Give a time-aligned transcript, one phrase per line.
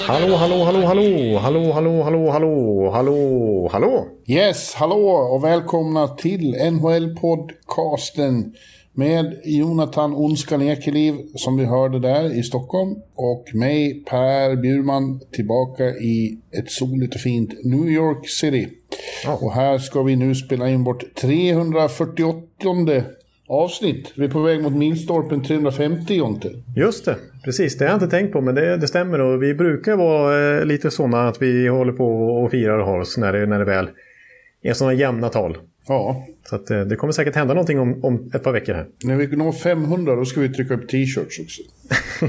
[0.00, 4.06] Hallå, hallå, hallå, hallå, hallå, hallå, hallå, hallå, hallå, hallå.
[4.26, 8.52] Yes, hallå och välkomna till NHL-podcasten
[8.92, 15.84] med Jonathan Onskan Ekeliv som vi hörde där i Stockholm och mig Per Bjurman tillbaka
[15.84, 18.68] i ett soligt och fint New York City.
[19.40, 22.42] Och här ska vi nu spela in vårt 348
[23.48, 24.12] avsnitt.
[24.16, 26.50] Vi är på väg mot milstolpen 350 Jonte.
[26.76, 27.78] Just det, precis.
[27.78, 29.20] Det har jag inte tänkt på, men det, det stämmer.
[29.20, 32.98] Och vi brukar vara eh, lite sådana att vi håller på och firar och har
[33.00, 33.88] oss när det, när det väl
[34.62, 35.58] är sådana jämna tal.
[35.88, 38.86] Ja, Så att, eh, det kommer säkert hända någonting om, om ett par veckor här.
[39.04, 41.62] när vi når 500 då ska vi trycka upp t-shirts också.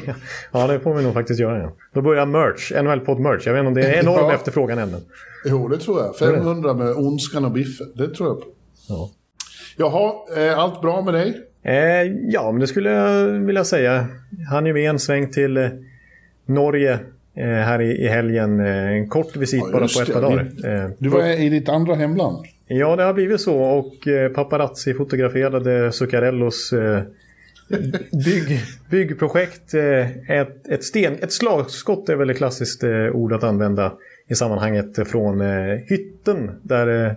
[0.51, 1.59] ja, det får vi nog faktiskt göra.
[1.59, 1.73] Ja.
[1.93, 3.45] Då börjar merch, NHL-podd merch.
[3.47, 4.33] Jag vet inte om det är enorm Ja.
[4.33, 4.97] efterfrågan ännu.
[5.45, 6.17] Jo, det tror jag.
[6.17, 7.87] 500 med Onskan och Biffen.
[7.95, 8.47] Det tror jag på.
[8.89, 9.09] Ja.
[9.79, 11.41] Jaha, eh, allt bra med dig?
[11.63, 14.07] Eh, ja, men det skulle jag vilja säga.
[14.49, 15.69] Han ju med en sväng till eh,
[16.45, 16.99] Norge
[17.35, 18.59] eh, här i, helgen.
[18.59, 20.93] En kort visit Ja, bara på ett par dagar.
[20.97, 22.45] Du var i ditt andra hemland.
[22.67, 23.57] Ja, det har blivit så.
[23.57, 23.93] Och
[24.35, 26.73] paparazzi fotograferade Zuccarellos
[28.25, 29.73] bygg, byggprojekt.
[30.27, 32.83] Ett, ett, sten, ett slagskott är väl ett klassiskt
[33.13, 33.93] ord att använda
[34.27, 35.41] i sammanhanget från
[35.87, 37.15] hytten där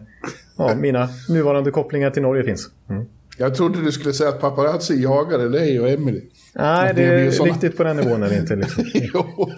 [0.56, 2.70] ja, mina nuvarande kopplingar till Norge finns.
[2.90, 3.04] Mm.
[3.38, 6.22] Jag trodde du skulle säga att paparazzi jagade dig och Emily.
[6.54, 8.56] Nej, det är ju såna- riktigt på den nivån är det inte.
[8.56, 8.84] Liksom.
[8.94, 9.50] jo,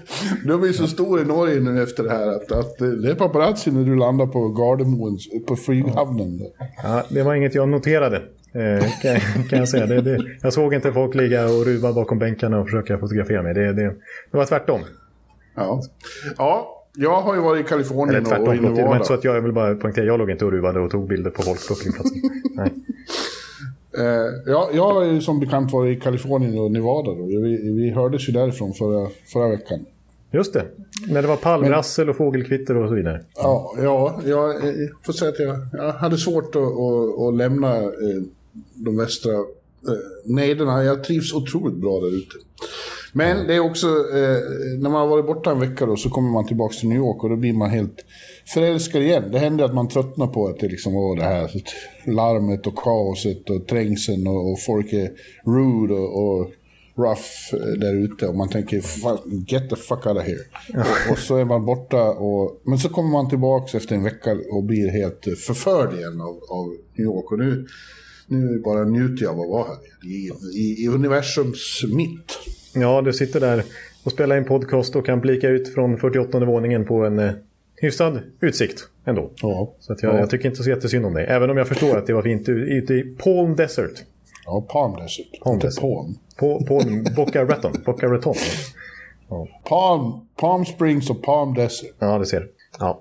[0.44, 3.70] du blir så stor i Norge nu efter det här att, att det är paparazzi
[3.70, 6.40] när du landar på Gardermoen, på flyghamnen.
[6.82, 8.22] Ja, det var inget jag noterade.
[8.54, 9.86] Eh, kan, kan jag säga.
[9.86, 13.54] Det, det, jag såg inte folk ligga och ruva bakom bänkarna och försöka fotografera mig.
[13.54, 13.94] Det, det,
[14.30, 14.80] det var tvärtom.
[15.54, 15.82] Ja.
[16.38, 18.76] ja, jag har ju varit i Eller Kalifornien och, och tvärtom, i förlåt.
[18.76, 20.80] det var inte så att jag, jag vill bara poängtera, jag låg inte och ruvade
[20.80, 22.22] och tog bilder på folk på flygplatsen.
[24.46, 27.14] Ja, jag har ju som bekant varit i Kalifornien och Nevada.
[27.14, 27.26] Då.
[27.26, 29.86] Vi, vi hördes ju därifrån förra, förra veckan.
[30.30, 30.64] Just det,
[31.08, 33.24] när det var palmrassel och fågelkvitter och så vidare.
[33.34, 37.76] Ja, ja jag eh, får säga att jag, jag hade svårt att, att, att lämna
[37.76, 38.22] eh,
[38.74, 39.42] de västra eh,
[40.24, 40.84] nejderna.
[40.84, 42.36] Jag trivs otroligt bra där ute.
[43.12, 44.38] Men det är också, eh,
[44.78, 47.24] när man har varit borta en vecka då, så kommer man tillbaka till New York
[47.24, 48.04] och då blir man helt
[48.54, 49.24] förälskad igen.
[49.32, 51.50] Det händer att man tröttnar på att det liksom var det här
[52.06, 55.10] larmet och kaoset och trängseln och, och folk är
[55.44, 56.50] rude och, och
[56.96, 60.44] rough eh, där ute och man tänker "Fan, get the fuck out of here.
[60.74, 64.36] Och, och så är man borta och, men så kommer man tillbaka efter en vecka
[64.52, 67.32] och blir helt förförd igen av, av New York.
[67.32, 67.66] Och nu,
[68.26, 69.76] nu bara njuter jag av att vara här
[70.10, 72.38] i, i, i universums mitt.
[72.74, 73.62] Ja, du sitter där
[74.04, 77.30] och spelar in podcast och kan blicka ut från 48 våningen på en eh,
[77.76, 79.30] hyfsad utsikt ändå.
[79.42, 80.18] Ja, Så att jag, ja.
[80.18, 81.26] jag tycker inte så jättesynd om dig.
[81.28, 84.02] Även om jag förstår att det var fint ute i Palm Desert.
[84.46, 85.26] ja Palm Desert.
[85.44, 85.80] Palm Inte Desert.
[85.80, 86.14] Palm.
[86.36, 86.82] På, på
[87.16, 87.72] Boca Raton.
[87.84, 88.34] Boca Raton.
[89.64, 91.94] Palm, Palm Springs och Palm Desert.
[91.98, 92.52] Ja, det ser du.
[92.78, 93.00] Ja.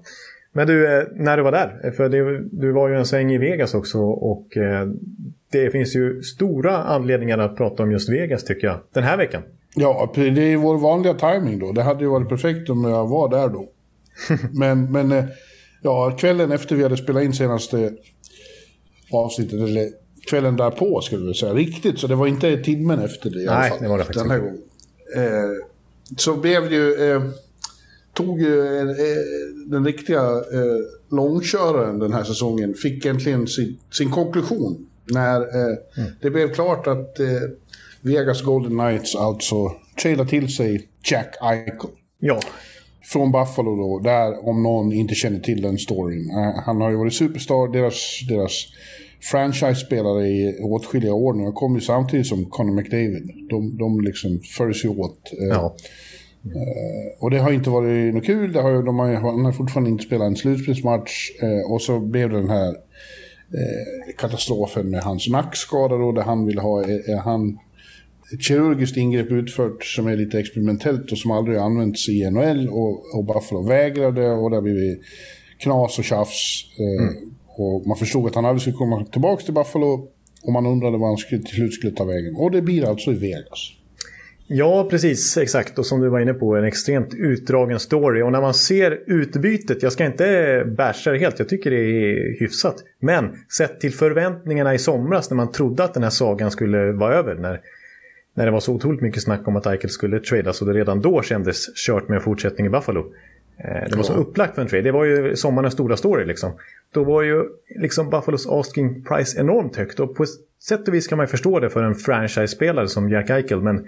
[0.54, 3.38] Men du, eh, när du var där, för det, du var ju en sväng i
[3.38, 4.88] Vegas också och eh,
[5.52, 9.42] det finns ju stora anledningar att prata om just Vegas tycker jag, den här veckan.
[9.76, 11.72] Ja, det är vår vanliga timing då.
[11.72, 13.70] Det hade ju varit perfekt om jag var där då.
[14.52, 15.26] men, men eh,
[15.82, 17.94] ja, kvällen efter vi hade spelat in senaste
[19.14, 19.90] avsnittet, eller
[20.30, 23.60] kvällen därpå skulle vi säga, riktigt, så det var inte timmen efter det i alla
[23.60, 23.80] Nej, fall.
[23.82, 24.50] det var det faktiskt Den här inte.
[25.16, 25.34] gången.
[25.34, 25.66] Eh,
[26.18, 27.22] så blev ju, eh,
[28.14, 29.18] tog ju eh, eh,
[29.68, 30.78] den riktiga eh,
[31.12, 34.88] långköraren den här säsongen, fick äntligen sin, sin konklusion.
[35.06, 36.12] När eh, Mm.
[36.22, 37.28] det blev klart att eh,
[38.02, 41.90] Vegas Golden Knights alltså trailade till sig Jack Eichel.
[42.20, 42.40] Ja,
[43.04, 46.30] Från Buffalo då, där om någon inte känner till den storyn.
[46.30, 48.52] Eh, han har ju varit superstar, deras, deras
[49.32, 51.44] franchise-spelare i åtskilliga år nu.
[51.44, 53.32] Han kom ju samtidigt som Conor McDavid.
[53.50, 55.34] De, de liksom följs ju åt.
[55.42, 55.76] eh, ja.
[57.20, 58.54] och det har inte varit något kul.
[58.54, 61.30] Det har, de har, han har fortfarande inte spelat en slutspelsmatch.
[61.42, 66.46] Eh, och så blev det den här eh, katastrofen med hans nackskada då, där han
[66.46, 66.84] vill ha
[67.24, 67.60] han,
[68.34, 72.70] ett kirurgiskt ingrepp utfört som är lite experimentellt och som aldrig har använts i NHL.
[72.70, 74.98] Och, och Buffalo vägrade och där blev det
[75.58, 76.66] knas och tjafs.
[76.80, 80.08] Eh, Och man förstod att han aldrig skulle komma tillbaka till Buffalo.
[80.44, 82.36] Och man undrade var han skulle, till slut skulle ta vägen.
[82.36, 83.72] Och det blir alltså i Vegas.
[84.48, 85.38] Ja, precis.
[85.38, 85.80] Exakt.
[85.80, 88.22] Och som du var inne på, en extremt utdragen story.
[88.22, 92.40] Och när man ser utbytet, jag ska inte basha det helt, jag tycker det är
[92.40, 92.76] hyfsat.
[93.00, 97.16] Men sett till förväntningarna i somras när man trodde att den här sagan skulle vara
[97.16, 97.36] över.
[97.36, 97.62] När,
[98.34, 101.02] när det var så otroligt mycket snack om att Eichel skulle tradas och det redan
[101.02, 103.14] då kändes kört med en fortsättning i Buffalo.
[103.58, 104.84] Eh, det var så upplagt för en trade.
[104.84, 106.52] Det var ju sommarens stora story liksom.
[106.94, 107.44] Då var ju
[107.80, 110.00] liksom Buffalos asking price enormt högt.
[110.00, 110.26] Och på
[110.68, 113.62] sätt och vis kan man ju förstå det för en franchise-spelare som Jack Eichel.
[113.62, 113.86] Men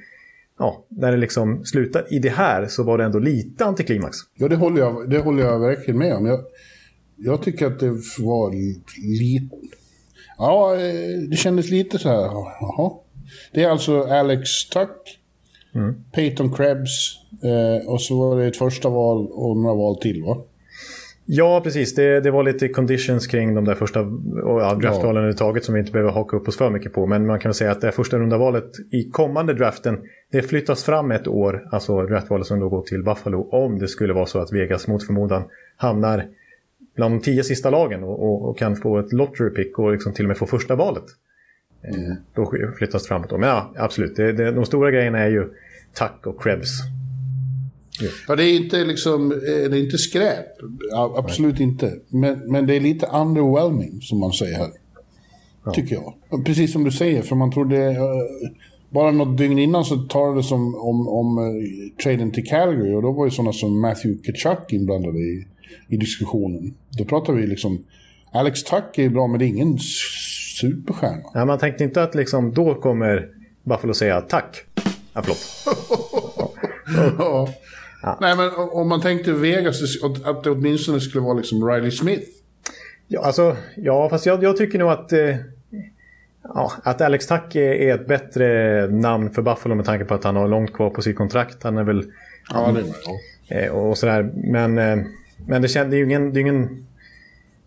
[0.59, 4.17] ja, när det liksom slutar i det här så var det ändå lite antiklimax.
[4.35, 6.25] Ja, det håller jag, det håller jag verkligen med om.
[6.25, 6.39] Jag,
[7.15, 7.89] jag tycker att det
[8.19, 9.55] var lite...
[10.37, 12.91] Ja, eh, det kändes lite så här, jaha.
[13.51, 15.19] Det är alltså Alex Tuck,
[15.75, 15.95] mm.
[16.11, 20.37] Peyton Krebs eh, och så var det ett första val och några val till va?
[21.25, 21.95] Ja, precis.
[21.95, 24.01] Det, det var lite conditions kring de där första
[24.43, 25.19] och ja, draftvalen ja.
[25.19, 27.05] överhuvudtaget som vi inte behöver haka upp oss för mycket på.
[27.05, 29.99] Men man kan väl säga att det första runda valet i kommande draften
[30.31, 34.13] det flyttas fram ett år, alltså draftvalet som då går till Buffalo, om det skulle
[34.13, 35.43] vara så att Vegas mot förmodan
[35.77, 36.25] hamnar
[36.95, 40.13] bland de tio sista lagen och, och, och kan få ett lottery pick och liksom
[40.13, 41.05] till och med få första valet.
[41.87, 42.15] Eh, mm.
[42.33, 43.31] Då flyttas det framåt.
[43.31, 44.15] Men ja, absolut.
[44.15, 45.49] Det, det, de stora grejerna är ju
[45.99, 46.69] Tuck och Krebs.
[48.27, 50.45] Ja, det är inte liksom, eh, det är inte skräp.
[51.15, 51.63] Absolut Nej.
[51.63, 51.99] inte.
[52.07, 54.69] Men, men det är lite underwhelming, som man säger här.
[55.65, 55.71] Ja.
[55.71, 56.45] Tycker jag.
[56.45, 57.89] Precis som du säger, för man trodde...
[57.89, 58.49] Uh,
[58.93, 61.61] bara något dygn innan så talades det om, om, om
[62.03, 65.47] traden till Calgary och då var ju sådana som Matthew Kachuk inblandade i,
[65.87, 66.73] i diskussionen.
[66.97, 67.83] Då pratar vi liksom...
[68.31, 69.77] Alex Tuck är bra, men det är ingen
[70.59, 71.29] superstjärna.
[71.33, 73.27] Ja, man tänkte inte att liksom, då kommer
[73.63, 74.63] Buffalo säga tack.
[75.13, 75.39] Ja, förlåt.
[77.17, 77.49] ja.
[78.03, 78.17] Ja.
[78.21, 79.81] Nej, men om man tänkte Vegas,
[80.25, 82.27] att det åtminstone skulle vara liksom Riley Smith.
[83.07, 85.35] Ja, alltså, ja fast jag, jag tycker nog att, eh,
[86.43, 90.35] ja, att Alex Tuck är, ett bättre namn för Buffalo med tanke på att han
[90.35, 91.63] har långt kvar på sitt kontrakt.
[91.63, 92.05] Han är väl...
[92.49, 92.85] Ja, det är
[93.47, 93.55] ja.
[93.57, 94.31] Eh, och sådär.
[94.33, 95.05] Men, eh,
[95.47, 96.87] men det, känd, det är ju ingen, det är ingen,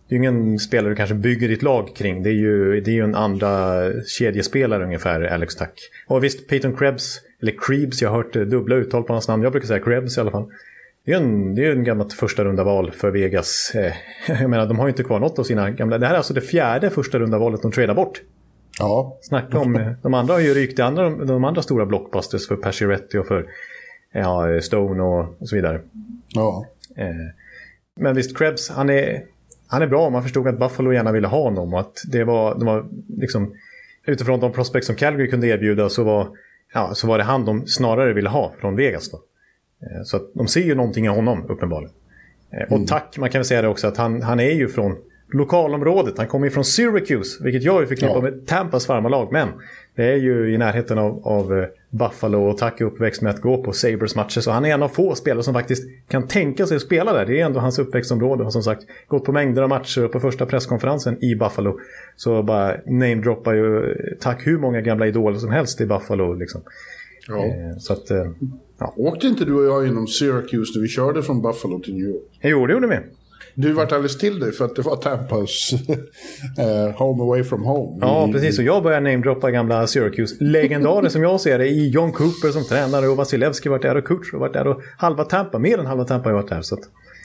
[0.08, 2.22] det är ingen spelare du kanske bygger ditt lag kring.
[2.22, 5.90] Det är ju, det är ju en andra kedjespelare ungefär, Alex Tuck.
[6.06, 9.42] Och visst, Peyton Krebs eller Krebs, jag har hört dubbla uttal på hans namn.
[9.42, 10.46] Jag brukar säga Krebs i alla fall.
[11.04, 13.72] Det är en, det är en gammalt första runda val för Vegas.
[13.74, 13.92] Eh,
[14.40, 15.98] jag menar, de har ju inte kvar något av sina gamla...
[15.98, 18.22] Det här är alltså det fjärde första runda valet de tradar bort.
[18.78, 19.18] Ja.
[19.22, 19.76] Snacka om...
[19.76, 23.26] Eh, de andra har ju rykt i andra, de andra stora blockbusters för Pacioretty och
[23.26, 23.46] för
[24.12, 25.80] ja, Stone och, och så vidare.
[26.28, 26.66] Ja.
[26.96, 27.06] Eh,
[28.00, 29.22] men visst, Krebs, han är,
[29.68, 30.10] han är bra.
[30.10, 33.54] Man förstod att Buffalo gärna ville ha honom och att det var, de var liksom...
[34.08, 36.28] Utifrån de prospect som Calgary kunde erbjuda så var
[36.74, 39.10] ja, så var det han de snarare ville ha från Vegas.
[39.10, 39.16] Då.
[39.82, 41.94] Eh, så de ser ju någonting i honom uppenbarligen.
[42.52, 42.86] Eh, och mm.
[42.86, 44.96] tack, man kan väl säga det också att han, han är ju från
[45.32, 46.18] lokalområdet.
[46.18, 48.20] Han kommer ju från Syracuse, vilket jag ju förknippar ja.
[48.20, 49.32] med Tampas farmarlag.
[49.32, 49.48] Men
[49.96, 53.40] det är ju i närheten av, av eh, Buffalo och Tack är uppväxt med att
[53.40, 54.40] gå på Sabres matcher.
[54.40, 57.26] Så han är en av få spelare som faktiskt kan tänka sig att spela där.
[57.26, 58.44] Det är ändå hans uppväxtområde.
[58.44, 61.78] Och som sagt, gått på mängder av matcher och på första presskonferensen i Buffalo.
[62.16, 66.34] Så bara namedroppar ju Tack hur många gamla idoler som helst i Buffalo.
[66.34, 66.62] Liksom.
[67.28, 67.44] Ja.
[67.44, 68.26] Eh, så att, eh,
[68.78, 68.94] ja.
[68.96, 72.38] Åkte inte du och jag genom Syracuse när vi körde från Buffalo till New York?
[72.40, 72.96] Jo, det gjorde vi.
[73.58, 77.98] Du vart alldeles till dig för att det var Tampas uh, Home Away From Home.
[78.00, 78.58] Ja, precis.
[78.58, 81.68] Och jag började namedroppa gamla Syracuse-legendarer som jag ser det.
[81.68, 85.24] I John Cooper som tränare och Vasilevski varit där och Kutcher varit där och halva
[85.24, 86.62] Tampa, mer än halva Tampa har varit där.
[86.62, 86.80] Så att...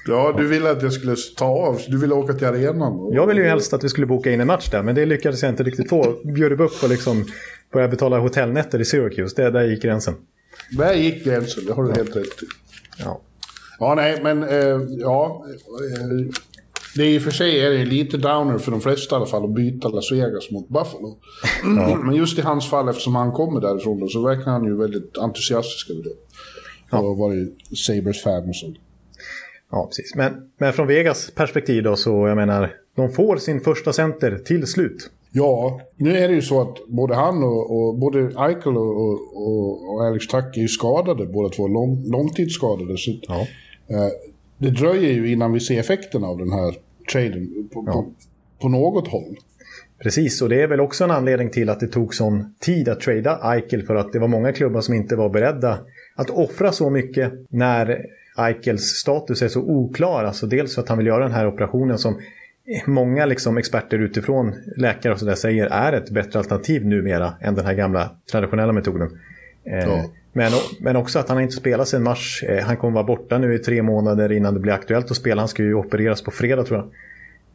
[0.08, 1.80] Ja, du ville att jag skulle ta av.
[1.88, 3.14] Du ville åka till arenan.
[3.14, 5.44] Jag ville ju helst att vi skulle boka in en match där, men det lyckades
[5.44, 6.16] jag inte riktigt få.
[6.24, 7.26] Bjöd upp och liksom
[7.74, 9.42] börja betala hotellnätter i Syracuse.
[9.42, 10.14] Det, där gick gränsen.
[10.78, 12.46] Där gick gränsen, det har du helt rätt i.
[12.98, 13.22] Ja.
[13.82, 15.46] Ja, nej, men eh, ja.
[16.00, 16.34] Eh,
[16.96, 19.26] det är i och för sig är det lite downer för de flesta i alla
[19.26, 21.18] fall att byta Las Vegas mot Buffalo.
[21.78, 21.96] Ja.
[22.04, 25.18] Men just i hans fall, eftersom han kommer därifrån då, så verkar han ju väldigt
[25.18, 26.10] entusiastisk över det.
[26.92, 27.00] Ja.
[27.00, 28.78] Och varit Sabres-fan och sånt.
[29.72, 30.16] Ja, precis.
[30.16, 34.68] Men, men från Vegas perspektiv då, så jag menar, de får sin första center till
[34.68, 35.10] slut.
[35.32, 39.94] Ja, nu är det ju så att både han och, och både Eichel och, och,
[39.94, 42.98] och, Alex Tuck är ju skadade, båda två lång, långtidsskadade.
[42.98, 43.48] Så ja.
[43.92, 44.08] Eh,
[44.58, 46.76] det dröjer ju innan vi ser effekterna av den här
[47.12, 47.94] traden på, ja.
[47.94, 48.12] på,
[48.62, 49.38] på, något håll.
[50.04, 53.00] Precis, och det är väl också en anledning till att det tog sån tid att
[53.00, 55.80] trada Eichel för att det var många klubbar som inte var beredda
[56.16, 58.06] att offra så mycket när
[58.38, 60.24] Eichels status är så oklar.
[60.24, 62.20] Alltså dels för att han vill göra den här operationen som
[62.86, 67.66] många liksom experter utifrån, läkare och sådär, säger är ett bättre alternativ numera än den
[67.66, 69.20] här gamla traditionella metoden.
[69.64, 70.10] Eh, ja.
[70.34, 72.44] Men, men också att han inte spelat sedan mars.
[72.48, 75.42] Eh, han kommer vara borta nu i tre månader innan det blir aktuellt att spela.
[75.42, 76.90] Han ska ju opereras på fredag tror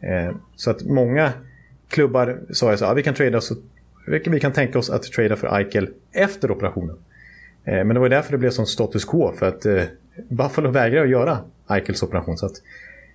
[0.01, 0.27] jag.
[0.27, 1.33] Eh, så att många
[1.89, 3.55] klubbar sa jag så, ja, ah, vi kan trada så,
[4.07, 6.97] vi kan tänka oss att trada för Eichel efter operationen.
[7.65, 9.33] Eh, men det var därför det blev som status quo.
[9.33, 9.67] För att
[10.29, 11.39] Buffalo vägrade att göra
[11.71, 12.37] Eichels operation.
[12.37, 12.63] Så att,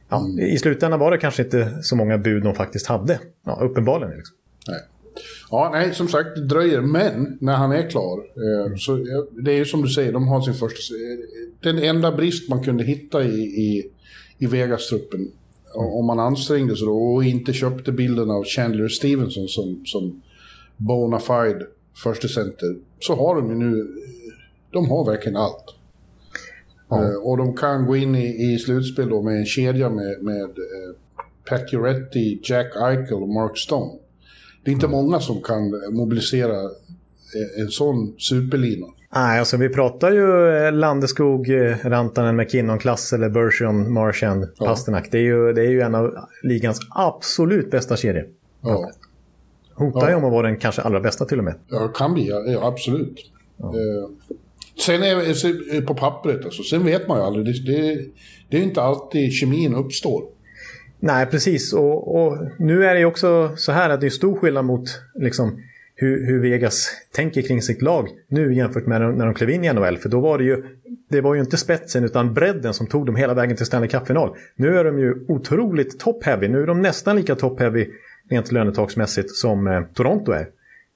[0.09, 0.27] ja.
[0.39, 3.19] I slutändan var det kanske inte så många bud de faktiskt hade.
[3.45, 4.17] Ja, uppenbarligen.
[4.17, 4.35] Liksom.
[5.51, 6.81] Ja, nej, som sagt, det dröjer.
[6.81, 10.41] Men när han är klar, eh, så det är ju som du säger, de har
[10.41, 10.93] sin första...
[11.61, 13.91] Den enda brist man kunde hitta i, i,
[14.37, 15.31] i Vegas-truppen,
[15.73, 20.21] om man ansträngde sig då och inte köpte bilden av Chandler Stevenson som, som
[20.77, 21.67] bona fide
[22.03, 23.87] första center, så har de ju nu...
[24.71, 25.65] De har verkligen allt.
[26.89, 27.03] Ja.
[27.03, 30.49] Uh, och de kan gå in i, i slutspel då med en kedja med, med
[31.49, 33.91] Pat Juretti, Jack Eichel och Mark Stone.
[34.63, 36.55] Det är inte många som kan mobilisera
[37.57, 38.87] en sån superlina.
[39.15, 44.65] Nej, alltså vi pratar ju eh, Landeskog, eh, Rantanen, McKinnon, Klass eller Bergeron, Marchand, ja.
[44.65, 45.07] Pasternak.
[45.11, 48.27] Det är, ju, det är ju en av ligans absolut bästa kedjor.
[48.61, 48.91] Ja.
[49.75, 51.55] Hotar ju om att vara den kanske allra bästa till och med.
[51.67, 53.31] Ja, kan bli, ja, absolut.
[53.57, 53.67] Ja.
[53.67, 54.09] Eh,
[54.85, 57.45] sen är det på pappret, alltså, sen vet man ju aldrig.
[57.45, 58.05] Det, det,
[58.49, 60.23] det är inte alltid kemin uppstår.
[61.03, 61.73] Nej, precis.
[61.73, 65.01] Och, och, nu är det ju också så här att det är stor skillnad mot
[65.15, 65.61] liksom,
[65.95, 69.73] hur, hur, Vegas tänker kring sitt lag nu jämfört med när de klev in i
[69.73, 69.97] NHL.
[69.97, 70.63] För då var det ju,
[71.09, 74.35] det var ju inte spetsen utan bredden som tog dem hela vägen till Stanley Cup-final.
[74.55, 76.47] Nu är de ju otroligt top-heavy.
[76.47, 77.87] Nu är de nästan lika top-heavy
[78.29, 80.47] rent lönetaksmässigt som eh, Toronto är.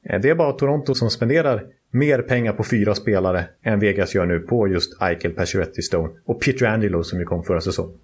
[0.10, 4.26] Eh, det är bara Toronto som spenderar mer pengar på fyra spelare än Vegas gör
[4.26, 7.98] nu på just Eichel, Pacioretty, Stone och Peter Angelo som ju kom förra säsongen.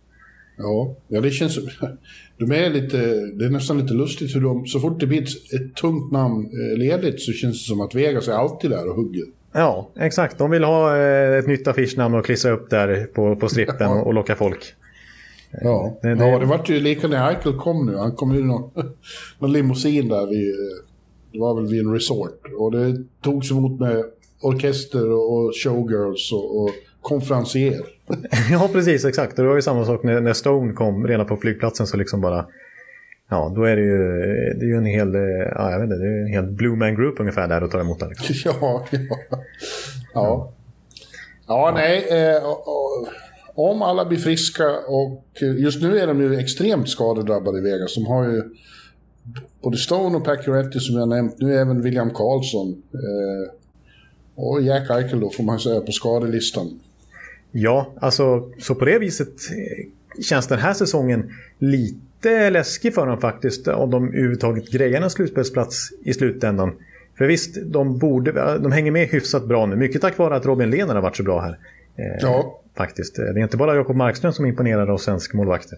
[0.57, 1.59] Ja, ja det känns...
[2.37, 2.97] De är lite,
[3.33, 4.65] det är nästan lite lustigt hur de...
[4.65, 7.95] Så fort det blir ett, ett tungt namn eh, ledigt så känns det som att
[7.95, 9.23] Vegas är alltid där och hugger.
[9.51, 10.37] Ja, exakt.
[10.37, 14.01] De vill ha eh, ett nytt affischnamn och klistra upp där på, på strippen ja.
[14.01, 14.73] och locka folk.
[15.61, 16.27] Ja, det, det...
[16.27, 17.95] ja det vart ju lika när Eichel kom nu.
[17.95, 18.71] Han kom ju någon,
[19.39, 20.49] någon limousin där vid...
[20.49, 20.85] Eh,
[21.31, 22.41] det var väl vid en resort.
[22.57, 24.03] Och det togs emot med
[24.41, 26.69] orkester och showgirls och, och
[27.01, 27.81] konferencier.
[28.51, 29.05] ja, precis.
[29.05, 29.35] Exakt.
[29.35, 31.87] det var ju samma sak när, när Stone kom redan på flygplatsen.
[31.87, 32.45] så liksom bara...
[33.29, 33.97] Ja, då är det ju,
[34.59, 35.13] det är ju en hel,
[35.55, 37.79] ja, jag vet inte, det är en hel Blue Man Group ungefär där och tar
[37.79, 38.09] emot det.
[38.09, 38.35] Liksom.
[38.61, 38.99] Ja, ja.
[40.13, 40.53] Ja,
[41.47, 42.07] ja nej.
[42.09, 42.43] Eh,
[43.55, 45.25] om alla blir friska och
[45.57, 47.95] just nu är de ju extremt skadedrabbade i Vegas.
[47.95, 48.43] De har ju
[49.61, 51.39] både Stone och Pacioretty som jag nämnt.
[51.39, 52.83] Nu även William Karlsson.
[52.93, 53.53] Eh,
[54.35, 56.79] och Jack Eichel då får man säga på skadelistan.
[57.51, 63.17] Ja, alltså så på det viset eh, känns den här säsongen lite läskig för dem
[63.17, 63.67] faktiskt.
[63.67, 66.75] Om de överhuvudtaget grejar en slutspelsplats i slutändan.
[67.17, 69.75] För visst, de, borde, de hänger med hyfsat bra nu.
[69.75, 71.57] Mycket tack vare att Robin Lehner har varit så bra här.
[71.95, 72.57] Eh, ja.
[72.77, 73.15] Faktiskt.
[73.15, 75.77] Det är inte bara Jakob Markström som imponerar av svenska målvakter.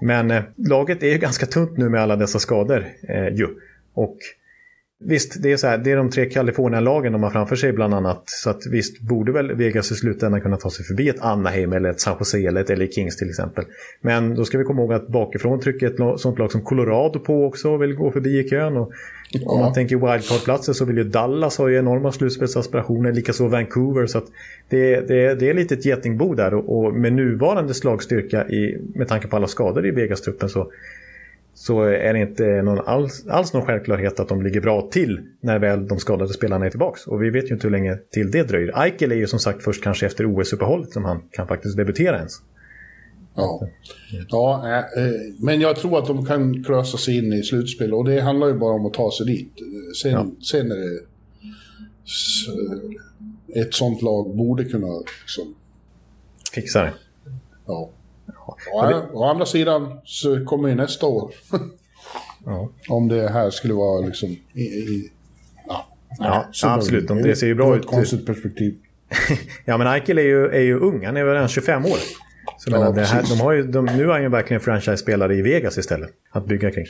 [0.00, 2.86] Men eh, laget är ju ganska tunt nu med alla dessa skador.
[3.08, 3.46] Eh, ju.
[3.94, 4.16] Och
[5.00, 7.94] Visst, det är, så här, det är de tre Kalifornien-lagen de har framför sig bland
[7.94, 8.22] annat.
[8.26, 11.90] Så att visst borde väl Vegas i slutändan kunna ta sig förbi ett Anaheim eller
[11.90, 13.64] ett San Jose eller ett LA Kings till exempel.
[14.00, 17.44] Men då ska vi komma ihåg att bakifrån trycker ett sånt lag som Colorado på
[17.44, 18.76] också och vill gå förbi i kön.
[18.76, 18.92] Och
[19.30, 19.50] ja.
[19.50, 24.06] Om man tänker wildcard-platser så vill ju Dallas ha ju enorma slutspelsaspirationer, likaså Vancouver.
[24.06, 24.26] Så att
[24.68, 29.08] det, det, det är lite ett getingbo där och, och med nuvarande slagstyrka i, med
[29.08, 30.72] tanke på alla skador i Vegas-truppen så
[31.58, 35.58] så är det inte någon alls, alls någon självklarhet att de ligger bra till när
[35.58, 37.10] väl de skadade spelarna är tillbaka.
[37.10, 38.82] Och vi vet ju inte hur länge till det dröjer.
[38.84, 42.32] Eichel är ju som sagt först kanske efter OS-uppehållet som han kan faktiskt debutera ens.
[43.34, 43.68] Ja,
[44.28, 45.10] ja äh,
[45.40, 48.54] men jag tror att de kan klösa sig in i slutspel och det handlar ju
[48.54, 49.52] bara om att ta sig dit.
[50.02, 50.26] Sen, ja.
[50.50, 51.00] sen är det...
[53.60, 55.54] Ett sånt lag borde kunna liksom...
[56.54, 56.92] Fixa det.
[57.66, 57.90] Ja.
[58.72, 61.32] Ja, å andra sidan så kommer ju nästa år.
[62.44, 62.70] ja.
[62.88, 64.28] Om det här skulle vara liksom...
[64.52, 65.12] I, i,
[65.66, 65.86] ja,
[66.18, 67.08] ja absolut.
[67.08, 67.84] Det, det ser ju bra ut.
[67.84, 68.78] ett konstigt perspektiv.
[69.64, 71.06] ja, men Eichel är ju, är ju ung.
[71.06, 71.98] Han är väl redan 25 år.
[72.58, 75.42] Så ja, det här, de har ju, de, nu är han ju verkligen franchise-spelare i
[75.42, 76.10] Vegas istället.
[76.30, 76.86] Att bygga kring.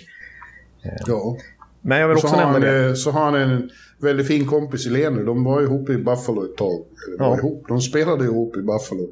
[1.06, 1.36] Ja.
[1.82, 2.96] Men jag vill också nämna det.
[2.96, 5.24] Så har han en väldigt fin kompis i Lener.
[5.24, 6.84] De var ihop i Buffalo ett tag.
[7.08, 7.38] Eller ja.
[7.38, 7.64] ihop.
[7.68, 9.08] De spelade ihop i Buffalo.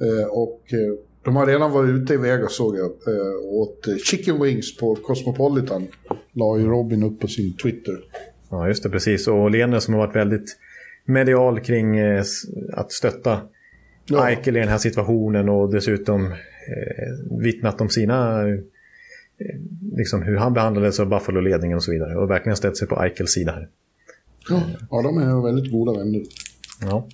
[0.00, 2.86] Eh, och eh, de har redan varit ute i Vegas såg jag.
[2.86, 5.86] Eh, åt chicken wings på Cosmopolitan.
[6.32, 8.00] La ju Robin upp på sin Twitter.
[8.50, 8.90] Ja, just det.
[8.90, 9.28] Precis.
[9.28, 10.56] Och Lene som har varit väldigt
[11.04, 12.24] medial kring eh,
[12.72, 13.40] att stötta
[14.06, 14.28] ja.
[14.28, 18.48] Eichel i den här situationen och dessutom eh, vittnat om sina...
[18.48, 18.58] Eh,
[19.92, 22.16] liksom hur han behandlades av Buffalo-ledningen och så vidare.
[22.16, 23.68] Och verkligen ställt sig på Eichels sida här.
[24.48, 26.22] Ja, ja de är väldigt goda vänner.
[26.82, 27.08] Ja.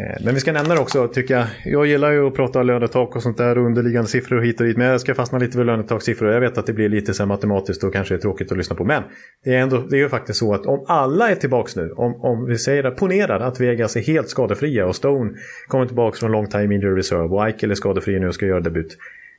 [0.00, 1.46] Eh, men vi ska nämna det också, tycker jag.
[1.64, 4.76] Jag gillar ju att prata lönetak och sånt där, och underliggande siffror hit och dit.
[4.76, 6.32] Men jag ska fastna lite vid lönetakssiffror.
[6.32, 8.84] Jag vet att det blir lite så matematiskt och kanske är tråkigt att lyssna på.
[8.84, 9.02] Men
[9.44, 12.24] det är, ändå, det är ju faktiskt så att om alla är tillbaka nu, om,
[12.24, 15.32] om vi säger att, ponerar att Vegas är helt skadefria och Stone
[15.66, 18.60] kommer tillbaka från long time injury reserve och Eichel är skadefri nu och ska göra
[18.60, 18.98] debut.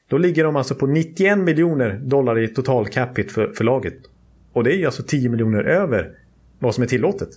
[0.09, 3.97] Då ligger de alltså på 91 miljoner dollar i total capita för, för laget.
[4.53, 6.11] Och det är ju alltså 10 miljoner över
[6.59, 7.29] vad som är tillåtet.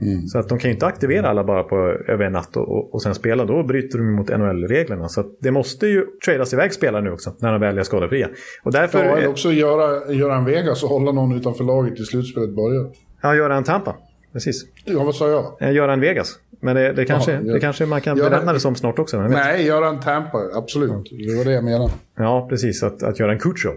[0.00, 0.26] Mm.
[0.26, 2.94] Så att de kan ju inte aktivera alla bara på över en natt och, och,
[2.94, 3.44] och sen spela.
[3.44, 5.08] Då bryter de mot NHL-reglerna.
[5.08, 8.28] Så det måste ju tradas iväg spelare nu också när de väl är skadefria.
[8.62, 9.04] Och därför...
[9.04, 12.90] Ja, eller också göra, göra en Vegas och hålla någon utanför laget i slutspelet börjar.
[13.22, 13.96] Ja, göra en Tampa.
[14.32, 14.64] Precis.
[14.84, 15.56] Ja, vad sa jag?
[15.60, 16.38] Eh, göra en Vegas.
[16.60, 19.20] Men det, det kanske, Aha, det kanske man kan benämna det som snart också.
[19.20, 21.10] Nej, göra en Tampa, absolut.
[21.26, 21.92] Det var det jag menade.
[22.16, 22.82] Ja, precis.
[22.82, 23.70] Att, att göra en Kutjo.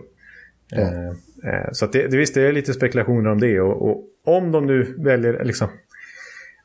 [0.69, 0.81] Ja.
[0.81, 1.07] Eh,
[1.53, 3.61] eh, så det, det, visst, det är lite spekulationer om det.
[3.61, 5.67] Och, och om de nu väljer, liksom,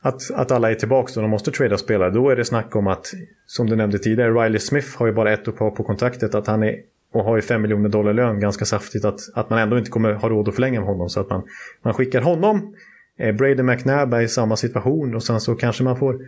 [0.01, 2.87] att, att alla är tillbaka och de måste trada spelare, då är det snack om
[2.87, 3.11] att,
[3.45, 6.63] som du nämnde tidigare, Riley Smith har ju bara ett år på kontraktet, att han
[6.63, 6.75] är
[7.13, 10.13] och har ju 5 miljoner dollar lön ganska saftigt att, att man ändå inte kommer
[10.13, 11.09] ha råd att förlänga med honom.
[11.09, 11.43] Så att man,
[11.81, 12.75] man skickar honom,
[13.17, 16.19] eh, Brady McNabb är i samma situation och sen så kanske man får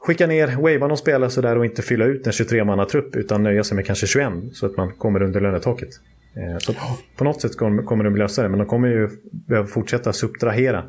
[0.00, 3.76] skicka ner, wavea någon spelare sådär och inte fylla ut en 23-mannatrupp utan nöja sig
[3.76, 5.88] med kanske 21 så att man kommer under lönetaket.
[6.36, 6.74] Eh, så
[7.16, 10.84] på något sätt kommer de lösa det men de kommer ju behöva fortsätta subtrahera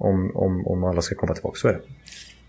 [0.00, 1.56] om, om, om alla ska komma tillbaka.
[1.56, 1.80] Så är det.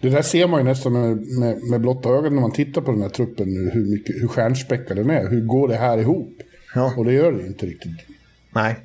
[0.01, 2.91] Det där ser man ju nästan med, med, med blotta ögon när man tittar på
[2.91, 5.29] den här truppen nu, hur, mycket, hur stjärnspäckad den är.
[5.29, 6.33] Hur går det här ihop?
[6.75, 6.93] Ja.
[6.97, 7.91] Och det gör det inte riktigt.
[8.55, 8.75] Nej.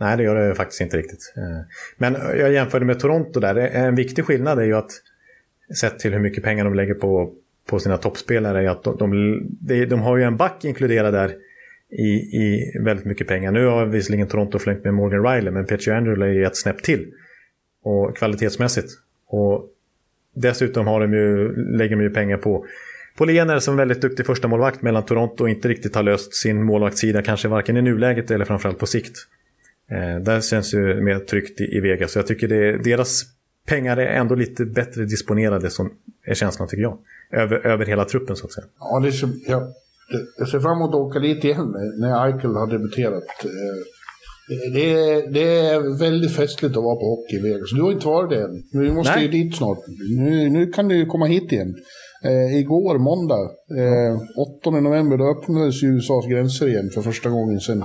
[0.00, 1.32] Nej, det gör det faktiskt inte riktigt.
[1.36, 1.66] Eh,
[1.98, 3.56] men jag jämförde med Toronto där.
[3.56, 4.90] En viktig skillnad är ju att
[5.80, 7.32] sett till hur mycket pengar de lägger på,
[7.66, 8.96] på sina toppspelare är att de,
[9.60, 11.34] de, de har ju en back inkluderad där
[11.90, 12.12] i,
[12.42, 13.50] i väldigt mycket pengar.
[13.52, 16.82] Nu har visserligen Toronto flängt med Morgan Riley men Petri Andrew är ju ett snäpp
[16.82, 17.12] till
[17.82, 18.88] och kvalitetsmässigt.
[19.26, 19.68] Och
[20.34, 22.66] dessutom har de ju, lägger de ju pengar på
[23.16, 27.22] på som väldigt duktig första målvakt mellan Toronto och inte riktigt har löst sin målvaktssida,
[27.22, 29.16] kanske varken i nuläget eller framförallt på sikt.
[29.90, 33.22] Eh, där känns ju mer tryggt i, i Vegas, så jag tycker det, deras
[33.66, 35.92] pengar är ändå lite bättre disponerade, som
[36.24, 36.98] är känslan tycker jag.
[37.30, 38.66] Över, över hela truppen så att säga.
[38.78, 39.72] Ja, det är, jag,
[40.38, 43.44] jag ser fram emot att åka dit igen när Eichel har debuterat.
[43.44, 43.50] Eh,
[44.48, 47.70] det är, det är väldigt festligt att vara på hockey i Vegas.
[47.76, 48.62] Du har inte varit det än.
[48.72, 49.22] Vi måste Nej.
[49.24, 49.78] ju dit snart.
[50.18, 51.74] Nu, nu kan du komma hit igen.
[52.24, 54.16] Eh, igår, måndag, eh,
[54.60, 57.84] 8 november, då öppnades USAs gränser igen för första gången sedan,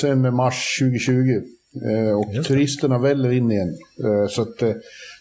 [0.00, 1.42] sedan mars 2020.
[1.90, 2.48] Eh, och Just.
[2.48, 3.74] turisterna väller in igen.
[4.04, 4.72] Eh, så att, eh,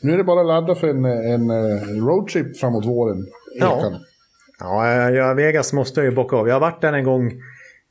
[0.01, 3.25] nu är det bara att ladda för en, en eh, roadtrip framåt våren.
[3.59, 3.91] Ja.
[4.59, 6.47] ja, ja, Vegas måste jag ju bocka av.
[6.47, 7.31] Jag har varit där en gång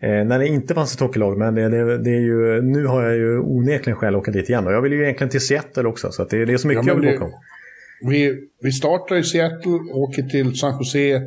[0.02, 3.02] Eh, när det inte fanns ett hockeylag, men det, det, det, är ju, nu har
[3.02, 4.66] jag ju onekligen skäl att åka dit igen.
[4.66, 6.92] Och jag vill ju egentligen till Seattle också, så det, det är så mycket ja,
[6.92, 7.32] jag vill åka om.
[8.08, 11.22] Vi, vi startar i Seattle, åker till San Jose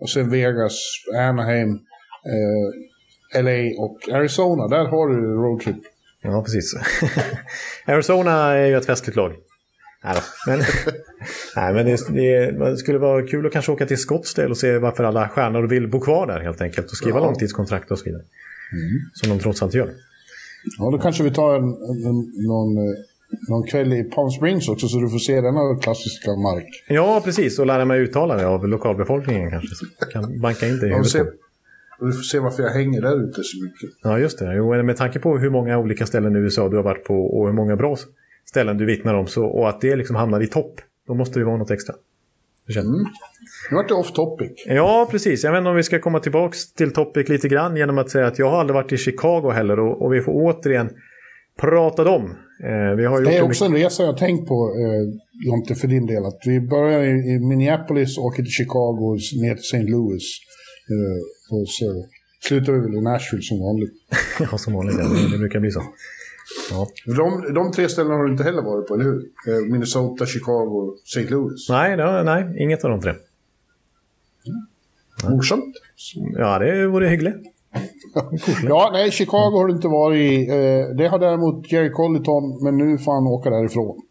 [0.00, 0.78] och sen Vegas,
[1.18, 4.68] Anaheim, eh, LA och Arizona.
[4.68, 5.82] Där har du roadtrip.
[6.22, 6.74] Ja, precis.
[7.86, 9.32] Arizona är ju ett festligt lag.
[10.06, 10.58] Nej, men,
[11.56, 15.04] nej, men det, det, skulle vara kul att kanske åka till Scottsdale och se varför
[15.04, 16.90] alla stjärnor vill bo kvar där helt enkelt.
[16.90, 17.24] Och skriva ja.
[17.24, 18.22] långtidskontrakt och så vidare.
[18.72, 19.00] Mm.
[19.14, 19.90] Som de trots allt gör.
[20.78, 21.64] Ja, då kanske vi tar en,
[22.06, 22.94] en, någon, eh,
[23.48, 26.84] någon kväll i Palm Springs också så du får se denna klassiska mark.
[26.88, 27.58] Ja, precis.
[27.58, 29.74] Och lära mig uttala det av lokalbefolkningen kanske.
[29.74, 31.14] Så kan banka in det i huvudet.
[31.14, 33.90] Ja, vi får se varför jag hänger där ute så mycket.
[34.02, 34.54] Ja, just det.
[34.54, 37.46] Jo, med tanke på hur många olika ställen i USA du har varit på och
[37.46, 37.96] hur många bra
[38.48, 41.44] ställen du vittnar om så, och att det liksom hamnar i topp, då måste det
[41.44, 41.94] vara något extra.
[42.76, 43.06] Mm.
[43.70, 44.64] Nu vart det off topic.
[44.66, 45.44] Ja, precis.
[45.44, 48.26] Jag vet inte om vi ska komma tillbaka till topic lite grann genom att säga
[48.26, 50.90] att jag har aldrig varit i Chicago heller och, och vi får återigen
[51.60, 52.24] prata om.
[52.64, 55.02] Eh, vi har det är också en resa jag tänkt på, eh,
[55.46, 56.24] Jonte, för din del.
[56.24, 59.82] Att vi börjar i, i Minneapolis, åker till Chicago, ner till St.
[59.82, 60.24] Louis.
[60.92, 61.18] Eh,
[61.56, 62.06] och så
[62.48, 63.92] slutar vi väl i Nashville som vanligt.
[64.50, 64.96] ja, som vanligt.
[64.98, 65.28] Ja.
[65.32, 65.82] Det brukar bli så.
[66.70, 66.88] Ja.
[67.16, 69.22] De, de tre ställena har du inte heller varit på, eller hur?
[69.48, 71.30] Eh, Minnesota, Chicago, St.
[71.30, 71.68] Louis.
[71.68, 73.14] Nej, no, nej, inget av de tre.
[75.28, 75.76] Morsamt.
[76.38, 77.36] Ja, det vore hyggligt.
[78.68, 80.48] ja, nej, Chicago har du inte varit i.
[80.48, 84.02] Eh, det har däremot Jerry Colliton, men nu får han åka därifrån.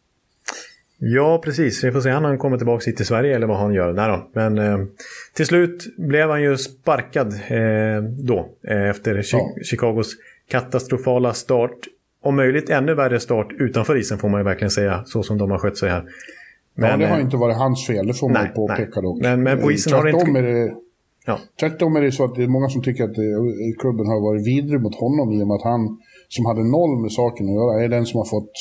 [0.97, 1.83] Ja, precis.
[1.83, 3.93] Vi får se om han kommer tillbaka hit till Sverige eller vad han gör.
[3.93, 4.29] Nej då.
[4.33, 4.85] Men eh,
[5.33, 8.49] till slut blev han ju sparkad eh, då.
[8.67, 9.49] Eh, efter ja.
[9.63, 10.15] Chicagos
[10.49, 11.77] katastrofala start
[12.25, 15.51] om möjligt ännu värre start utanför isen får man ju verkligen säga, så som de
[15.51, 16.03] har skött sig här.
[16.75, 19.21] Men, ja, det har inte varit hans fel, det får man nej, påpeka dock.
[19.21, 20.39] Men, men på isen har det inte...
[20.39, 20.73] Är det,
[21.25, 21.39] ja.
[21.59, 23.29] Tvärtom är det så att det är många som tycker att det,
[23.79, 25.97] klubben har varit vidrig mot honom i och med att han,
[26.29, 28.51] som hade noll med saken att göra, är den som har fått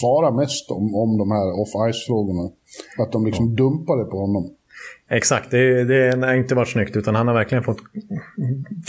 [0.00, 2.50] svara mest om, om de här off-ice-frågorna.
[2.98, 3.54] Att de liksom ja.
[3.62, 4.50] dumpade på honom.
[5.10, 7.80] Exakt, det, det har inte varit snyggt utan han har verkligen fått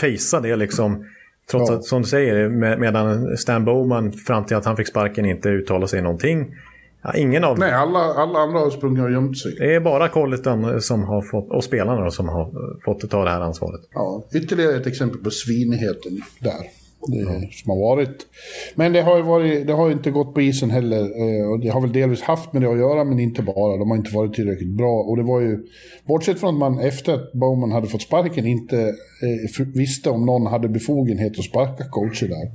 [0.00, 1.04] fejsa det liksom.
[1.50, 1.76] Trots ja.
[1.76, 5.48] att, som du säger, med, medan Stan Bowman fram till att han fick sparken inte
[5.48, 6.54] uttalade sig någonting.
[7.02, 9.54] Ja, ingen av Nej, alla, alla andra har sprungit och gömt sig.
[9.58, 12.50] Det är bara Colleton som har fått, och spelarna då, som har
[12.84, 13.80] fått ta det här ansvaret.
[13.94, 17.50] Ja, ytterligare ett exempel på svinigheten där mm.
[17.52, 18.26] som har varit.
[18.74, 21.00] Men det har ju varit, det har inte gått på isen heller.
[21.00, 23.76] Eh, och det har väl delvis haft med det att göra, men inte bara.
[23.76, 25.02] De har inte varit tillräckligt bra.
[25.02, 25.58] Och det var ju,
[26.04, 30.46] bortsett från att man efter att Bowman hade fått sparken inte eh, visste om någon
[30.46, 32.50] hade befogenhet att sparka coacher där.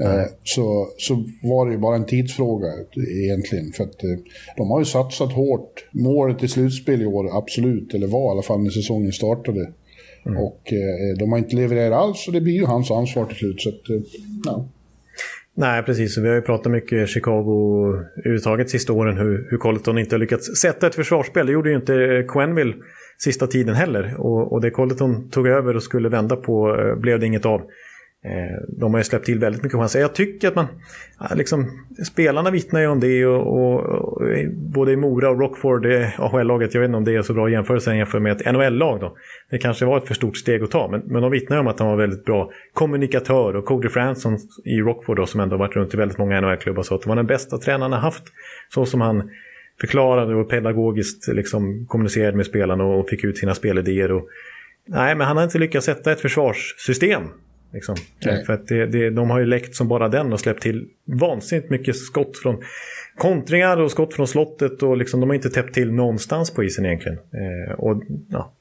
[0.00, 0.28] Mm.
[0.44, 2.68] så, så var det ju bara en tidsfråga
[3.24, 3.72] egentligen.
[3.72, 4.00] För att
[4.56, 5.88] de har ju satsat hårt.
[5.92, 7.94] Målet i slutspel i år, absolut.
[7.94, 9.72] Eller var i alla fall när säsongen startade.
[10.26, 10.38] Mm.
[10.38, 13.60] Och eh, de har inte levererat alls och det blir ju hans ansvar till slut.
[13.60, 14.02] Så att, eh,
[14.44, 14.68] ja.
[15.58, 16.18] Nej, precis.
[16.18, 17.86] Vi har ju pratat mycket Chicago
[18.18, 21.46] överhuvudtaget sista åren hur, hur Colleton inte har lyckats sätta ett försvarsspel.
[21.46, 22.74] Det gjorde ju inte Quenville
[23.18, 24.14] sista tiden heller.
[24.18, 27.60] Och, och det Colleton tog över och skulle vända på eh, blev det inget av.
[28.24, 30.00] Eh, de har ju släppt till väldigt mycket chanser.
[30.00, 30.66] Jag tycker att man,
[31.34, 31.70] liksom,
[32.06, 36.20] spelarna vittnar ju om det och, och, och eh, både i Mora och Rockford, eh,
[36.20, 39.16] AHL-laget, jag vet inte om det är så bra jämförelse jämfört med ett NHL-lag då.
[39.50, 41.66] Det kanske var ett för stort steg att ta, men, men de vittnar ju om
[41.66, 45.76] att han var väldigt bra kommunikatör och Cody Franson i Rockford då, som ändå varit
[45.76, 48.24] runt i väldigt många NHL-klubbar, så att det var den bästa tränaren han haft.
[48.74, 49.30] Så som han
[49.80, 54.12] förklarade och pedagogiskt liksom kommunicerade med spelarna och fick ut sina spelidéer.
[54.12, 54.28] Och,
[54.86, 57.22] nej, men han har inte lyckats sätta ett försvarssystem
[57.72, 57.96] Liksom.
[58.46, 61.70] För att det, det, de har ju läckt som bara den och släppt till vansinnigt
[61.70, 62.62] mycket skott från
[63.18, 64.82] kontringar och skott från slottet.
[64.82, 67.18] Och liksom, de har inte täppt till någonstans på isen egentligen.
[67.18, 68.52] Eh, och, ja,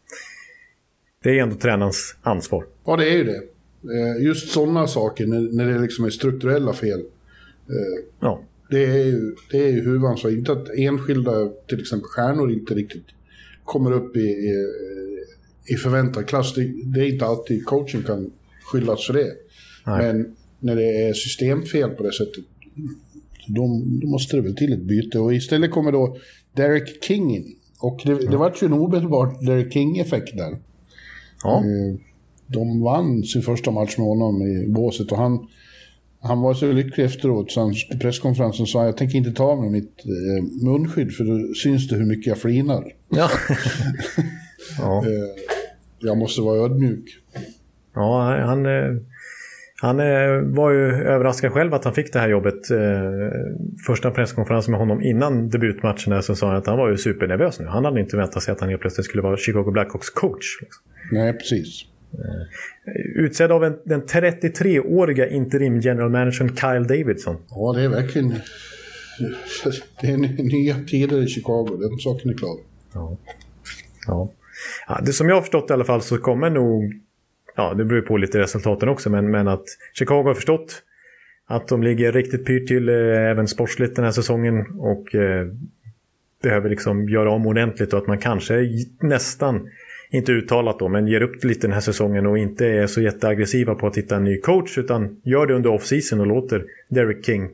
[1.24, 2.65] det är ändå tränarens ansvar.
[2.86, 3.41] Ja, det är ju det.
[3.94, 7.00] Eh, just sådana saker, när, när det liksom är strukturella fel.
[7.00, 8.41] Eh, ja.
[8.70, 10.32] Det är ju, det är ju huvudansvar.
[10.32, 13.06] Inte att enskilda, till exempel stjärnor, inte riktigt
[13.63, 14.54] kommer upp i, i,
[15.65, 16.56] i förväntad klass.
[16.56, 18.32] Det, det är inte alltid coachen kan
[18.65, 19.34] skyllas för det.
[19.86, 20.13] Nej.
[20.13, 22.43] Men när det är systemfel på det sättet,
[23.47, 25.19] då, då, måste det väl till ett byte.
[25.19, 26.17] Och istället kommer då
[26.54, 27.56] Derek King in.
[27.80, 30.58] Och det, det var ju en omedelbar Derek King-effekt där.
[31.43, 31.58] Ja.
[31.58, 31.99] Eh,
[32.47, 35.47] de vann sin första match med honom i båset och han,
[36.19, 39.62] han var så lycklig efteråt så han på presskonferensen sa jag tänker inte ta av
[39.62, 42.93] mig mitt eh, munskydd för då syns det hur mycket jag flinar.
[43.10, 43.30] Ja.
[44.80, 45.06] ja.
[45.06, 45.43] Eh,
[45.99, 47.06] jag måste vara ödmjuk.
[47.95, 48.95] Ja, han, eh,
[49.81, 52.71] han eh, var ju överraskad själv att han fick det här jobbet.
[52.71, 52.77] Eh,
[53.88, 57.65] första presskonferensen med honom innan debutmatchen så sa han att han var ju supernervös nu.
[57.65, 60.62] Han hade inte väntat sig att han helt plötsligt skulle vara Chicago Blackhawks coach.
[60.62, 60.84] Liksom.
[61.12, 61.86] Nej, precis.
[63.15, 67.38] Utsedd av en, den 33-åriga interim general managern Kyle Davidson.
[67.49, 68.34] Ja, det är verkligen...
[70.01, 72.58] Det är nya tider i Chicago, den saken är klar.
[72.93, 73.17] Ja.
[74.08, 74.31] Ja.
[74.88, 75.01] ja.
[75.05, 76.93] det som jag har förstått i alla fall så kommer nog
[77.56, 80.84] ja, det beror på lite resultaten också, men, men att Chicago har förstått
[81.48, 82.96] att de ligger riktigt pyrt till eh,
[83.30, 85.48] även sportsligt den här säsongen och eh,
[86.44, 88.70] behöver liksom göra om ordentligt och att man kanske
[89.02, 89.70] nästan,
[90.10, 93.76] inte uttalat då, men ger upp lite den här säsongen och inte är så jätteaggressiva
[93.76, 97.50] på att hitta en ny coach utan gör det under off-season och låter Derek King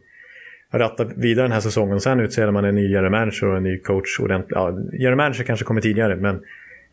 [0.71, 1.99] ratta vidare den här säsongen.
[1.99, 4.51] Sen utser man en ny general manager och en ny coach ordentligt.
[4.55, 6.41] Ja, general manager kanske kommer tidigare, men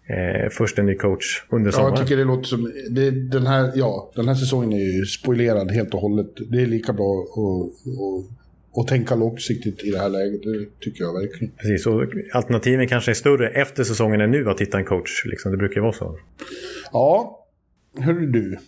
[0.08, 1.92] eh, först en ny coach under sommaren.
[1.92, 2.72] Ja, jag tycker det låter som...
[2.90, 6.30] Det, den, här, ja, den här säsongen är ju spoilerad helt och hållet.
[6.50, 10.42] Det är lika bra att, att tänka långsiktigt i det här läget.
[10.42, 11.52] Det tycker jag verkligen.
[11.56, 15.24] Precis, och alternativen kanske är större efter säsongen än nu att hitta en coach.
[15.26, 15.52] Liksom.
[15.52, 16.18] Det brukar ju vara så.
[16.92, 17.44] Ja,
[17.98, 18.58] hörru du.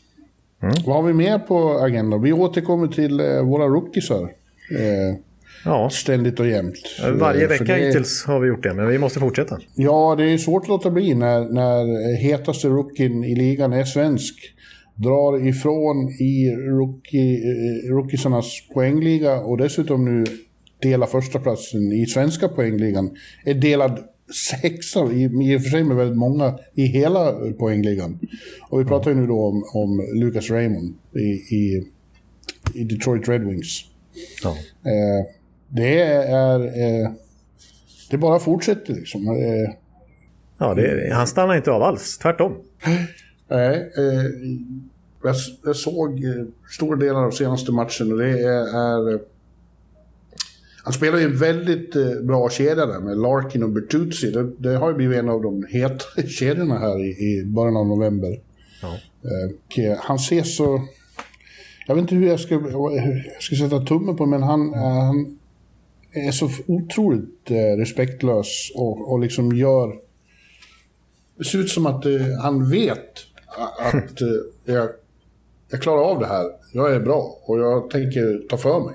[0.62, 0.74] Mm.
[0.87, 2.22] Vad har vi mer på agendan?
[2.22, 4.22] Vi återkommer till eh, våra rookiesar.
[4.22, 5.16] Eh,
[5.64, 5.90] Ja.
[5.90, 6.75] Ständigt och jämt.
[7.14, 7.87] Varje vecka det...
[7.87, 9.59] hittills har vi gjort det, men vi måste fortsätta.
[9.75, 14.35] Ja, det är svårt att låta bli när, när hetaste rookien i ligan är svensk.
[14.94, 20.25] Drar ifrån i rookie, eh, rookiesarnas poängliga och dessutom nu
[20.83, 23.11] delar första platsen i svenska poängligan.
[23.44, 23.99] Är delad
[24.51, 28.18] sexa, i, i och för sig med väldigt många, i hela poängligan.
[28.68, 31.85] Och vi pratar ju nu då om, om Lucas Raymond i, i,
[32.75, 33.85] i Detroit Red Wings.
[34.42, 34.51] Ja.
[34.90, 35.27] Eh,
[35.70, 36.61] det är...
[36.61, 37.11] Eh,
[38.11, 39.28] det bara fortsätter liksom.
[39.28, 39.74] Eh,
[40.59, 42.18] ja, det, han stannar inte av alls.
[42.18, 42.56] Tvärtom.
[43.48, 43.92] Nej.
[43.96, 44.24] Eh,
[45.22, 49.12] jag, jag, såg eh, stora delar av senaste matchen och det är...
[49.12, 49.20] är
[50.85, 54.30] han spelar ju en väldigt eh, bra kedja där med Larkin och Bertuzzi.
[54.30, 57.87] Det, det, har ju blivit en av de heta kedjorna här i, i början av
[57.87, 58.40] november.
[58.83, 58.98] Ja.
[59.83, 60.83] Eh, han ser så...
[61.87, 65.38] Jag vet inte hur jag ska, jag ska sätta tummen på men han, han
[66.12, 69.96] är så otroligt eh, respektlös och, och liksom gör
[71.38, 73.18] det ser ut som att eh, han vet
[73.94, 74.29] att eh,
[74.75, 74.88] jag,
[75.70, 76.44] jag klarar av det här.
[76.73, 78.94] Jag är bra och jag tänker ta för mig.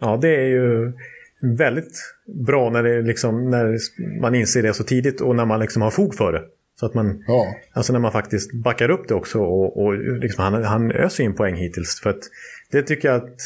[0.00, 0.92] Ja, det är ju
[1.40, 1.98] väldigt
[2.46, 3.78] bra när, det liksom, när
[4.20, 6.42] man inser det så tidigt och när man liksom har fog för det.
[6.80, 7.46] Så att man, Ja.
[7.72, 11.34] alltså när man faktiskt backar upp det också och, och liksom han, han öser in
[11.34, 12.00] poäng hittills.
[12.02, 12.22] För att
[12.70, 13.40] det tycker jag att,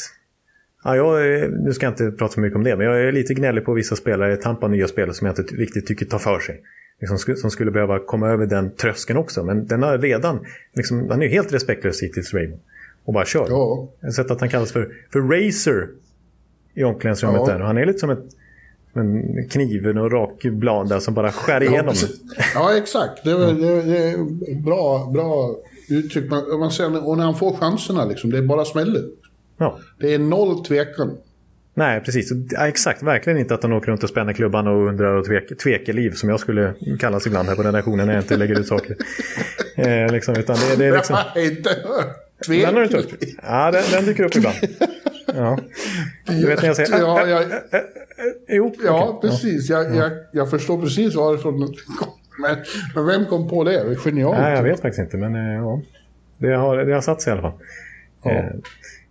[0.83, 3.33] ja, jag, nu ska jag inte prata så mycket om det, men jag är lite
[3.33, 6.61] gnällig på vissa spelare, Tampa nya spelare som jag inte riktigt tycker tar för sig.
[7.01, 9.43] Liksom, som skulle behöva komma över den tröskeln också.
[9.43, 10.39] Men den har redan,
[10.73, 12.61] liksom, han är ju helt respektlös hittills Raymond.
[13.05, 13.45] Och bara kör.
[13.49, 13.89] Ja.
[13.99, 15.87] Jag har sett att han kallas för, för Racer
[16.73, 17.53] i omklädningsrummet Ja.
[17.53, 17.59] där.
[17.61, 18.23] Och han är lite som ett,
[18.93, 21.89] som en kniven och rak blad där som bara skär Ja, igenom.
[21.89, 22.21] precis.
[22.53, 23.23] ja, exakt.
[23.23, 23.85] Det, är- det, är-
[24.39, 25.55] det är bra, bra
[25.89, 26.29] uttryck.
[26.29, 29.03] Man, man ser, och när han får chanserna, liksom, det är bara smäller.
[29.59, 29.79] Ja.
[29.99, 31.17] Det är noll tvekan.
[31.73, 32.31] Nej, precis.
[32.49, 33.03] Ja, exakt.
[33.03, 36.29] Verkligen inte att han åker runt och spänner klubban och undrar och tvek, tvekeliv som
[36.29, 38.95] jag skulle kallas ibland här på redaktionen när jag inte lägger ut saker.
[39.75, 41.15] Eh, liksom, utan det, det är liksom...
[41.35, 42.15] Jag har inte hört.
[42.47, 43.05] Den har du inte hört?
[43.43, 44.55] Ja, den, den dyker upp ibland.
[45.35, 45.59] Ja.
[46.25, 46.99] Du vet när jag säger...
[46.99, 47.45] Ja, jag,
[48.47, 49.69] Jo, ja precis.
[49.69, 51.69] Jag, jag, jag förstår precis varifrån den
[51.99, 52.13] kom.
[52.41, 52.57] Men,
[52.95, 53.95] men vem kom på det?
[53.95, 54.37] Genialt.
[54.37, 55.81] Nej, jag vet faktiskt inte, men eh, ja.
[56.37, 57.59] Det har, det har satt sig i alla fall.
[58.23, 58.31] Ja.
[58.31, 58.45] Eh,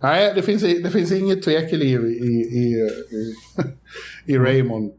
[0.01, 2.89] Nej, det finns, det finns inget tvekeliv i, i, i,
[4.33, 4.91] i Raymond.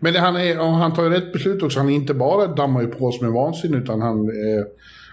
[0.00, 1.78] Men det, han, är, han tar ju rätt beslut också.
[1.78, 4.64] Han inte bara dammar ju på som en vansinne, utan han, eh,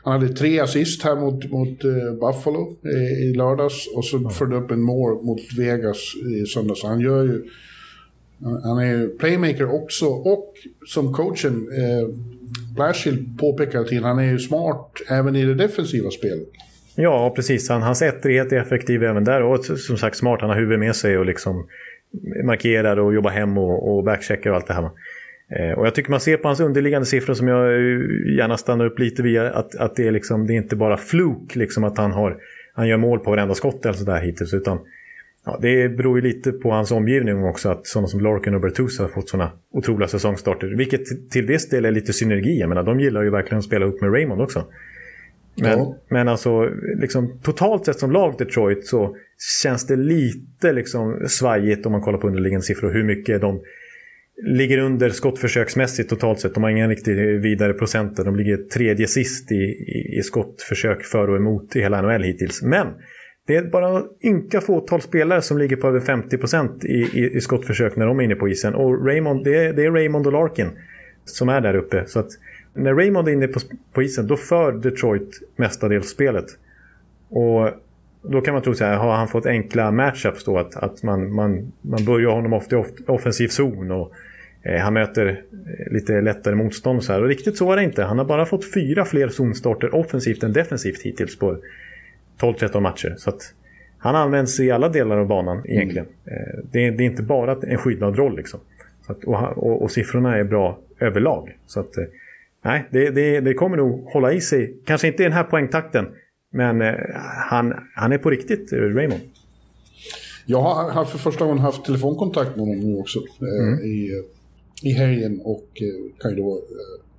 [0.04, 4.56] han hade tre assist här mot, mot eh, Buffalo eh, i lördags och så förde
[4.56, 6.84] upp en mål mot Vegas i söndags.
[6.84, 7.44] Han gör ju...
[8.64, 10.54] Han är playmaker också och
[10.88, 12.10] som coachen eh,
[12.76, 16.48] Blashill påpekar till, han är ju smart även i det defensiva spelet.
[16.96, 17.70] Ja, precis.
[17.70, 19.44] Han, hans ettrighet är effektiv även där.
[19.44, 21.68] Och som sagt smart, han har huvudet med sig och liksom
[22.46, 24.90] markerar och jobbar hem och, och backcheckar och allt det här.
[25.60, 28.00] Eh, och jag tycker man ser på hans underliggande siffror som jag eh,
[28.38, 29.40] gärna stannar upp lite vid.
[29.40, 32.38] Att, att det, är liksom, det är inte bara fluk liksom att han, har,
[32.74, 34.54] han gör mål på varenda skott eller sådär hittills.
[34.54, 34.80] Utan
[35.46, 37.70] ja, det beror ju lite på hans omgivning också.
[37.70, 40.68] Att sådana som Larkin och Bertuzzi har fått sådana otroliga säsongstarter.
[40.68, 42.60] Vilket till- till viss del är lite synergi.
[42.60, 44.66] Jag menar, de gillar ju verkligen att spela upp med Raymond också.
[45.56, 45.98] Men, Ja.
[46.10, 49.16] men alltså, liksom, totalt sett som lag Detroit så
[49.64, 52.94] känns det lite liksom svajigt om man kollar på underliggande siffror.
[52.94, 53.62] Hur mycket de
[54.44, 56.54] ligger under skottförsöksmässigt totalt sett.
[56.54, 58.24] De har ingen riktigt vidare procenter.
[58.24, 62.62] De ligger tredje sist i, i, i skottförsök för och emot i hela NHL hittills.
[62.62, 62.88] Men
[63.48, 67.96] det är bara ynka fåtal spelare som ligger på över 50% i, i, i skottförsök
[67.96, 68.76] när de är inne på isen.
[68.76, 70.68] Och Raymond, det är, det är Raymond och Larkin
[71.26, 72.04] som är där uppe.
[72.08, 72.30] Så att
[72.74, 73.60] när Raymond är inne på,
[73.94, 76.46] på isen då för Detroit mestadels spelet.
[77.30, 77.70] Och
[78.22, 80.58] då kan man tro så här, har han fått enkla matchups då?
[80.58, 84.14] Att, att man, man, man börjar honom ofta i off, offensiv zon och
[84.62, 86.98] eh, han möter eh, lite lättare motstånd.
[86.98, 87.22] och Så här.
[87.22, 88.04] Och riktigt så är det inte.
[88.04, 91.58] Han har bara fått fyra fler zonstarter offensivt än defensivt hittills på
[92.40, 93.16] 12-13 matcher.
[93.18, 93.54] Så att
[93.98, 96.08] han används i alla delar av banan egentligen.
[96.26, 98.60] Eh, det, är, det är inte bara en skyddad roll liksom.
[99.06, 101.58] Så att, och, och, och siffrorna är bra överlag.
[101.66, 102.04] Så att, eh,
[102.66, 104.82] nej, det, det, det kommer nog hålla i sig.
[104.86, 106.06] Kanske inte i den här poängtakten.
[106.54, 106.96] Men eh,
[107.50, 109.22] han, han är på riktigt, eh, Raymond.
[110.46, 114.24] Jag har har för första gången haft telefonkontakt med honom nu också eh, i,
[114.84, 116.62] i helgen och eh, kan ju då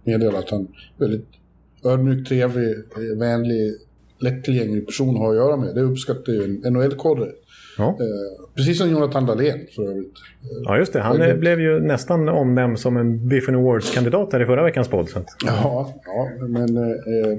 [0.04, 1.28] meddela att han är väldigt
[1.84, 2.76] ödmjuk, trevlig,
[3.18, 3.74] vänlig,
[4.18, 5.74] lättillgänglig person att ha att göra med.
[5.74, 7.32] Det uppskattar ju en NHL-korre.
[7.78, 7.88] Ja.
[7.88, 10.12] Eh, precis som Jonathan Dahlén för övrigt.
[10.64, 11.00] ja, just det.
[11.00, 15.08] Han eh, blev ju nästan omnämnd som en Biffen Awards-kandidat här i förra veckans podd.
[15.08, 17.38] Så Ja, ja men eh,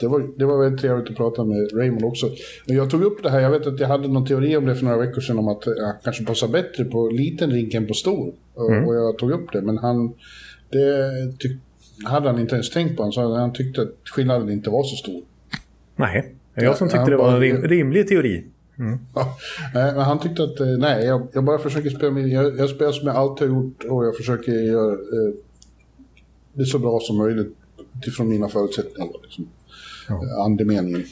[0.00, 2.26] det, var, det var väldigt trevligt att prata med Raymond också.
[2.66, 4.74] Men jag tog upp det här, jag vet att jag hade någon teori om det
[4.76, 7.94] för några veckor sedan om att jag kanske passar bättre på liten rink än på
[7.94, 8.32] stor.
[8.54, 10.12] Och- Och jag tog upp det, men han,
[10.70, 11.52] det tyck,
[12.04, 13.02] hade han inte ens tänkt på.
[13.02, 15.22] Han sa att han tyckte att skillnaden inte var så stor.
[16.54, 18.44] nej, jag som tyckte han det var en rim, rimlig teori.
[19.14, 19.36] Ja,
[19.74, 22.68] nej, men han tyckte att, eh, nej, jag, jag bara försöker spela med, jag, jag
[22.68, 25.34] spelar som jag alltid har gjort och jag försöker göra eh,
[26.52, 27.56] det så bra som möjligt
[27.96, 29.12] utifrån mina förutsättningar.
[29.22, 29.48] Liksom.
[30.08, 30.44] Ja.
[30.44, 31.04] Andemeningen.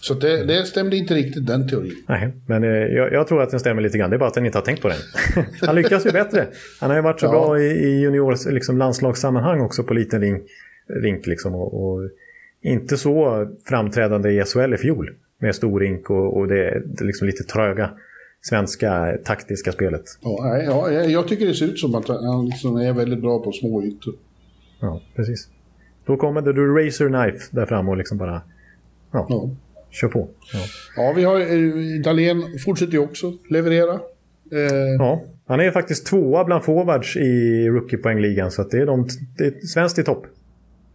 [0.00, 2.04] Så det, det stämde inte riktigt den teorin.
[2.08, 4.10] Nej, men eh, jag, jag tror att den stämmer lite grann.
[4.10, 4.96] Det är bara att den inte har tänkt på den.
[5.60, 6.46] han lyckas ju bättre.
[6.80, 7.30] Han har ju varit så Ja.
[7.30, 10.40] bra i, i juniors liksom, landslagssammanhang också på liten ring,
[11.02, 11.26] rink.
[11.26, 12.00] Liksom, och, och
[12.62, 15.10] inte så framträdande i SHL i fjol.
[15.42, 17.90] Med stor rink och, och det, det liksom lite tröga
[18.40, 20.02] svenska taktiska spelet.
[20.20, 23.52] Ja, ja, jag, tycker det ser ut som att han liksom är väldigt bra på
[23.52, 24.14] små ytor.
[24.80, 25.48] Ja, precis.
[26.06, 28.42] Då kommer det du Razor Knife där fram och liksom bara
[29.12, 29.50] ja, Ja,
[29.90, 30.28] kör på.
[30.52, 30.60] Ja.
[30.96, 33.94] ja vi har eh, Dahlén fortsätter ju också leverera.
[34.52, 39.44] Eh, Ja, han är faktiskt tvåa bland forwards i rookie-poängligan så det är, de, det
[39.44, 40.26] är svenskt i topp.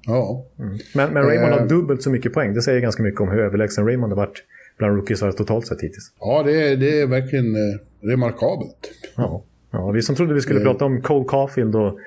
[0.08, 0.46] Ja.
[0.60, 0.78] Mm.
[0.96, 1.60] Men, men Raymond Eh.
[1.60, 2.54] har dubbelt så mycket poäng.
[2.54, 4.43] Det säger ganska mycket om hur överlägsen Raymond har varit
[4.78, 6.12] bland rookies totalt sett hittills.
[6.20, 8.91] Ja, det är, det är verkligen eh, remarkabelt.
[9.15, 9.43] Ja.
[9.72, 10.65] ja, vi som trodde vi skulle Eh.
[10.65, 12.00] prata om Cole Caulfield och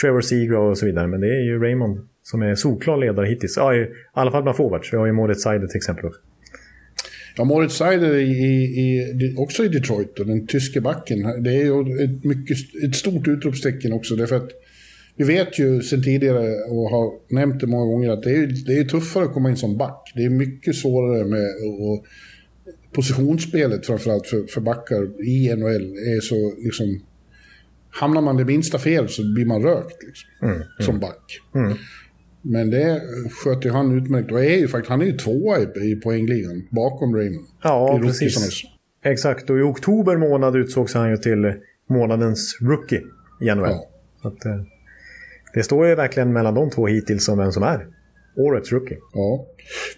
[0.00, 1.06] Trevor Seagraw och så vidare.
[1.06, 3.56] Men det är ju Raymond som är solklar ledare hittills.
[3.56, 4.92] Ja, i alla fall bland forwards.
[4.92, 6.06] Vi har ju Moritz Seider till exempel.
[6.06, 6.20] också.
[7.36, 11.42] Ja, Moritz Seider i, i, i, också i Detroit, och den tyske backen.
[11.42, 14.16] Det är ju ett, mycket, ett stort utropstecken också.
[14.16, 14.50] Därför att
[15.20, 18.78] vi vet ju sedan tidigare och har nämnt det många gånger att det är, det
[18.78, 20.12] är tuffare att komma in som back.
[20.14, 21.46] Det är mycket svårare med
[21.80, 22.04] och
[22.92, 27.00] positionsspelet framförallt för, för backar i NHL är så liksom...
[27.90, 31.40] Hamnar man det minsta fel så blir man rökt liksom, som back.
[32.42, 33.02] Men det
[33.44, 37.16] sköter han utmärkt och är ju faktiskt, han är ju tvåa i, i poängligan bakom
[37.16, 37.46] Raymond.
[37.62, 38.62] Ja, precis.
[39.04, 41.52] Exakt, och i oktober månad utsågs han ju till
[41.88, 43.02] månadens rookie
[43.40, 43.70] i NHL.
[43.70, 43.90] Ja.
[44.22, 44.62] Att, eh,
[45.54, 47.86] det står ju verkligen mellan de två hittills om vem som är
[48.36, 48.98] årets rookie.
[49.14, 49.46] Ja.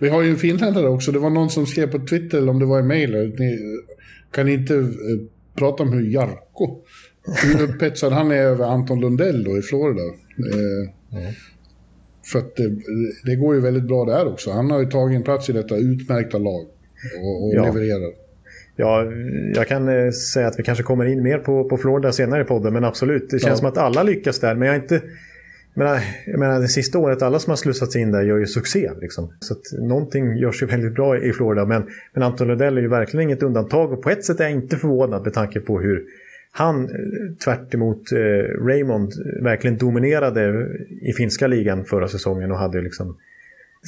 [0.00, 1.12] Vi har ju en finländare också.
[1.12, 3.36] Det var någon som skrev på Twitter, eller om det var i mejl,
[4.34, 4.84] kan ni inte eh,
[5.58, 6.82] prata om hur Jarko,
[7.44, 10.02] hur upphetsad han är över Anton Lundell då i Florida.
[10.02, 11.32] Eh,
[12.32, 12.68] För att det,
[13.24, 14.50] det går ju väldigt bra där också.
[14.50, 16.62] Han har ju tagit en plats i detta utmärkta lag
[17.22, 17.64] och, och Ja.
[17.64, 18.12] levererar.
[18.76, 19.04] Ja,
[19.54, 22.44] jag kan eh, säga att vi kanske kommer in mer på, på Florida senare i
[22.44, 23.30] podden, men absolut.
[23.30, 23.56] Det känns Ja.
[23.56, 25.02] som att alla lyckas där, men jag är inte...
[25.74, 28.38] Jag menar, äh, jag menar, det sista året, alla som har slussats in där gör
[28.38, 28.90] ju succé.
[29.00, 29.32] Liksom.
[29.40, 31.64] Så att någonting görs ju väldigt bra i Florida.
[31.64, 33.92] Men, men Anton Lundell är ju verkligen inget undantag.
[33.92, 36.04] Och på ett sätt är jag inte förvånad med tanke på hur
[36.52, 42.50] han, eh, tvärt emot eh, Raymond, eh, verkligen dominerade eh, i finska ligan förra säsongen
[42.50, 43.16] och hade liksom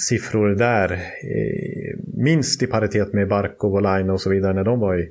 [0.09, 4.81] siffror där eh, minst i paritet med Barkov och Laine och så vidare när de
[4.81, 5.09] var i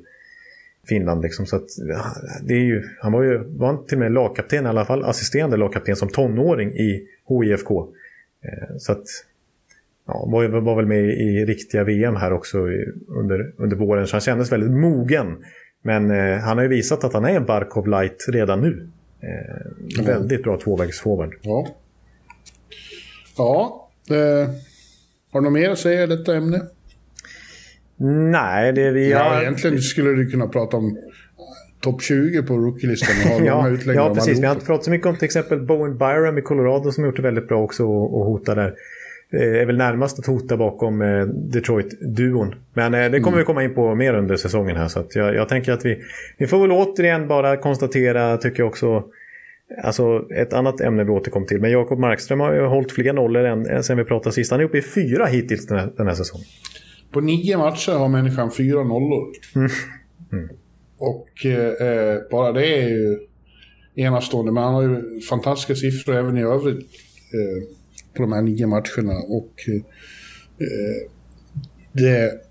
[0.87, 1.21] Finland.
[1.21, 1.45] Liksom.
[1.45, 1.67] Så att,
[2.43, 5.57] det är ju, han var ju var till och med lagkapten, i alla fall assisterande
[5.57, 7.71] lagkapten som tonåring i HIFK.
[7.71, 9.03] Eh, så att,
[10.07, 12.57] ja, var, var väl med i riktiga VM här också
[13.07, 15.37] under, under våren, så han kändes väldigt mogen.
[15.81, 18.89] Men eh, han har ju visat att han är en Barkov light redan nu.
[19.21, 21.35] Eh, Väldigt bra tvåvägsforward.
[21.41, 21.67] Ja.
[23.37, 23.89] Ja.
[24.09, 24.49] Eh,
[25.31, 26.61] har du något mer att säga i detta ämne?
[28.31, 29.41] Nej, det vi Ja, har...
[29.41, 30.97] egentligen skulle du kunna prata om
[31.79, 34.39] topp 20 på rookielistan och ha långa Ja, ja, precis.
[34.39, 37.15] Vi har inte pratat så mycket om till exempel Bowen Byram i Colorado som gjort
[37.15, 38.73] det väldigt bra också och, och hotar där.
[39.33, 42.55] Eh, är väl närmast att hota bakom eh, Detroit-duon.
[42.73, 44.87] Men eh, det kommer vi komma in på mer under säsongen här.
[44.87, 45.99] Så att jag, jag tänker att vi,
[46.37, 49.03] vi får väl återigen bara konstatera, tycker jag också,
[49.83, 51.61] Alltså ett annat ämne vi återkom till.
[51.61, 54.51] Men Jakob Markström har ju hållit fler nollor än, än sen vi pratade sist.
[54.51, 56.45] Han är uppe i fyra hittills den här, den här säsongen.
[57.13, 59.27] På nio matcher har människan fyra nollor.
[60.97, 63.19] Och eh, bara det är ju
[63.95, 64.51] enastående.
[64.51, 66.89] Men han har ju fantastiska siffror även i övrigt
[67.33, 67.63] eh,
[68.15, 69.13] på de här nio matcherna.
[69.27, 71.09] Och eh,
[71.91, 72.41] det,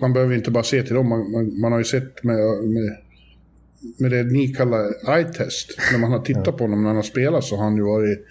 [0.00, 1.08] man behöver inte bara se till dem.
[1.08, 2.96] Man, man, man har ju sett med, med,
[3.98, 5.78] med det ni kallar eye-test.
[5.92, 8.26] När man har tittat på honom när han har spelat så har han ju varit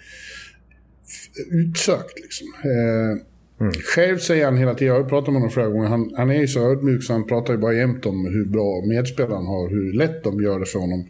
[1.50, 2.20] utsökt.
[2.20, 2.46] Liksom.
[2.64, 3.29] Eh,
[3.94, 6.40] Själv säger han hela tiden, jag har pratat med honom flera gånger, han, han är
[6.40, 9.92] ju så ödmjuk så han pratar ju bara jämt om hur bra medspelaren har, hur
[9.92, 11.08] lätt de gör det för honom.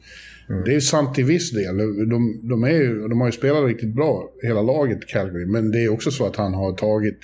[0.65, 1.77] Det är ju sant till viss del.
[2.09, 5.85] De, de, är ju, de har ju spelat riktigt bra, hela laget Calgary, men det
[5.85, 7.19] är också så att han har tagit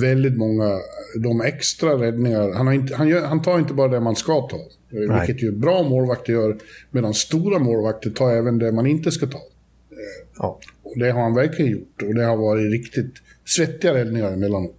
[0.00, 0.78] väldigt många,
[1.22, 4.48] de extra räddningar, han, har inte, han, gör, han tar inte bara det man ska
[4.48, 4.58] ta,
[4.90, 6.56] vilket ju bra målvakter gör,
[6.90, 9.40] medan stora målvakter tar även det man inte ska ta.
[10.38, 10.60] Ja.
[10.82, 14.76] Och det har han verkligen gjort och det har varit riktigt svettiga räddningar emellanåt.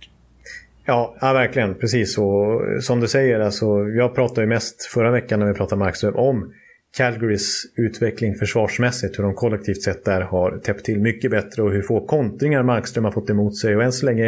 [0.85, 1.75] Ja, ja, verkligen.
[1.75, 2.17] Precis.
[2.17, 6.15] Och som du säger, alltså, jag pratade ju mest förra veckan när vi pratade Markström
[6.15, 6.53] om
[6.97, 9.19] Calgarys utveckling försvarsmässigt.
[9.19, 13.03] Hur de kollektivt sett där har täppt till mycket bättre och hur få kontringar Markström
[13.03, 13.75] har fått emot sig.
[13.75, 14.27] Och än så länge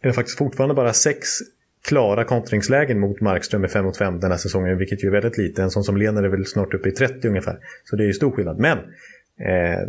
[0.00, 1.28] är det faktiskt fortfarande bara sex
[1.84, 5.38] klara kontringslägen mot Markström i 5 mot 5 den här säsongen, vilket ju är väldigt
[5.38, 5.62] lite.
[5.62, 7.58] En sån som Lena är väl snart uppe i 30 ungefär.
[7.84, 8.58] Så det är ju stor skillnad.
[8.58, 8.78] Men,
[9.40, 9.88] eh, eh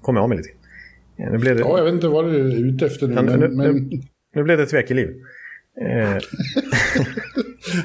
[0.00, 0.50] kommer jag av mig lite.
[1.16, 1.60] Nu blev det...
[1.60, 3.90] Ja, jag vet inte vad du är ute efter nu, Ja, nu- men, nu- men
[4.34, 5.08] Nu blev det tvekeliv.
[5.80, 6.18] Eh,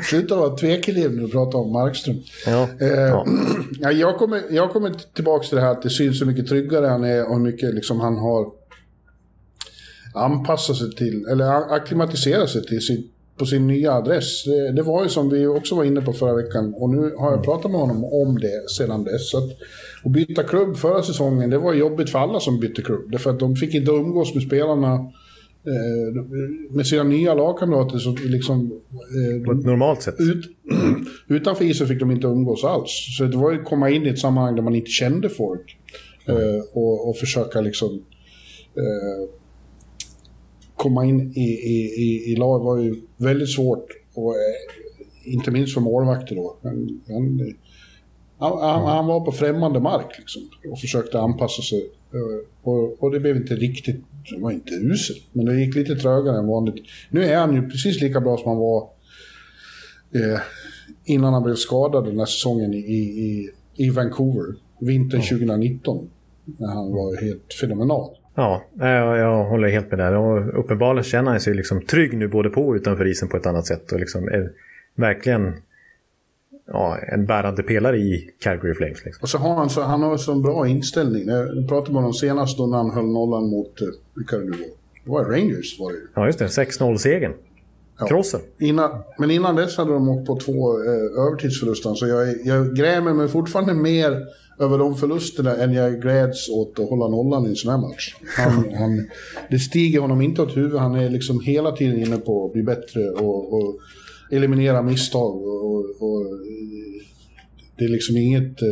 [0.10, 2.16] sluta vara tvekeliv när du pratar om Markström.
[2.46, 3.26] ja, Eh, ja.
[3.80, 6.86] ja, jag, kommer, jag kommer tillbaka till det här att det syns hur mycket tryggare
[6.86, 8.52] han är och hur mycket liksom han har
[10.14, 13.04] anpassat sig till, eller acklimatiserat sig till sin,
[13.40, 14.44] på sin nya adress.
[14.44, 17.32] Det, det var ju som vi också var inne på förra veckan och nu har
[17.32, 19.30] jag pratat med honom om det sedan dess.
[19.30, 19.50] Så att,
[20.04, 23.12] att byta klubb förra säsongen, det var jobbigt för alla som bytte klubb.
[23.12, 26.24] Därför att de fick inte umgås med spelarna eh,
[26.70, 27.98] med sina nya lagkamrater.
[27.98, 30.16] Så liksom, eh, På ett normalt sätt.
[30.20, 30.46] ut,
[31.28, 33.18] utanför isen fick de inte umgås alls.
[33.18, 35.78] Så det var ju att komma in i ett sammanhang där man inte kände folk.
[36.26, 38.04] Eh, och, och försöka liksom
[38.76, 39.30] eh,
[40.80, 43.86] komma in i, i, i, i lag var ju väldigt svårt.
[44.14, 46.58] Och, eh, inte minst för målvakter då.
[46.64, 47.56] Han, han,
[48.40, 51.80] han, han, var på främmande mark liksom, och försökte anpassa sig.
[52.14, 55.96] Eh, och, och, det blev inte riktigt, det var inte uselt, men det gick lite
[55.96, 56.86] trögare än vanligt.
[57.10, 58.90] Nu är han ju precis lika bra som han var
[60.16, 60.40] eh,
[61.06, 66.10] innan han blev skadad den här säsongen i, i, i Vancouver, vintern 2019.
[66.46, 68.19] När han var helt fenomenal.
[68.40, 70.18] Ja, jag, jag håller helt med där.
[70.18, 73.46] Och uppenbarligen känner han sig liksom trygg nu både på och utanför isen på ett
[73.46, 73.92] annat sätt.
[73.92, 74.52] Och liksom är
[74.96, 75.54] verkligen
[76.68, 79.06] ja, en bärande pelare i Calgary Flames.
[79.06, 79.22] Liksom.
[79.22, 81.28] Och så har han så, han har så en bra inställning.
[81.28, 83.88] Jag pratade med honom senast då när han höll nollan mot, eh,
[84.32, 84.58] det nu var?
[85.04, 86.46] Det var Rangers var det Ja, just det.
[86.46, 87.34] 6-0-segern.
[88.00, 88.08] Ja.
[88.08, 88.40] Krossen.
[88.60, 91.94] Innan, men innan dess hade de åkt på två eh, övertidsförluster.
[91.94, 94.26] Så jag, jag grämer mig fortfarande mer
[94.60, 98.16] över de förlusterna än jag gläds åt att hålla nollan i en sån här match.
[98.38, 99.10] Han, han,
[99.50, 100.80] det stiger honom inte åt huvudet.
[100.80, 103.80] Han är liksom hela tiden inne på att bli bättre och, och
[104.32, 105.48] eliminera misstag.
[105.48, 106.26] Och, och,
[107.78, 108.68] det är liksom inget, eh,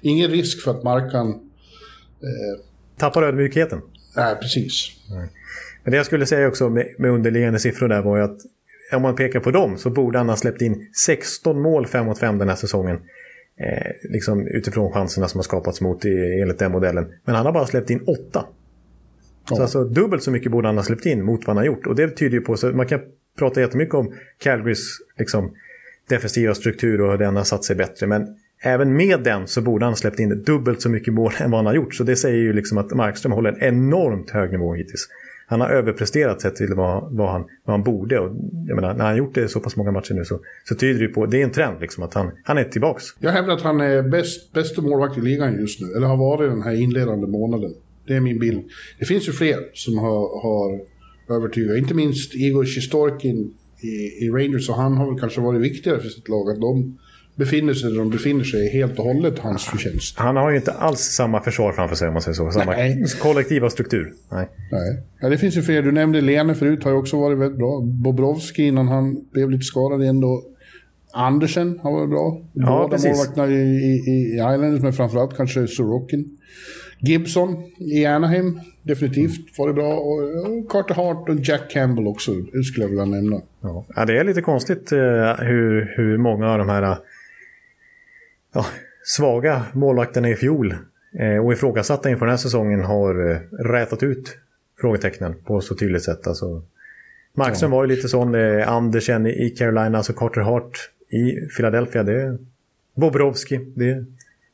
[0.00, 1.28] ingen risk för att Markan...
[1.28, 2.64] Eh,
[2.98, 3.80] Tappar ödmjukheten?
[4.16, 4.90] Nej, precis.
[5.10, 5.28] Nej.
[5.84, 8.38] Men det jag skulle säga också med, med underliggande siffror där var ju att
[8.92, 12.18] om man pekar på dem så borde han ha släppt in 16 mål 5 mot
[12.18, 12.98] 5 den här säsongen.
[13.60, 17.12] Eh, liksom utifrån chanserna som har skapats mot i, enligt den modellen.
[17.24, 18.20] Men han har bara släppt in 8.
[18.32, 19.56] Ja.
[19.56, 21.86] Så alltså dubbelt så mycket borde han ha släppt in mot vad han har gjort.
[21.86, 23.00] Och det tyder ju på, så man kan
[23.38, 25.54] prata jättemycket om Calgarys liksom,
[26.08, 28.06] defensiva struktur och hur den har satt sig bättre.
[28.06, 28.26] Men
[28.62, 31.58] även med den så borde han ha släppt in dubbelt så mycket mål än vad
[31.58, 31.94] han har gjort.
[31.94, 35.08] Så det säger ju liksom att Markström håller en enormt hög nivå hittills
[35.46, 38.18] han har överpresterat sett till vad, vad, han, vad han borde.
[38.18, 38.36] Och
[38.66, 41.08] jag menar, när han gjort det så pass många matcher nu så, så tyder det
[41.08, 43.04] på, det är en trend liksom, att han, han är tillbaks.
[43.20, 46.50] Jag hävdar att han är bäst, bästa målvakt i ligan just nu, eller har varit
[46.50, 47.74] den här inledande månaden.
[48.06, 48.62] Det är min bild.
[48.98, 50.80] Det finns ju fler som har, har
[51.36, 56.00] övertygat, inte minst Igor Sjistorkin i, i Rangers, och han har väl kanske varit viktigare
[56.00, 56.50] för sitt lag.
[56.50, 56.98] Att de
[57.34, 60.18] befinner sig där de befinner sig är helt och hållet hans förtjänst.
[60.18, 62.50] Han har ju inte alls samma försvar framför sig om man säger så.
[62.50, 63.04] Samma Nej.
[63.22, 64.12] kollektiva struktur.
[64.32, 64.48] Nej.
[64.70, 65.02] Nej.
[65.20, 65.82] Ja, det finns ju fler.
[65.82, 67.80] Du nämnde Lene förut, har ju också varit väldigt bra.
[67.80, 70.42] Bobrovski innan han blev lite skadad igen då.
[71.14, 72.40] Andersen har varit bra.
[72.52, 76.38] Ja, Båda målvakterna i, i, i Islanders, men framförallt kanske Sorokin.
[77.04, 79.94] Gibson i Anaheim, definitivt varit bra.
[79.94, 80.20] Och
[80.68, 83.40] Carter Hart och Jack Campbell också, det skulle jag vilja nämna.
[83.60, 84.98] Ja, det är lite konstigt uh,
[85.38, 86.96] hur, hur många av de här
[88.52, 88.66] ja,
[89.04, 90.74] svaga målvakterna i fjol
[91.18, 94.36] eh, och ifrågasatta inför den här säsongen har eh, rätat ut
[94.80, 96.26] frågetecknen på så tydligt sätt.
[96.26, 96.62] Alltså,
[97.34, 97.76] Markström ja.
[97.76, 102.02] var ju lite sån, eh, Andersen i Carolina, alltså Carter Hart i Philadelphia.
[102.02, 102.38] Det
[102.94, 103.60] Bobrovski.
[103.74, 104.04] Det,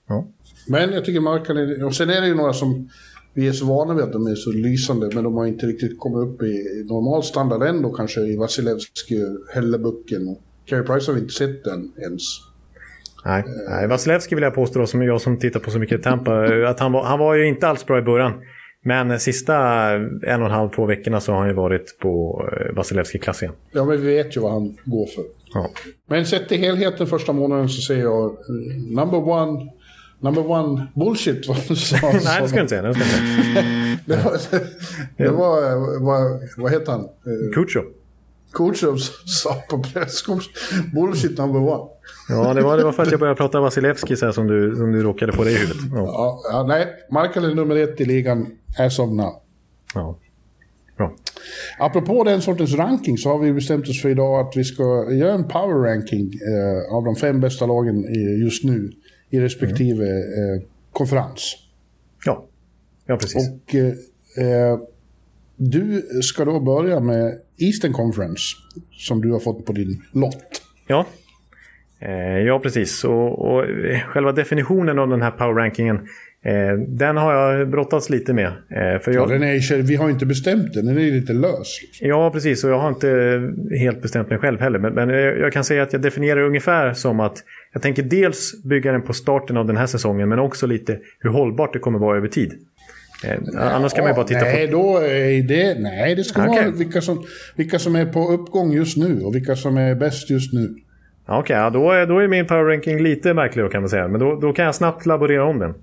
[0.08, 0.28] ja.
[0.68, 2.88] Men jag tycker Markkanen, och sen är det ju några som
[3.34, 5.98] vi är så vana vid att de är så lysande, men de har inte riktigt
[5.98, 9.24] kommit upp i normal standard ändå kanske i Vasilevski,
[9.54, 12.22] Hellebucken och Carey Price har vi inte sett den ens.
[13.28, 13.86] Nej, nej.
[13.86, 16.92] Vasilevski vill jag påstå, då, som jag som tittar på så mycket Tampa, att han
[16.92, 18.32] var, han var ju inte alls bra i början.
[18.84, 19.54] Men sista
[20.26, 23.54] en och en halv, två veckorna så har han ju varit på eh, Vasilevski-klass igen.
[23.72, 25.24] Ja, men vi vet ju vad han går för.
[25.54, 25.70] Ja.
[26.08, 28.34] Men sett till helheten första månaden så säger jag eh,
[28.96, 29.70] number one
[30.20, 31.48] Number one bullshit.
[31.48, 32.82] Vad, sa, Nej, det ska jag inte säga.
[32.82, 34.60] Det, ska jag säga.
[35.16, 37.08] det var, det var vad, vad heter han?
[37.54, 37.84] Kutjov.
[38.52, 41.90] Kutjov sa på presskonferensen, bullshit number one.
[42.28, 44.76] Ja, det var, det var för att jag började prata Vasilevski så här, som, du,
[44.76, 45.82] som du råkade få det i huvudet.
[45.92, 45.98] Ja.
[45.98, 48.46] Ja, ja, nej, Markkanen är nummer ett i ligan
[48.78, 49.32] as of now.
[49.94, 50.18] Ja.
[50.96, 51.14] Bra.
[51.78, 55.32] Apropå den sortens ranking så har vi bestämt oss för idag att vi ska göra
[55.32, 58.04] en power ranking eh, av de fem bästa lagen
[58.42, 58.92] just nu
[59.30, 60.54] i respektive mm.
[60.54, 61.56] eh, konferens.
[62.24, 62.46] Ja,
[63.06, 63.48] ja precis.
[63.48, 64.78] Och eh,
[65.56, 68.42] du ska då börja med Eastern Conference
[68.92, 70.62] som du har fått på din lott.
[70.86, 71.06] Ja,
[72.46, 73.04] ja, precis.
[73.04, 73.64] Och, och,
[74.06, 75.96] själva definitionen av den här power-rankingen
[76.42, 78.46] eh, den har jag brottats lite med.
[78.46, 79.30] Eh, för jag...
[79.30, 81.80] ja, den är, vi har inte bestämt den, den är lite lös.
[81.82, 82.08] Liksom.
[82.08, 82.64] Ja, precis.
[82.64, 83.40] Och jag har inte
[83.78, 84.78] helt bestämt mig själv heller.
[84.78, 88.92] Men, men jag kan säga att jag definierar ungefär som att jag tänker dels bygga
[88.92, 92.16] den på starten av den här säsongen men också lite hur hållbart det kommer vara
[92.16, 92.52] över tid.
[93.24, 93.38] Eh,
[93.76, 94.72] annars kan man ju bara titta nej, på...
[94.72, 96.64] Då är det, nej, det ska okay.
[96.64, 97.24] vara vilka som,
[97.56, 100.74] vilka som är på uppgång just nu och vilka som är bäst just nu.
[101.28, 104.08] Okej, okay, ja, då, är, då är min power ranking lite märklig kan man säga.
[104.08, 105.74] Men då, då kan jag snabbt laborera om den.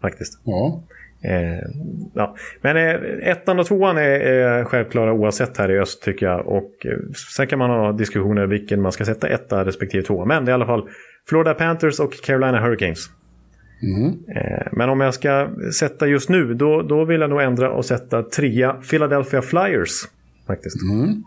[0.00, 0.40] Faktiskt.
[0.44, 0.82] Ja.
[1.24, 1.68] Eh,
[2.14, 2.36] ja.
[2.60, 6.46] Men eh, ettan och tvåan är, är självklara oavsett här i öst tycker jag.
[6.46, 6.98] Och eh,
[7.36, 10.24] sen kan man ha diskussioner vilken man ska sätta etta respektive tvåa.
[10.24, 10.88] Men det är i alla fall
[11.28, 13.06] Florida Panthers och Carolina Hurricanes.
[13.82, 14.08] Mm.
[14.36, 15.48] Eh, men om jag ska
[15.78, 19.90] sätta just nu, då, då vill jag nog ändra och sätta trea Philadelphia Flyers.
[20.46, 20.82] Faktiskt.
[20.82, 21.22] Mm.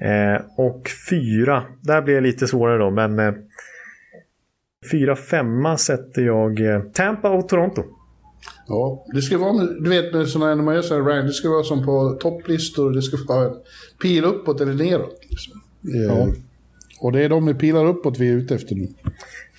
[0.00, 3.34] Eh, och fyra, där blir det lite svårare då, men eh,
[4.90, 7.82] fyra, femma sätter jag eh, Tampa och Toronto.
[8.66, 11.48] Ja, det ska vara, du vet med sådana, när man gör sådana rank, det ska
[11.48, 13.54] vara som på topplistor, det ska vara en
[14.02, 15.20] pil uppåt eller neråt.
[15.30, 15.60] Liksom.
[15.82, 16.28] Ja.
[17.00, 18.88] Och det är de med pilar uppåt vi är ute efter nu.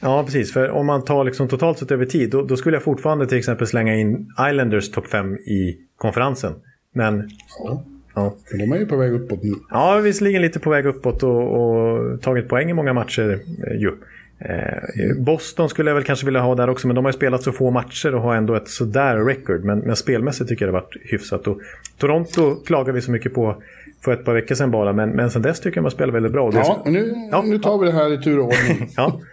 [0.01, 0.53] Ja, precis.
[0.53, 3.37] För om man tar liksom totalt sett över tid, då, då skulle jag fortfarande till
[3.37, 6.53] exempel slänga in Islanders topp 5 i konferensen.
[6.93, 7.29] Men...
[7.63, 7.83] Ja.
[8.15, 8.35] Ja.
[8.51, 9.53] För de är ju på väg uppåt nu.
[9.69, 13.91] Ja, visserligen lite på väg uppåt och, och tagit poäng i många matcher eh, ju.
[14.39, 17.43] Eh, Boston skulle jag väl kanske vilja ha där också, men de har ju spelat
[17.43, 19.63] så få matcher och har ändå ett sådär record.
[19.63, 21.47] Men, men spelmässigt tycker jag det har varit hyfsat.
[21.47, 21.59] Och
[21.97, 23.55] Toronto klagar vi så mycket på
[24.01, 26.31] för ett par veckor sedan bara, men, men sen dess tycker jag man spelar väldigt
[26.31, 26.51] bra.
[26.53, 26.91] Ja, så...
[26.91, 28.89] nu, ja, nu tar vi det här i tur och ordning.
[28.95, 29.19] ja.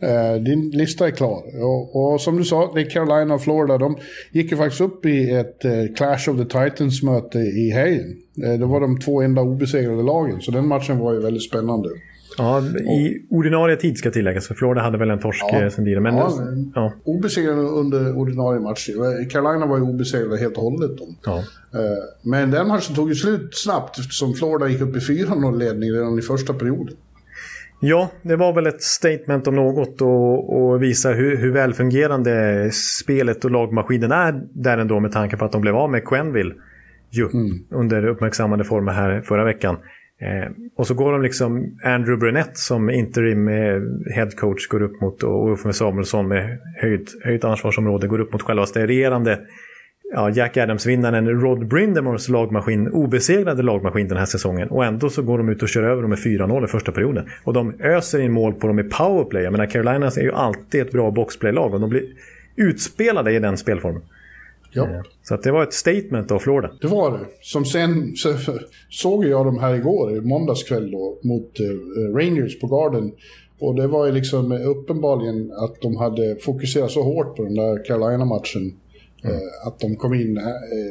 [0.00, 1.42] Eh, din lista är klar.
[1.62, 3.78] Och, och, som du sa, det är Carolina och Florida.
[3.78, 3.96] De
[4.32, 8.16] gick ju faktiskt upp i ett eh, Clash of the Titans-möte i helgen.
[8.44, 11.88] Eh, det var de två enda obesegrade lagen, så den matchen var ju väldigt spännande.
[12.38, 16.00] Ja, i ordinarie tid ska tilläggas, för Florida hade väl en torsk ja, sen tidigare.
[16.00, 16.32] Men, ja,
[16.74, 16.92] ja.
[17.04, 18.88] Obesegrade under ordinarie match.
[19.30, 20.90] Carolina var ju obesegrade helt och hållet.
[21.24, 21.44] Ja.
[22.22, 26.22] Men den matchen tog ju slut snabbt eftersom Florida gick upp i 4-0-ledning redan i
[26.22, 26.94] första perioden.
[27.80, 33.44] Ja, det var väl ett statement om något och, och visa hur, hur välfungerande spelet
[33.44, 36.54] och lagmaskinen är där ändå med tanke på att de blev av med Quenville
[37.10, 37.58] ju, mm.
[37.70, 39.76] under uppmärksammade former här förra veckan.
[40.20, 43.80] Eh, och så går de liksom Andrew Brunett som interim eh,
[44.14, 48.64] headcoach går upp mot och Uffe Samuelsson med höjt, höjt ansvarsområde går upp mot själva
[48.64, 49.40] regerande
[50.12, 54.68] ja, Jack Adams-vinnaren Rod Brindamores lagmaskin, obesegrade lagmaskin den här säsongen.
[54.68, 57.28] Och ändå så går de ut och kör över dem med 4-0 i första perioden.
[57.44, 59.42] Och de öser in mål på dem i powerplay.
[59.42, 62.04] Jag menar, Carolina är ju alltid ett bra boxplay-lag och de blir
[62.56, 64.02] utspelade i den spelformen.
[64.72, 64.82] Ja.
[64.84, 66.70] Eh, så att det var ett statement av Florida.
[66.80, 67.24] Det var det.
[67.40, 68.34] Som sen så,
[68.90, 73.12] såg jag dem här igår, i måndagskväll då, mot uh, Rangers på Garden.
[73.60, 77.84] Och det var ju liksom uppenbarligen att de hade fokuserat så hårt på den där
[77.84, 78.72] Carolina-matchen
[79.24, 79.36] Mm.
[79.66, 80.44] Att de kom in eh,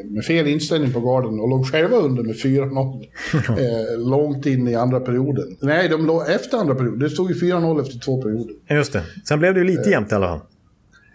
[0.05, 3.05] med fel inställning på garden och låg själva under med 4-0
[3.93, 5.57] eh, långt in i andra perioden.
[5.61, 6.99] Nej, de låg efter andra perioden.
[6.99, 8.55] Det stod ju 4-0 efter två perioder.
[8.69, 9.03] Just det.
[9.27, 10.39] Sen blev det ju lite jämnt i alla fall.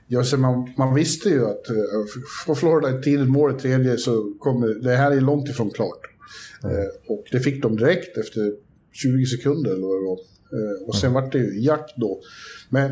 [0.06, 1.62] Ja, så man, man visste ju att
[2.46, 6.00] får Florida ett tidigt mål i tredje så kommer det här är långt ifrån klart.
[6.64, 6.76] Mm.
[7.08, 8.52] och det fick de direkt efter
[8.92, 10.18] 20 sekunder eller vad det var.
[10.88, 11.22] och sen mm.
[11.22, 12.20] var det ju jakt då.
[12.70, 12.90] Men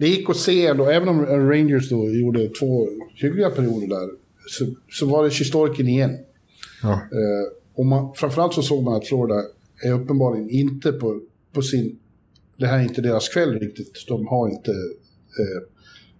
[0.00, 4.08] det gick att se ändå, även om Rangers då gjorde två hyggliga perioder där,
[4.48, 6.18] så, så var det Kistorkin igen.
[6.82, 6.92] Ja.
[6.92, 9.42] Eh, och man, framförallt så såg man att Florida
[9.84, 11.20] är uppenbarligen inte på,
[11.52, 11.98] på sin...
[12.56, 14.04] Det här är inte deras kväll riktigt.
[14.08, 14.70] De har inte...
[14.70, 15.62] Eh,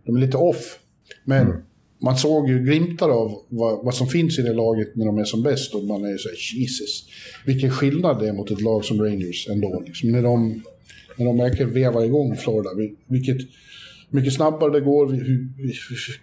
[0.05, 0.79] de är lite off.
[1.25, 1.57] Men mm.
[2.03, 5.25] man såg ju glimtar av vad, vad, som finns i det laget när de är
[5.25, 5.75] som bäst.
[5.75, 7.05] Och man är så här, Jesus.
[7.47, 9.83] Vilken skillnad det är mot ett lag som Rangers ändå.
[9.87, 10.63] Liksom, när de,
[11.17, 12.71] när de verkligen vevar igång Florida.
[13.07, 13.39] Vilket
[14.11, 15.19] mycket snabbare det går,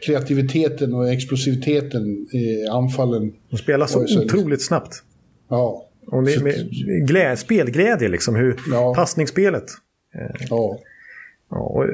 [0.05, 3.33] kreativiteten och explosiviteten i anfallen.
[3.49, 5.03] De spelar så, så otroligt snabbt.
[5.49, 5.83] Ja.
[6.07, 6.69] Och med, med
[7.07, 8.93] glä, spelglädje liksom, hur ja.
[8.95, 9.65] passningsspelet.
[10.49, 10.79] Ja.
[11.49, 11.85] Ja, och,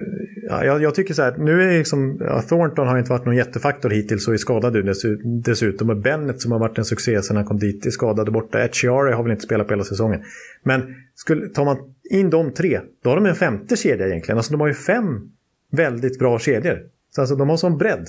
[0.49, 3.35] ja, jag, jag, tycker så här, nu är liksom, ja, Thornton har inte varit någon
[3.35, 5.89] jättefaktor hittills och är skadad dessutom.
[5.89, 8.59] Och Bennett som har varit en succé sedan han kom dit är skadad och borta.
[8.63, 10.23] Etchiari har väl inte spelat på hela säsongen.
[10.63, 11.77] Men skulle, tar man
[12.09, 14.37] in de tre, då har de en femte kedja egentligen.
[14.37, 15.31] Alltså de har ju fem
[15.73, 16.79] väldigt bra kedjor.
[17.15, 18.07] Så alltså, de har sån bredd.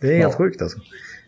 [0.00, 0.38] Det är helt ja.
[0.38, 0.78] sjukt alltså.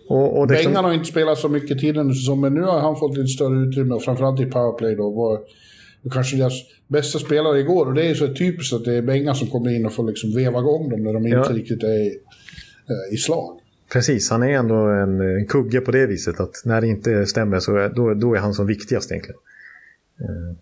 [0.08, 0.84] Och, och Bengan som...
[0.84, 3.94] har inte spelat så mycket tidigare säsongen, men nu har han fått lite större utrymme,
[3.94, 5.10] och framförallt i powerplay då.
[5.10, 5.40] Var,
[6.12, 6.52] kanske deras
[6.88, 9.86] bästa spelare igår, och det är så typiskt att det är Bengan som kommer in
[9.86, 11.38] och får liksom veva igång dem när de ja.
[11.38, 12.18] inte riktigt är i,
[12.88, 13.60] eh, i slag.
[13.92, 17.60] Precis, han är ändå en, en kugge på det viset att när det inte stämmer
[17.60, 19.40] så är, då, då är han som viktigast egentligen.
[20.20, 20.56] Uh,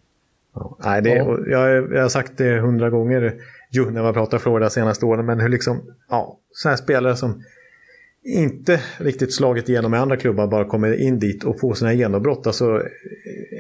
[0.55, 0.79] ja.
[0.85, 1.39] Nej, det, ja.
[1.47, 3.35] jag, jag har sagt det hundra gånger
[3.71, 5.27] ju när man pratar Florida senaste åren.
[5.27, 7.43] Men hur liksom, ja, så här spelare som
[8.25, 12.47] inte riktigt slagit igenom med andra klubbar bara kommer in dit och får sina genombrott.
[12.47, 12.83] Alltså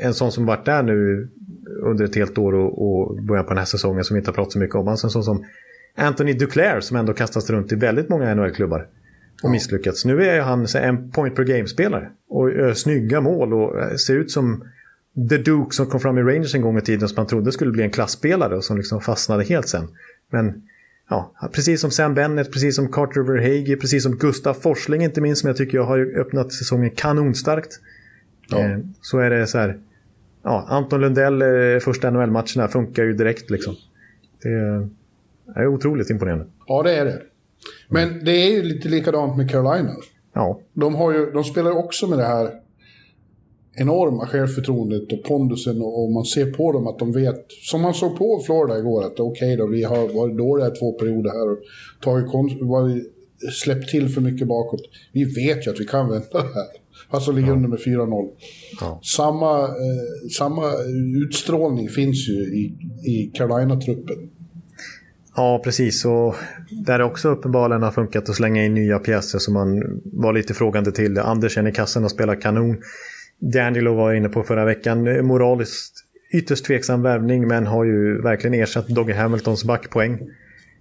[0.03, 1.29] en sån som varit där nu
[1.83, 4.35] under ett helt år och, och början på den här säsongen som vi inte har
[4.35, 4.89] pratat så mycket om.
[4.89, 5.45] Alltså en sån som
[5.97, 8.87] Anthony Duclair som ändå kastats runt i väldigt många NHL-klubbar
[9.43, 10.05] och misslyckats.
[10.05, 14.65] Nu är han en point per game-spelare och gör snygga mål och ser ut som
[15.31, 17.71] The Duke som kom fram i Rangers en gång i tiden som man trodde skulle
[17.71, 19.89] bli en klassspelare och som liksom fastnade helt sen.
[20.31, 20.63] Men
[21.11, 25.41] ja, precis som Sam Bennett, precis som Carter Verhage, precis som Gustav Forsling inte minst
[25.41, 27.81] som jag tycker jag har öppnat säsongen kanonstarkt.
[28.49, 28.59] Ja.
[28.59, 29.79] Eh, så är det så här,
[30.43, 33.77] ja, Anton Lundell, eh, första NHL-matcherna funkar ju direkt liksom.
[34.43, 36.47] Det är otroligt imponerande.
[36.67, 37.23] Ja, det är det.
[37.89, 39.97] Men det är ju lite likadant med Carolina.
[40.33, 40.61] Ja.
[40.73, 42.51] De, har ju, de spelar också med det här
[43.81, 48.19] enorma självförtroendet och pondusen och, man ser på dem att de vet, som man såg
[48.19, 51.59] på Florida igår, att okej okay då, vi har varit dåliga två perioder här och
[52.01, 53.13] tagit varit,
[53.53, 54.81] släppt till för mycket bakåt.
[55.13, 56.69] Vi vet ju att vi kan vända det här.
[57.11, 57.55] Alltså ligger ja.
[57.55, 58.29] under med 4-0.
[58.81, 59.01] Ja.
[59.03, 60.73] Samma, eh, samma
[61.25, 62.75] utstrålning finns ju i,
[63.05, 64.31] i Carolina-truppen.
[65.37, 66.05] Ja, precis.
[66.05, 66.35] Och
[66.71, 70.55] där det också uppenbarligen har funkat att slänga in nya pjäser som man var lite
[70.55, 71.19] frågande till.
[71.19, 72.77] Andersen i kassen och spelar kanon.
[73.41, 75.27] D'Angelo var inne på förra veckan.
[75.27, 80.13] Moraliskt ytterst tveksam värvning men har ju verkligen ersatt Doggy Hamiltons backpoäng.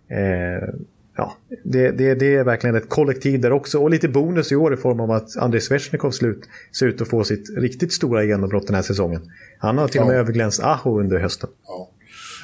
[0.10, 0.70] Eh,
[1.18, 3.80] ja, det, det, det, är verkligen ett kollektiv där också.
[3.80, 6.50] Och lite bonus i år i form av att Andrei Svesjnikov slut
[6.80, 9.22] ser ut att få sitt riktigt stora genombrott den här säsongen.
[9.60, 11.50] Han har till och med överglänst Aho under hösten.
[11.68, 11.90] Ja.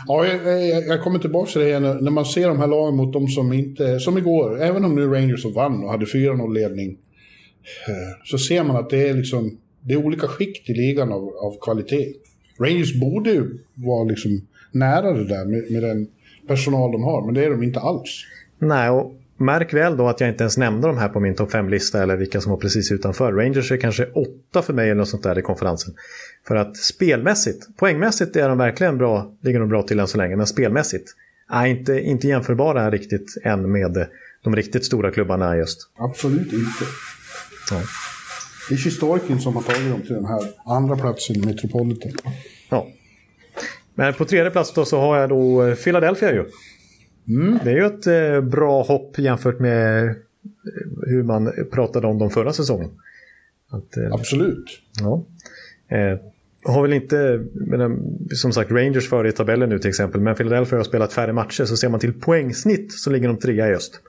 [0.07, 1.84] Ja, jag, jag, kommer tillbaka till det igen.
[1.84, 3.99] När man ser de här lagen mot de som inte...
[3.99, 6.89] Som igår, även om nu Rangers vann och hade 4-0 ledning.
[7.88, 9.57] Eh, så ser man att det är liksom...
[9.84, 12.14] Det är olika skikt i ligan av, av kvalitet.
[12.60, 16.08] Rangers borde ju vara liksom nära det där med, med den
[16.48, 18.26] personal de har, men det är de inte alls.
[18.60, 21.52] Nej, och märk väl då att jag inte ens nämnde de här på min topp
[21.52, 23.34] 5-lista eller vilka som var precis utanför.
[23.34, 25.94] Rangers är kanske åtta för mig eller något sånt där i konferensen.
[26.48, 30.36] För att spelmässigt, poängmässigt är de verkligen bra, ligger de bra till än så länge,
[30.36, 31.16] men spelmässigt
[31.50, 34.08] är inte, inte jämförbara riktigt än med
[34.44, 35.80] de riktigt stora klubbarna just.
[35.98, 36.86] Absolut inte.
[37.72, 37.82] Ja.
[38.70, 42.11] Det är Sjistorkin som har tagit dem till den här andra platsen i Metropolitan.
[42.70, 42.88] Ja.
[43.95, 46.45] Men på tredje plats då så har jag då Philadelphia ju.
[47.28, 47.59] Mm.
[47.64, 50.16] Det är ju ett eh, bra hopp jämfört med eh,
[51.07, 52.89] hur man pratade om dem förra säsongen.
[53.70, 54.66] Att, eh, Absolut.
[54.99, 55.26] Ja.
[55.97, 56.20] Eh,
[56.66, 57.45] har väl inte,
[58.36, 61.66] som sagt, Rangers före i tabellen nu till exempel, men Philadelphia har spelat färre matcher,
[61.66, 63.99] så ser man till poängsnitt så ligger de trea i öst.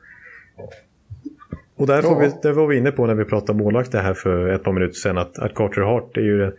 [1.77, 4.49] Och där, får vi, där var vi inne på när vi pratade målvakter här för
[4.49, 6.53] ett par minuter sedan, att, att Carter Hart är ju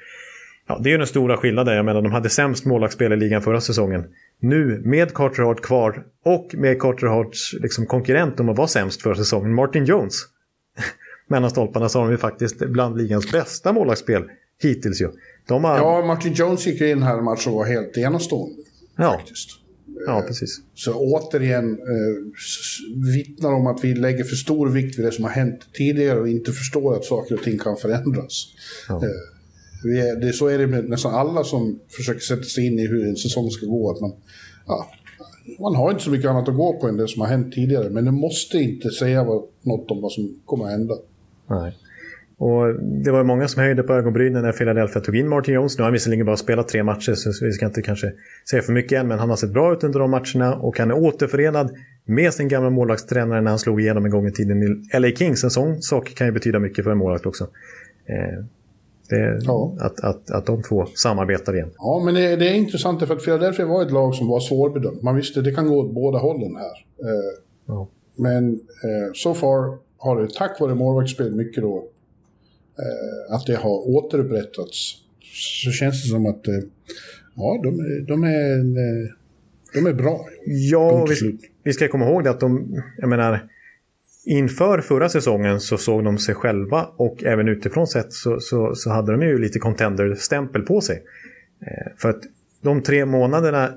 [0.68, 1.76] Ja, det är ju den stora skillnaden.
[1.76, 4.04] Jag menar, de hade sämst målvaktsspel i ligan förra säsongen.
[4.40, 9.02] Nu med Carter Hart kvar och med Carter Harts liksom, konkurrent om att vara sämst
[9.02, 10.14] förra säsongen, Martin Jones.
[11.28, 14.24] Mellan stolparna så har de ju faktiskt bland ligans bästa målvaktsspel
[14.64, 15.08] hittills ju.
[15.50, 15.78] Har...
[15.78, 18.56] Ja, Martin Jones gick in här i matchen och var helt enastående.
[18.96, 19.12] Ja.
[19.12, 19.50] Faktiskt.
[20.06, 20.62] Ja, precis.
[20.74, 22.16] Så återigen eh,
[23.16, 26.30] vittnar om att vi lägger för stor vikt vid det som har hänt tidigare och
[26.30, 28.48] inte förstår att saker och ting kan förändras.
[28.90, 28.96] Ja.
[29.04, 29.10] Eh,
[29.84, 33.08] är, det, så är det med nästan alla som försöker sätta sig in i hur
[33.08, 33.92] en säsong ska gå.
[33.92, 34.14] Att man,
[34.68, 34.88] ja,
[35.60, 37.90] man har inte så mycket annat att gå på än det som har hänt tidigare.
[37.90, 39.24] Men det måste inte säga
[39.62, 40.96] något om vad som kommer att hända.
[41.50, 41.78] Nej.
[42.38, 45.78] Och det var många som höjde på ögonbrynen när Philadelphia tog in Martin Jones.
[45.78, 48.12] Nu har han visserligen bara spelat tre matcher så vi ska inte kanske
[48.50, 49.08] säga för mycket än.
[49.08, 51.70] Men han har sett bra ut under de matcherna och han är återförenad
[52.06, 55.44] med sin gamla målvaktstränare när han slog igenom en gång i tiden i LA Kings.
[55.44, 57.44] En sån sak kan ju betyda mycket för en målvakt också.
[58.06, 58.46] Eh,
[59.10, 59.76] det, ja.
[59.80, 61.72] att, att, att de två samarbetar igen.
[61.78, 65.02] Ja, men det, det är intressant för att Philadelphia var ett lag som var svårbedömt.
[65.02, 66.86] Man visste att det kan gå åt båda hållen här.
[67.10, 67.88] Eh, ja.
[68.16, 71.88] Men eh, so far har det tack vare målvaktsspel mycket då
[73.30, 74.96] att det har återupprättats.
[75.64, 76.54] Så känns det som att eh,
[77.36, 79.10] ja, de, de, är, eh,
[79.74, 80.26] de är bra.
[80.46, 83.50] Ja, vi, vi ska komma ihåg det att de, jag menar,
[84.28, 88.90] Inför förra säsongen så såg de sig själva och även utifrån sett så, så, så
[88.90, 91.04] hade de ju lite contender-stämpel på sig.
[91.62, 92.22] Eh, för att
[92.62, 93.70] de tre månaderna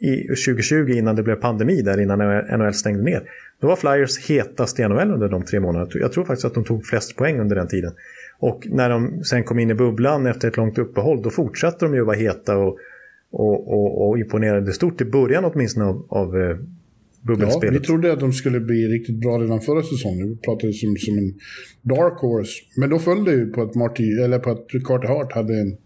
[0.00, 2.18] i 2020 innan det blev pandemi där innan
[2.58, 3.22] NHL stängde ner.
[3.60, 5.90] Då var Flyers hetast i NHL under de tre månaderna.
[5.94, 7.92] Jag tror faktiskt att de tog flest poäng under den tiden.
[8.40, 11.94] Och när de sen kom in i bubblan efter ett långt uppehåll då fortsatte de
[11.94, 12.78] ju vara heta och,
[13.30, 16.56] och, och, och imponerade stort i början åtminstone av, av eh,
[17.22, 17.74] bubbelspelet.
[17.74, 20.28] Ja, vi trodde att de skulle bli riktigt bra redan förra säsongen.
[20.28, 21.34] Vi pratade som, som en
[21.82, 22.52] dark horse.
[22.76, 25.76] Men då föll det ju på att, Marty, eller på att Carter Hart hade en,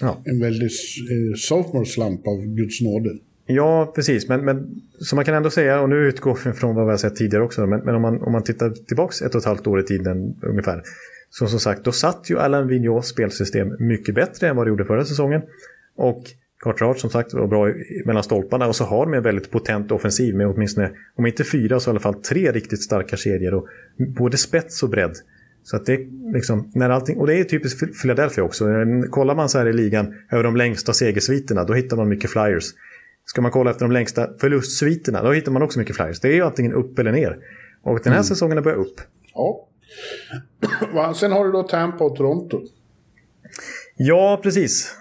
[0.00, 0.22] ja.
[0.24, 0.72] en väldigt
[1.10, 3.10] eh, sophomore slump av Guds nåde.
[3.46, 4.28] Ja, precis.
[4.28, 6.98] Men, men så man kan ändå säga, och nu utgår vi från vad vi har
[6.98, 9.66] sett tidigare också, men, men om, man, om man tittar tillbaka ett och ett halvt
[9.66, 10.82] år i tiden ungefär.
[11.34, 14.84] Så som sagt, då satt ju Alain Vigneaus spelsystem mycket bättre än vad det gjorde
[14.84, 15.42] förra säsongen.
[15.96, 16.22] Och
[16.58, 17.72] Carter som sagt var bra
[18.04, 21.80] mellan stolparna och så har de en väldigt potent offensiv med åtminstone, om inte fyra
[21.80, 23.54] så i alla fall tre riktigt starka kedjor.
[23.54, 23.68] Och
[24.16, 25.16] både spets och bredd.
[25.62, 25.98] Så att det
[26.34, 28.66] liksom, när allting, och det är typiskt Philadelphia också.
[29.10, 32.64] Kollar man så här i ligan över de längsta segersviterna, då hittar man mycket flyers.
[33.24, 36.20] Ska man kolla efter de längsta förlustsviterna, då hittar man också mycket flyers.
[36.20, 37.38] Det är ju antingen upp eller ner.
[37.82, 38.24] Och den här mm.
[38.24, 39.00] säsongen har börjat upp.
[39.34, 39.68] Ja.
[41.14, 42.60] Sen har du då Tampa och Toronto.
[43.96, 44.94] Ja, precis.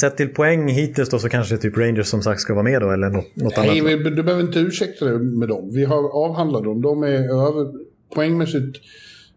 [0.00, 2.90] Sett till poäng hittills då så kanske typ Rangers som sagt ska vara med då
[2.90, 4.00] eller något, något Nej, annat?
[4.00, 5.70] vi, du behöver inte ursäkta dig med dem.
[5.72, 6.82] Vi har avhandlat dem.
[6.82, 7.72] De är över,
[8.14, 8.78] poängmässigt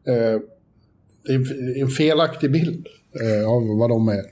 [0.08, 0.41] eh,
[1.36, 1.45] en,
[1.82, 2.88] en felaktig bild
[3.22, 4.24] eh, av vad de är.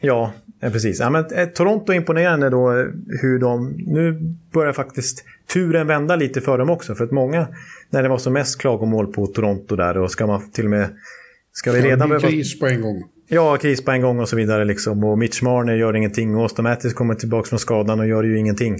[0.00, 1.00] Ja, eh, precis.
[1.00, 2.86] Ja, men, eh, Toronto imponerande då eh,
[3.22, 3.74] hur de...
[3.86, 4.20] Nu
[4.52, 6.94] börjar faktiskt turen vända lite för dem också.
[6.94, 7.48] För att många,
[7.90, 10.88] när det var som mest klagomål på Toronto där, och ska man till och med...
[11.52, 12.28] Ska vi redan behöva...
[12.28, 13.02] kris på en gång.
[13.28, 14.64] Ja, kris på en gång och så vidare.
[14.64, 15.04] Liksom.
[15.04, 16.36] Och Mitch Marner gör ingenting.
[16.36, 18.74] Och Austin Mattis kommer tillbaka från skadan och gör ju ingenting.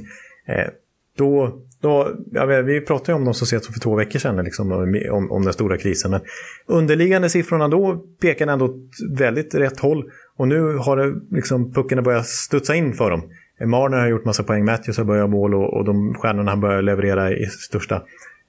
[0.49, 0.70] Eh,
[1.18, 4.18] då, då, ja, vi- vi pratade ju om dem så sent som för två veckor
[4.18, 4.72] sedan, liksom,
[5.12, 6.11] om, om den stora krisen.
[6.11, 6.20] Men
[6.66, 8.80] underliggande siffrorna då pekar ändå åt
[9.18, 10.05] väldigt rätt håll.
[10.37, 13.22] Och nu har det, liksom, puckarna börjat studsa in för dem.
[13.66, 16.83] Marner har gjort massa poäng, Matthews har börjat mål och, och de stjärnorna han börjar
[16.83, 18.03] leverera i största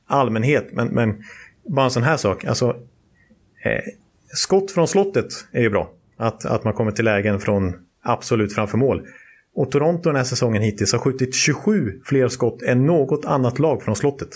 [0.07, 0.67] allmänhet.
[0.71, 1.23] Men, men
[1.69, 2.45] bara en sån här sak.
[2.45, 2.67] Alltså,
[3.63, 3.83] eh,
[4.33, 5.91] skott från slottet är ju bra.
[6.17, 9.01] Att, att man kommer till lägen från absolut framför mål.
[9.55, 13.83] Och Toronto den här säsongen hittills har skjutit 27 fler skott än något annat lag
[13.83, 14.29] från slottet.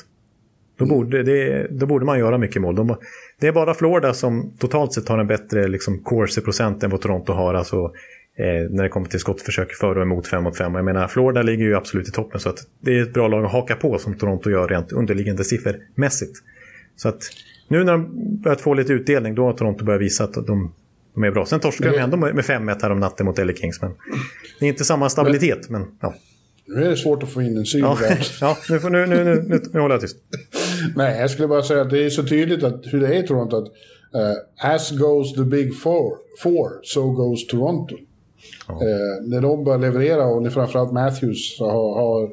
[0.78, 2.76] Då borde, det, då borde man göra mycket mål.
[2.76, 2.96] De,
[3.40, 7.34] det är bara Florida som totalt sett har en bättre liksom, corsi-procent än vad Toronto
[7.34, 7.54] har.
[7.54, 7.76] Alltså,
[8.38, 10.76] eh, när det kommer till skottförsök för och emot 5 mot 5.
[10.76, 12.40] Jag menar, Florida ligger ju absolut i toppen.
[12.40, 15.44] Så att det är ett bra lag att haka på som Toronto gör rent underliggande
[15.44, 16.38] siffermässigt.
[16.96, 17.22] Så att
[17.68, 18.10] nu när de
[18.42, 20.74] börjat få lite utdelning, då har Toronto börjat visa att de,
[21.14, 21.46] de är bra.
[21.46, 23.82] Sen torskade de ändå med med 5-1 här om natten mot LA Kings.
[23.82, 23.92] Men
[24.60, 26.14] det är inte samma stabilitet, men ja.
[26.70, 27.98] Nu är det svårt att få in en syn Ja,
[28.42, 30.18] ja nu, får- nu, nu, nu, nu, nu håller jag tyst.
[30.96, 33.28] Nej, jag skulle bara säga att det är så tydligt att, hur det är i
[33.28, 33.58] Toronto.
[33.58, 33.68] Att,
[34.16, 37.96] eh, as goes the big four, four so goes Toronto.
[38.70, 42.30] Eh, när de börjar leverera och när framförallt Matthews har, har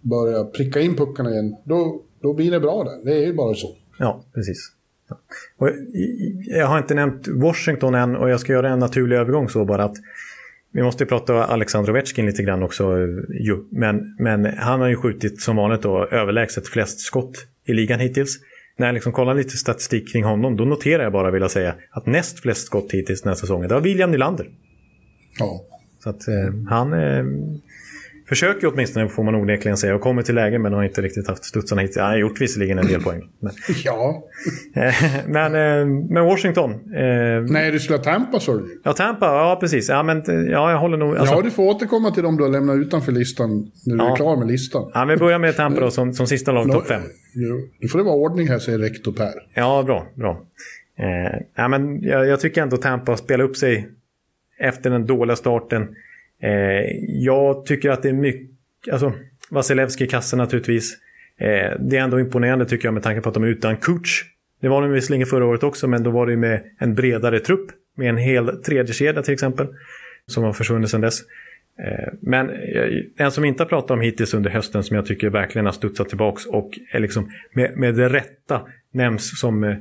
[0.00, 3.04] börjat pricka in puckarna igen, då, då blir det bra där.
[3.04, 3.76] Det är ju bara så.
[3.98, 4.72] Ja, precis.
[5.08, 5.18] Ja.
[5.58, 5.70] Och
[6.46, 9.84] jag har inte nämnt Washington än och jag ska göra en naturlig övergång så bara
[9.84, 9.96] att
[10.72, 12.98] vi måste ju prata Alexander Ovechkin lite grann också.
[13.30, 13.64] ju.
[13.70, 18.38] Men, men han har ju skjutit som vanligt då överlägset flest skott i ligan hittills.
[18.76, 21.74] När jag liksom kollar lite statistik kring honom, då noterar jag bara, vill jag säga,
[21.90, 24.50] att näst flest skott hittills den här säsongen, det var William Nylander.
[25.38, 25.64] Ja.
[26.02, 27.24] Så att eh, han eh,
[28.28, 31.44] försöker åtminstone, får man onekligen säga, och kommer till lägen men har inte riktigt haft
[31.44, 31.96] studsarna hit.
[31.96, 33.22] Han har gjort visserligen en del poäng.
[33.40, 33.52] Men,
[33.84, 34.24] ja.
[34.74, 34.94] eh,
[35.26, 36.70] men, eh, men Washington.
[36.72, 39.88] Eh, Nej, du skulle ha Tampa sa du ja, Tampa, ja precis.
[39.88, 41.16] Ja, men, ja, jag håller nog...
[41.16, 44.12] Alltså, Ja, du får återkomma till dem du har lämnat utanför listan när du Ja.
[44.12, 44.90] är klar med listan.
[44.94, 47.02] ja, vi börjar med Tampa då, som, som sista lag, topp fem.
[47.80, 49.32] Nu får det vara ordning här, säger rektor Per.
[49.54, 50.06] Ja, bra.
[50.14, 50.40] bra.
[50.98, 53.88] Eh, ja, men jag, jag tycker ändå Tampa spelar upp sig
[54.58, 55.88] efter den dåliga starten.
[56.44, 58.50] Eh, jag tycker att det är mycket...
[58.92, 59.12] Alltså,
[59.50, 60.98] Vasilevski i kassen naturligtvis.
[61.38, 64.22] Eh, det är ändå imponerande tycker jag med tanke på att de är utan coach.
[64.60, 67.70] Det var de visserligen förra året också, men då var det med en bredare trupp.
[67.96, 69.66] Med en hel tredje kedja till exempel.
[70.26, 71.20] Som har försvunnit sedan dess.
[71.78, 75.30] Eh, Men eh, en som inte har pratat om hittills under hösten som jag tycker
[75.30, 79.76] verkligen har studsat tillbaks och är liksom med, med det rätta nämns som eh, eh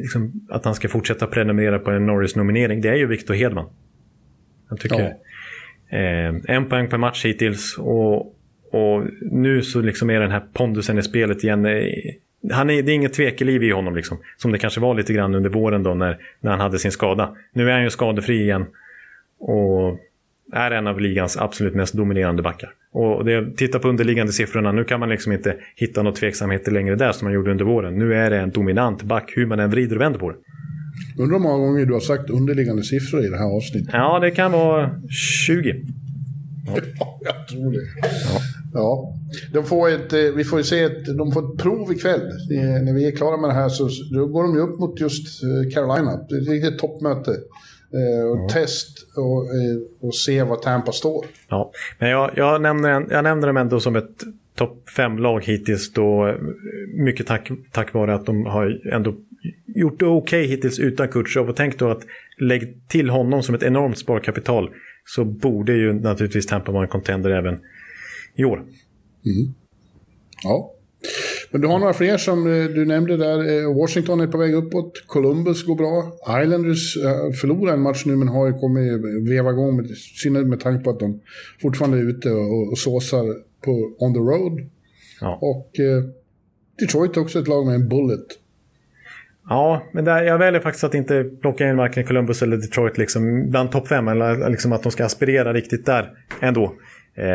[0.00, 2.80] liksom, att han ska fortsätta prenumerera på en Norris-nominering.
[2.80, 3.66] Det är ju Victor Hedman.
[4.70, 5.14] Jag tycker
[5.94, 8.16] eh, en poäng per match hittills och,
[8.72, 11.66] och nu så liksom är den här pondusen i spelet igen.
[11.66, 11.88] Eh,
[12.52, 14.18] han är, det är inget tvekeliv i honom liksom.
[14.36, 17.36] Som det kanske var lite grann under våren då när, när han hade sin skada.
[17.52, 18.66] Nu är han ju skadefri igen.
[19.38, 19.98] Och
[20.52, 22.70] är en av ligans absolut mest dominerande backar.
[22.92, 26.94] Och det, titta på underliggande siffrorna, nu kan man liksom inte hitta några tveksamheter längre
[26.96, 27.98] där som man gjorde under våren.
[27.98, 30.36] Nu är det en dominant back hur man än vrider och vänder på det.
[31.18, 33.90] Undrar hur många gånger du har sagt underliggande siffror i det här avsnittet.
[33.92, 35.00] Ja, det kan vara
[35.46, 35.86] 20.
[36.66, 37.80] Ja, jag tror det.
[38.74, 39.14] Ja.
[39.52, 42.20] De får ett, eh, vi får ju se ett, de får ett prov ikväll.
[42.84, 45.42] När vi är klara med det här så då går de ju upp mot just
[45.42, 46.26] eh, Carolina.
[46.28, 47.30] Det är ett riktigt toppmöte.
[47.30, 49.46] Eh, och Test och,
[50.08, 51.26] och se var Tampa står.
[51.48, 54.24] Ja, men jag, jag, nämner, jag nämner dem ändå som ett
[54.54, 56.34] topp 5-lag hittills då
[56.94, 59.14] mycket tack, tack vare att de har ändå
[59.66, 61.48] gjort det okej hittills utan Kutjov.
[61.48, 62.02] Och tänk då att
[62.38, 64.70] lägg till honom som ett enormt sparkapital
[65.04, 67.60] så borde ju naturligtvis Tampa vara en contender även
[68.34, 68.64] i år.
[70.42, 70.70] Ja.
[71.50, 73.62] Men du har några fler som eh, du nämnde där.
[73.62, 75.02] Eh, Washington är på väg uppåt.
[75.06, 76.12] Columbus går bra.
[76.42, 78.82] Islanders eh, förlorar en match nu men har ju kommit
[79.30, 81.20] veva igång med, synnerhet med tanke på att de
[81.62, 83.24] fortfarande är ute och, och såsar
[83.64, 84.70] på on the road.
[85.20, 85.38] Ja.
[85.42, 86.04] Och eh,
[86.78, 88.26] Detroit är också ett lag med en bullet.
[89.48, 93.50] Ja, men där, jag väljer faktiskt att inte plocka in varken Columbus eller Detroit liksom,
[93.50, 94.08] bland topp 5.
[94.08, 96.74] Eller liksom att de ska aspirera riktigt där ändå.
[97.16, 97.26] Eh,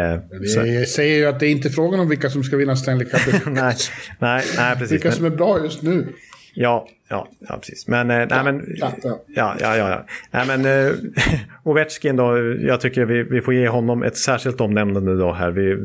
[0.66, 3.22] Jag säger ju att det är inte frågan om vilka som ska vinna Stanley Cup.
[3.45, 3.76] nej,
[4.20, 4.91] nej, nej, precis.
[4.91, 6.07] vilka Men, som är bra just nu.
[6.53, 7.88] Ja, ja, ja precis.
[7.88, 9.55] Men, eh, nej, men, ja, ja, ja.
[9.60, 10.05] ja, ja.
[10.32, 10.93] Nej, men eh,
[11.64, 15.51] Ovechkin då, jag tycker vi, vi får ge honom ett särskilt omnämnande då här.
[15.51, 15.78] Vi,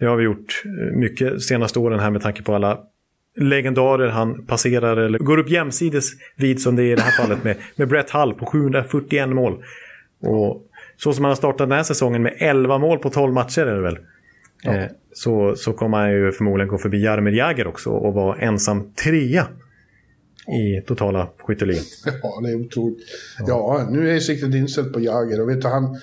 [0.00, 0.62] det har vi gjort
[0.92, 2.78] mycket senaste åren här med tanke på alla
[3.36, 7.44] legendarer han passerar eller går upp jämsides vid som det är i det här fallet
[7.44, 9.64] med, med Brett Hull på 741 mål.
[10.20, 10.62] Och
[10.96, 13.74] så som han har startat den här säsongen med 11 mål på 12 matcher är
[13.74, 13.98] det väl.
[14.62, 14.74] Ja.
[14.74, 18.92] Eh, så, så kommer han ju förmodligen gå förbi Jaromir Jagr också och vara ensam
[18.92, 19.46] trea
[20.46, 21.84] i totala skytteligan.
[22.22, 22.98] Ja, det är otroligt.
[23.38, 23.46] Ja.
[23.48, 26.00] ja, nu är siktet inställt på Jagr och vet du, han,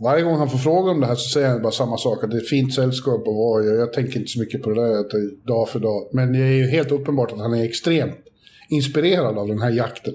[0.00, 2.30] varje gång han får fråga om det här så säger han bara samma sak, att
[2.30, 3.78] det är ett fint sällskap att vara i.
[3.78, 6.08] Jag tänker inte så mycket på det där att det är dag för dag.
[6.12, 8.16] Men det är ju helt uppenbart att han är extremt
[8.68, 10.14] inspirerad av den här jakten.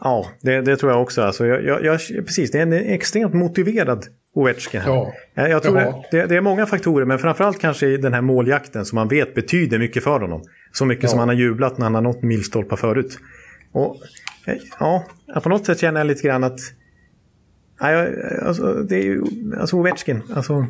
[0.00, 1.22] Ja, det, det tror jag också.
[1.22, 4.04] Alltså, jag, jag, jag, precis, det är en extremt motiverad
[4.34, 4.80] Ovechkin.
[4.86, 5.12] Ja.
[5.34, 5.74] Jag tror
[6.10, 9.34] det, det, är många faktorer, men framförallt kanske i den här måljakten som man vet
[9.34, 10.42] betyder mycket för honom.
[10.72, 11.08] Så mycket ja.
[11.08, 13.18] som han har jublat när han har nått milstolpar förut.
[13.72, 13.96] Och
[14.78, 15.04] ja,
[15.42, 16.60] på något sätt känner jag lite grann att...
[17.80, 19.22] Nej, alltså, det är ju...
[19.60, 20.66] Alltså Ovechkin, alltså...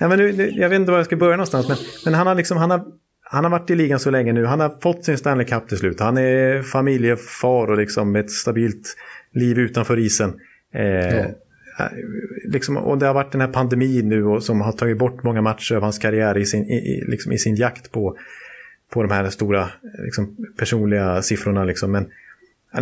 [0.00, 2.34] ja, men nu, jag vet inte var jag ska börja någonstans, men, men han har
[2.34, 2.56] liksom...
[2.56, 2.84] Han har,
[3.22, 4.44] han har varit i ligan så länge nu.
[4.44, 6.00] Han har fått sin Stanley Cup till slut.
[6.00, 8.96] Han är familjefar och liksom ett stabilt
[9.32, 10.34] liv utanför isen.
[10.74, 11.24] Eh, ja.
[11.78, 11.86] Eh,
[12.48, 15.42] liksom, och det har varit den här pandemin nu och, som har tagit bort många
[15.42, 18.16] matcher av hans karriär i sin, i, liksom, i sin jakt på,
[18.90, 19.68] på de här stora
[20.04, 21.64] liksom, personliga siffrorna.
[21.64, 21.92] Liksom.
[21.92, 22.06] Men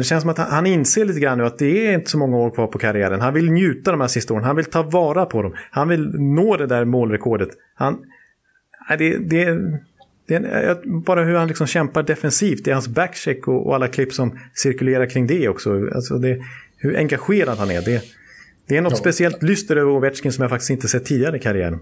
[0.01, 2.18] det känns som att han, han inser lite grann nu att det är inte så
[2.18, 3.20] många år kvar på karriären.
[3.20, 5.55] Han vill njuta de här sista åren, han vill ta vara på dem.
[5.70, 7.49] Han vill nå det där målrekordet.
[7.74, 7.99] Han,
[8.99, 9.59] det, det,
[10.26, 14.12] det bara hur han liksom kämpar defensivt, det är hans backcheck och, och alla klipp
[14.12, 15.88] som cirkulerar kring det också.
[15.95, 16.40] Alltså det,
[16.76, 17.82] hur engagerad han är.
[17.82, 18.03] Det,
[18.68, 18.97] det är något ja.
[18.97, 21.78] speciellt lyster över Ovechkin som jag faktiskt inte sett tidigare i karriären.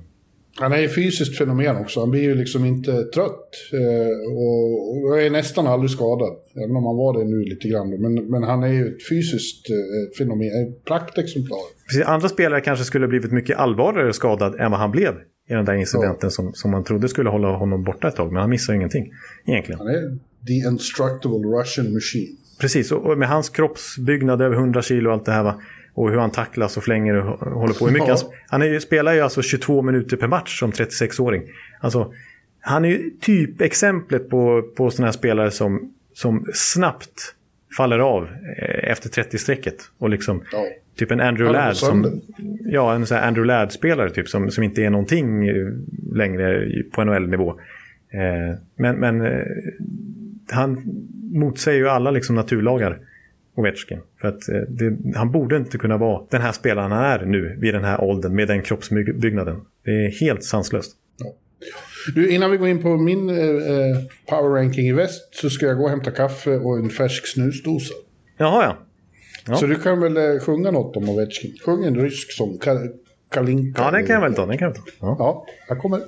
[0.55, 2.01] Han är ju fysiskt fenomen också.
[2.01, 3.49] Han blir ju liksom inte trött.
[3.73, 6.37] Eh, och, och är nästan aldrig skadad.
[6.57, 7.91] Även om han var det nu lite grann.
[7.91, 10.49] Men, men han är ju ett fysiskt eh, fenomen.
[10.49, 11.59] Ett praktexemplar.
[11.89, 15.15] Precis, andra spelare kanske skulle blivit mycket allvarligare skadad än vad han blev.
[15.49, 16.31] I den där incidenten ja.
[16.31, 18.33] som, som man trodde skulle hålla honom borta ett tag.
[18.33, 19.13] Men han missar ingenting
[19.47, 19.79] egentligen.
[19.79, 22.37] Han är the instructable Russian machine.
[22.61, 25.43] Precis, och med hans kroppsbyggnad över 100 kilo och allt det här.
[25.43, 25.61] Va?
[25.95, 27.87] Och hur han tacklas och flänger och håller på.
[27.87, 28.17] Hur mycket ja.
[28.49, 31.43] han, han är, spelar ju alltså 22 minuter per match som 36-åring.
[31.81, 32.13] Alltså,
[32.61, 37.35] han är ju typexemplet på, på sådana här spelare som, som snabbt
[37.77, 38.29] faller av
[38.59, 39.75] eh, efter 30-strecket.
[39.99, 40.65] Och liksom, ja.
[40.97, 41.77] typ en Andrew Ladd.
[41.77, 42.23] Som,
[42.61, 45.51] ja, en sån Andrew Ladd-spelare typ, som, som inte är någonting
[46.13, 47.51] längre på NHL-nivå.
[48.13, 49.47] Eh, men men eh,
[50.51, 50.83] han
[51.33, 52.99] motsäger ju alla liksom naturlagar.
[53.55, 54.01] Ovechkin.
[54.21, 57.57] För att eh, det, han borde inte kunna vara den här spelaren han är nu
[57.61, 59.61] vid den här åldern med den kroppsbyggnaden.
[59.85, 60.93] Det är helt sanslöst.
[61.19, 61.35] Ja.
[62.15, 63.97] Du, innan vi går in på min eh, eh,
[64.27, 67.95] power ranking i väst så ska jag gå och hämta kaffe och en färsk snusdosa.
[68.37, 68.79] Jaha, ja.
[69.47, 69.57] ja.
[69.57, 71.57] Så du kan väl eh, sjunga något om Ovechkin?
[71.65, 72.59] Sjung en rysk sång.
[73.31, 73.83] Kalinka.
[73.83, 74.47] Ja, den kan jag väl ta.
[74.47, 74.83] Den kan jag ta.
[75.01, 76.01] Ja, ja här kommer.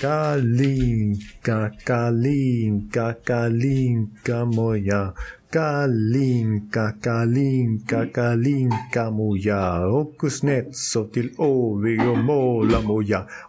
[0.00, 5.14] Kalinka, kalinka, kalinka moja.
[5.50, 9.86] Kalinka, kalinka, kalinka moja.
[9.86, 12.78] Och Kuznetsov till Åvi och Måla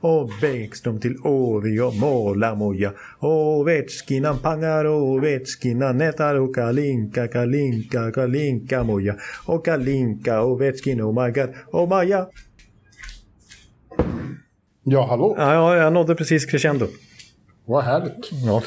[0.02, 2.94] Och Bäckström till Åvi och Måla moja.
[3.20, 9.16] Ovechkinan pangar, Ovechkinan nätar och Kalinka, kalinka, kalinka moja.
[9.46, 12.28] Och Kalinka, Ovechkin, oh my god, oh Maja.
[14.88, 15.36] Ja, hallå?
[15.38, 16.88] Ja, jag nådde precis crescendo.
[17.66, 18.30] Vad härligt.
[18.46, 18.64] Ja.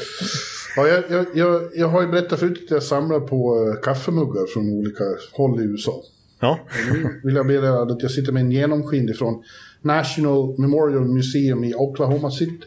[0.77, 4.47] Ja, jag, jag, jag, jag har ju berättat förut att jag samlar på eh, kaffemuggar
[4.47, 6.03] från olika håll i USA.
[6.41, 6.59] Ja.
[6.93, 9.43] Nu vill jag meddela att jag sitter med en genomskinlig från
[9.83, 12.67] National Memorial Museum i Oklahoma City.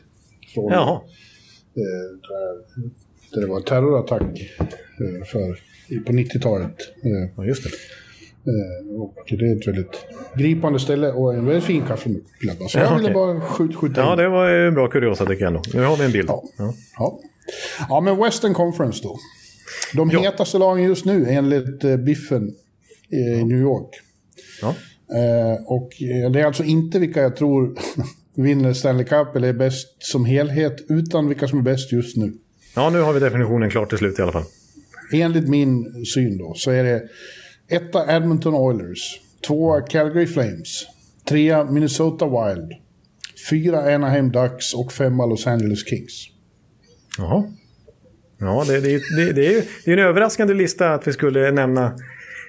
[0.54, 1.02] Från, Jaha.
[1.76, 1.82] Eh,
[2.28, 2.56] där,
[3.34, 5.60] där det var en terrorattack eh, för,
[6.06, 6.78] på 90-talet.
[7.04, 7.70] Eh, ja, just det.
[8.48, 12.24] Eh, och det är ett väldigt gripande ställe och en väldigt fin kaffemugg.
[12.70, 13.14] Så jag ville okay.
[13.14, 15.62] bara skjuta, skjuta Ja, det var en bra kuriosa tycker jag ändå.
[15.74, 16.30] Nu har vi en bild.
[16.30, 16.74] Ja, ja.
[16.98, 17.20] ja.
[17.90, 19.18] ja men Western Conference då.
[19.94, 20.20] De ja.
[20.20, 22.56] hetaste lagen just nu enligt eh, Biffen
[23.10, 23.90] i New York.
[24.62, 24.76] Ja.
[25.18, 25.90] Eh, och
[26.34, 27.78] det är alltså inte vilka jag tror
[28.36, 32.34] vinner Stanley Cup eller är bäst som helhet, utan vilka som är bäst just nu.
[32.76, 34.46] Ja, nu har vi definitionen klart till slut i alla fall.
[35.14, 37.04] Enligt min syn då, så är det
[37.72, 39.22] Etta Edmonton Oilers.
[39.48, 40.88] Tvåa Calgary Flames.
[41.30, 42.72] Trea Minnesota Wild.
[43.50, 46.28] Fyra Anaheim Ducks och femma Los Angeles Kings.
[47.18, 47.44] Jaha.
[48.40, 51.96] Ja, det, det, det, det är det är en överraskande lista att vi skulle nämna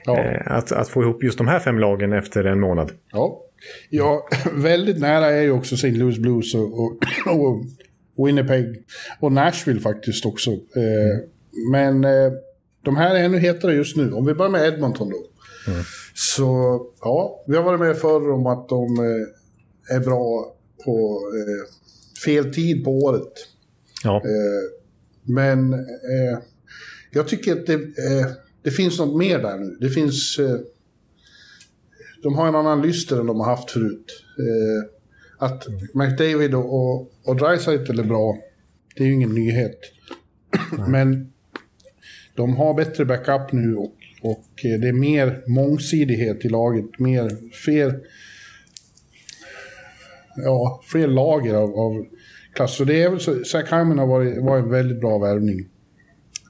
[0.05, 0.19] ja.
[0.19, 2.93] eh, att, att få ihop just de här fem lagen efter en månad.
[3.13, 3.41] Ja,
[3.91, 5.91] ja väldigt nära är ju också St.
[5.91, 7.65] Louis Blues och, och, och
[8.27, 8.85] Winnipeg
[9.21, 10.51] och Nashville faktiskt också.
[10.51, 11.29] Eh,
[11.73, 12.33] men eh,
[12.83, 14.13] de här är ännu hetare just nu.
[14.13, 15.27] Om vi börjar med Edmonton då.
[15.73, 15.83] Mm.
[16.15, 20.55] Så ja, vi har varit med förr om att de eh, är bra
[20.85, 21.75] på eh,
[22.25, 23.33] fel tid på året.
[24.05, 24.17] Ja.
[24.17, 24.81] Eh,
[25.23, 26.39] men eh,
[27.11, 28.27] jag tycker att det, eh,
[28.63, 29.77] det finns något mer där nu.
[29.81, 30.39] Det finns...
[30.39, 30.59] Eh,
[32.23, 34.25] de har en annan lyster än de har haft förut.
[35.39, 38.39] Att McDavid och, och, och Dreisaitl är bra,
[38.97, 39.79] det är ju ingen nyhet.
[40.89, 41.32] Men
[42.35, 46.99] de har bättre backup nu och, och det är mer mångsidighet i laget.
[46.99, 48.01] Mer, fler,
[50.37, 52.07] ja, fler lager av, av
[52.55, 52.77] klass.
[52.77, 55.69] Så det är väl så, Zach Hyman har varit, varit en väldigt bra värvning.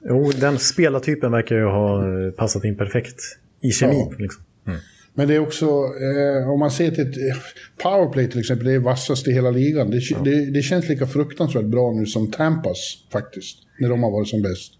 [0.09, 2.03] Jo, den spelartypen verkar ju ha
[2.37, 3.19] passat in perfekt
[3.61, 4.07] i kemin.
[4.11, 4.15] Ja.
[4.17, 4.43] Liksom.
[4.67, 4.79] Mm.
[5.13, 7.37] Men det är också, eh, om man ser till ett eh,
[7.83, 9.91] powerplay till exempel, det är vassast i hela ligan.
[9.91, 10.17] Det, ja.
[10.23, 14.41] det, det, känns lika fruktansvärt bra nu som Tampas faktiskt, när de har varit som
[14.41, 14.73] bäst.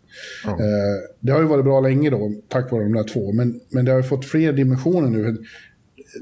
[0.46, 0.52] Ja.
[0.52, 3.86] Eh, det har ju varit bra länge då, tack vare de där två, men, men
[3.86, 5.38] det har ju fått fler dimensioner nu.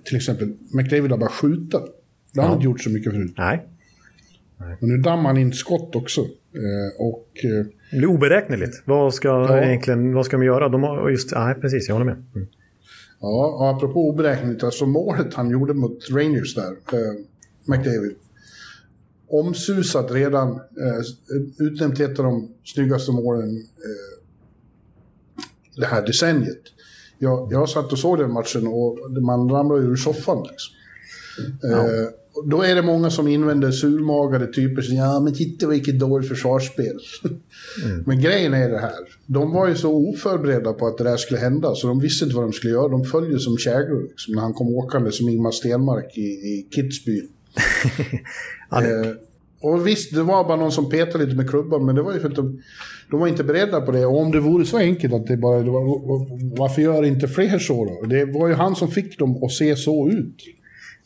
[0.04, 1.82] Till exempel, McDavid har bara skjuta.
[2.34, 3.34] Det har han inte gjort så mycket förut.
[3.38, 3.66] Nej.
[4.58, 4.78] Nej.
[4.82, 6.22] Och nu dammar han in skott också.
[6.22, 8.82] Eh, och, eh, det är oberäkneligt.
[8.86, 9.64] Vad ska, ja.
[9.64, 10.70] egentligen, vad ska de göra?
[10.70, 12.26] De har, just, nej, precis, jag håller med.
[12.36, 12.48] Mm.
[13.20, 17.14] Ja, och apropå oberäkneligt, alltså målet han gjorde mot Rangers där, eh,
[17.66, 18.16] McDavid.
[19.34, 21.02] Omsusat redan, eh,
[21.60, 24.22] utnämnt ett av de snyggaste målen eh,
[25.76, 26.62] det här decenniet.
[27.20, 30.48] Jag, jag satt och såg den matchen och man ramlade ur soffan.
[30.50, 30.76] Liksom.
[31.62, 31.78] Ja.
[31.78, 32.08] Eh,
[32.46, 36.98] då är det många som invänder surmagade typer som ja men titta vilket dåligt försvarsspel.
[37.86, 38.04] Mm.
[38.06, 41.40] men grejen är det här, de var ju så oförberedda på att det där skulle
[41.40, 42.88] hända så de visste inte vad de skulle göra.
[42.88, 46.68] De följde som käglor liksom, när han kom åkande som Ingmar Stenmark i, i
[48.82, 49.08] Kidsby.
[49.10, 49.14] eh,
[49.62, 52.20] och visst, det var bara någon som petade lite med klubban, men det var ju
[52.20, 52.62] för att de,
[53.10, 54.06] de var inte beredda på det.
[54.06, 55.60] Och om det vore så enkelt att det bara...
[55.60, 58.08] Det var, varför gör inte fler så då?
[58.08, 60.36] Det var ju han som fick dem att se så ut.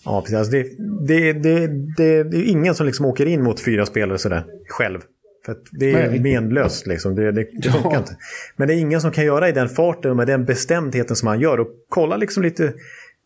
[0.06, 0.38] Ja, precis.
[0.38, 0.64] Alltså det,
[1.08, 1.68] det, det,
[1.98, 5.00] det, det är ingen som liksom åker in mot fyra spelare sådär själv.
[5.46, 6.20] För det är Nej.
[6.20, 7.16] menlöst liksom.
[7.16, 7.98] Det, det, det funkar ja.
[7.98, 8.18] inte.
[8.56, 11.28] Men det är ingen som kan göra i den farten och med den bestämdheten som
[11.28, 11.60] han gör.
[11.60, 12.74] Och kolla liksom lite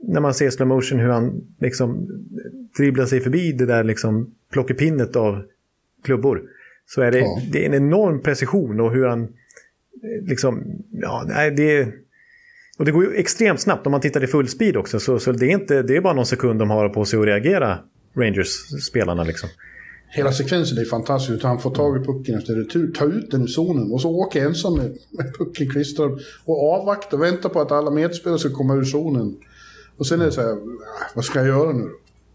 [0.03, 2.07] när man ser slow motion hur han liksom
[2.77, 5.43] dribblar sig förbi det där liksom plockepinnet av
[6.03, 6.41] klubbor.
[6.85, 7.41] Så är det, ja.
[7.51, 9.27] det är en enorm precision och hur han
[10.21, 11.25] liksom, ja,
[11.57, 11.93] det
[12.79, 14.99] och det går ju extremt snabbt om man tittar i fullspeed också.
[14.99, 17.25] Så, så det, är inte, det är bara någon sekund de har på sig att
[17.25, 17.79] reagera,
[18.15, 19.23] Rangers-spelarna.
[19.23, 19.49] Liksom.
[20.09, 21.43] Hela sekvensen är fantastisk.
[21.43, 24.45] Han får tag i pucken efter retur, tar ut den ur zonen och så åker
[24.45, 28.75] ensam med, med pucken klistrad och avvaktar och väntar på att alla medspelare ska komma
[28.75, 29.35] ur zonen.
[29.99, 30.57] Och sen är det så här, ah,
[31.15, 31.89] vad ska jag göra nu?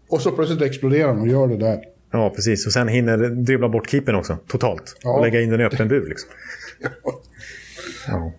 [0.09, 1.79] Och så plötsligt exploderar han och gör det där.
[2.11, 2.65] Ja, precis.
[2.65, 4.97] Och sen hinner dribbla bort keepern också, totalt.
[5.03, 5.17] Ja.
[5.17, 6.29] Och lägga in den i öppen bur liksom.
[8.07, 8.33] ja.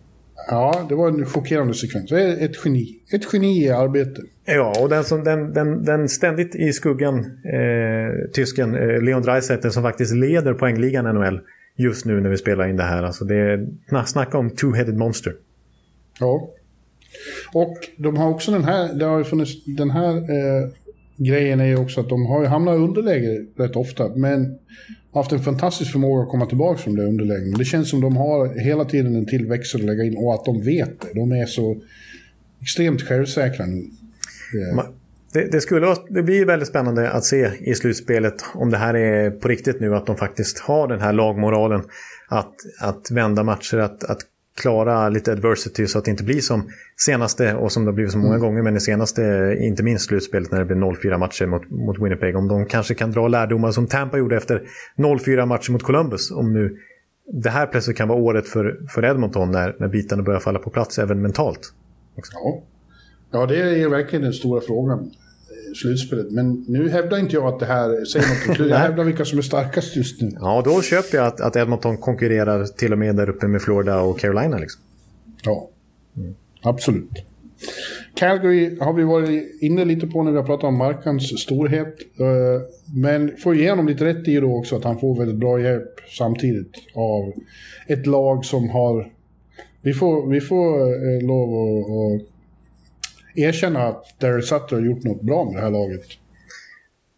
[0.49, 2.13] Ja, det var en chockerande sekvens.
[2.13, 3.01] Ett geni.
[3.13, 4.23] Ett geni i arbete.
[4.45, 9.69] Ja, och den, som, den, den, den ständigt i skuggan, eh, tysken eh, Leon Draisaitl
[9.69, 11.41] som faktiskt leder poängligan NHL
[11.77, 13.03] just nu när vi spelar in det här.
[13.03, 15.35] Alltså det är, snacka om two-headed monster.
[16.21, 16.51] Ja.
[17.53, 20.69] Och de har också den här, det har funnits, den här eh,
[21.17, 24.09] grejen är ju också att de har hamnat i underläge rätt ofta.
[24.09, 24.59] Men
[25.15, 27.49] haft en fantastisk förmåga att komma tillbaka från det underläget.
[27.49, 30.45] Men det känns som de har hela tiden en tillväxt att lägga in och att
[30.45, 31.15] de vet det.
[31.15, 31.77] De är så
[32.61, 33.71] extremt självsäkra eh.
[33.71, 33.85] nu.
[35.33, 39.31] Det, det, skulle, det blir väldigt spännande att se i slutspelet om det här är
[39.31, 39.95] på riktigt nu.
[39.95, 41.83] Att de faktiskt har den här lagmoralen.
[42.29, 44.19] Att, att vända matcher, att, att
[44.57, 46.69] klara lite adversity så att det inte blir som
[47.07, 48.41] senaste, och som det har blivit så många mm.
[48.41, 52.37] gånger, men det senaste, inte minst slutspelet när det blev 0-4 matcher mot, mot Winnipeg.
[52.37, 54.63] Om de kanske kan dra lärdomar som Tampa gjorde efter
[54.97, 56.31] 0-4 matcher mot Columbus.
[56.31, 56.77] Om nu
[57.33, 60.71] det här plötsligt kan vara året för, för Edmonton när, när bitarna börjar falla på
[60.71, 61.73] plats även mentalt.
[62.33, 62.63] Ja.
[63.31, 65.11] ja, det är verkligen den stora frågan
[65.77, 66.31] slutspelet.
[66.31, 68.59] Men nu hävdar inte jag att det här säger något.
[68.71, 70.33] Jag hävdar vilka som är starkast just nu.
[70.41, 74.01] Ja, då köper jag att, att Edmonton konkurrerar till och med där uppe med Florida
[74.01, 74.59] och Carolina.
[74.59, 74.83] Liksom.
[75.43, 75.71] Ja,
[76.17, 76.35] mm.
[76.63, 77.11] absolut.
[78.15, 81.97] Calgary har vi varit inne lite på när vi har pratat om Markans storhet.
[82.21, 82.63] Eh,
[82.95, 86.73] men får igenom lite rätt i då också att han får väldigt bra hjälp samtidigt
[86.95, 87.33] av
[87.87, 89.13] ett lag som har...
[89.83, 92.36] Vi får, vi får eh, lov att
[93.37, 96.07] erkänna att Daryl Sutter har gjort något bra med det här laget.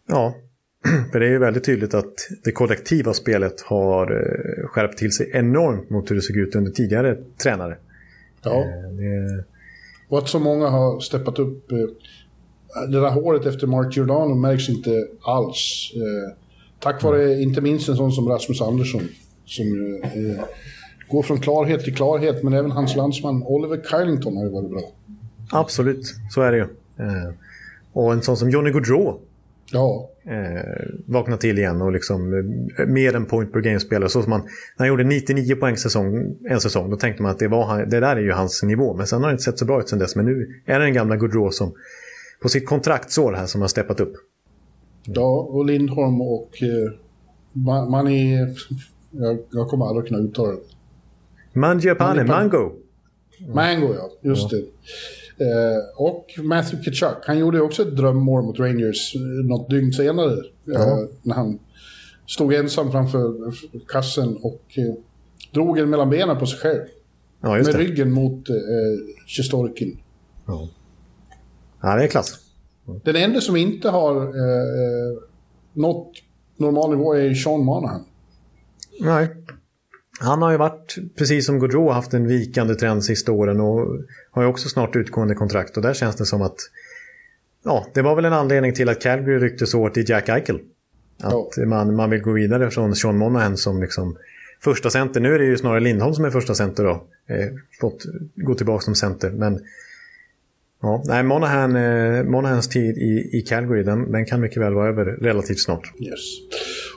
[0.07, 0.35] Ja,
[1.11, 2.13] för det är ju väldigt tydligt att
[2.43, 6.71] det kollektiva spelet har eh, skärpt till sig enormt mot hur det såg ut under
[6.71, 7.77] tidigare tränare.
[8.43, 8.59] Ja.
[8.59, 9.43] Eh, det...
[10.09, 11.71] Och att så många har steppat upp.
[11.71, 11.77] Eh,
[12.87, 15.91] det där håret efter Mark Giordano märks inte alls.
[16.79, 19.01] Tack vare inte minst en sån som Rasmus Andersson.
[19.45, 19.65] Som
[21.07, 24.81] går från klarhet till klarhet, men även hans landsman Oliver Kylington har ju varit bra.
[25.51, 26.63] Absolut, så är det ju.
[27.05, 27.33] Eh,
[27.93, 29.19] och en sån som Johnny Gaudreau
[29.71, 32.33] Ja, eh, vakna till igen och liksom
[32.77, 34.09] eh, mer än point per game-spelare.
[34.09, 34.47] Så som man, när
[34.77, 38.15] han gjorde 99 poäng säsong, en säsong, då tänkte man att det, var, det där
[38.15, 38.93] är ju hans nivå.
[38.93, 40.15] Men sen har det inte sett så bra ut sen dess.
[40.15, 41.73] Men nu är det den gamla Gaudreau som
[42.41, 44.13] på sitt kontraktsår här som har steppat upp.
[45.05, 46.49] ja och Lindholm och
[47.53, 48.55] man, man är...
[49.11, 50.59] Jag, jag kommer aldrig kunna uttala det.
[51.53, 52.71] Mangiapane, Mango.
[53.53, 54.11] Mango, ja.
[54.21, 54.63] Just det.
[55.39, 57.17] Eh, och Matthew Kitchuk.
[57.25, 60.33] Han gjorde också ett drömmål mot Rangers eh, något dygn senare.
[60.75, 61.59] Eh, när han
[62.27, 63.53] stod ensam framför
[63.87, 64.63] kassen och
[65.53, 66.81] drog den mellan benen på sig själv.
[67.41, 67.77] Ja, med det.
[67.77, 68.55] ryggen mot eh,
[69.27, 69.99] Sjestorokin.
[70.45, 70.69] Ja.
[71.81, 72.39] ja, det är klass.
[73.03, 75.17] Den enda som inte har eh,
[75.73, 76.11] nått
[76.57, 78.05] normal nivå är Sean Monahan.
[78.99, 79.29] Nej.
[80.21, 83.87] Han har ju varit, precis som Gaudreau, haft en vikande trend sista åren och
[84.31, 85.77] har ju också snart utgående kontrakt.
[85.77, 86.57] Och där känns det som att...
[87.63, 90.59] Ja, det var väl en anledning till att Calgary rycktes åt i Jack Eichel.
[91.21, 94.17] Att man, man vill gå vidare från Sean Monahan som liksom
[94.63, 95.19] första center.
[95.19, 97.07] Nu är det ju snarare Lindholm som är första center då.
[97.29, 97.47] Eh,
[97.81, 98.05] fått
[98.35, 99.29] gå tillbaka som center.
[99.29, 99.59] Men
[100.81, 104.89] ja, nej, Monahan, eh, Monahans tid i, i Calgary, den, den kan mycket väl vara
[104.89, 105.91] över relativt snart.
[105.99, 106.19] Yes.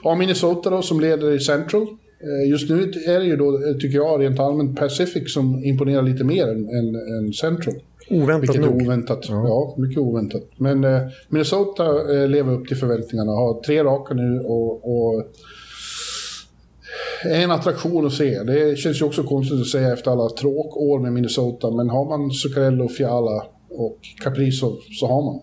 [0.03, 1.87] Ja, Minnesota då som leder i Central.
[2.23, 6.01] Eh, Just nu är det ju då, eh, tycker jag, rent allmänt Pacific som imponerar
[6.01, 7.75] lite mer än, än, än Central.
[8.09, 8.81] Oväntat Vilket nog.
[8.81, 9.25] oväntat.
[9.29, 9.75] Ja.
[9.77, 10.43] mycket oväntat.
[10.57, 13.31] Men eh, Minnesota eh, lever upp till förväntningarna.
[13.31, 15.23] Har tre raka nu och, och
[17.25, 18.43] är en attraktion att se.
[18.43, 21.71] Det känns ju också konstigt att säga efter alla tråkår med Minnesota.
[21.71, 25.39] Men har man Zuccarello, Fiala och Kaprizov så har man.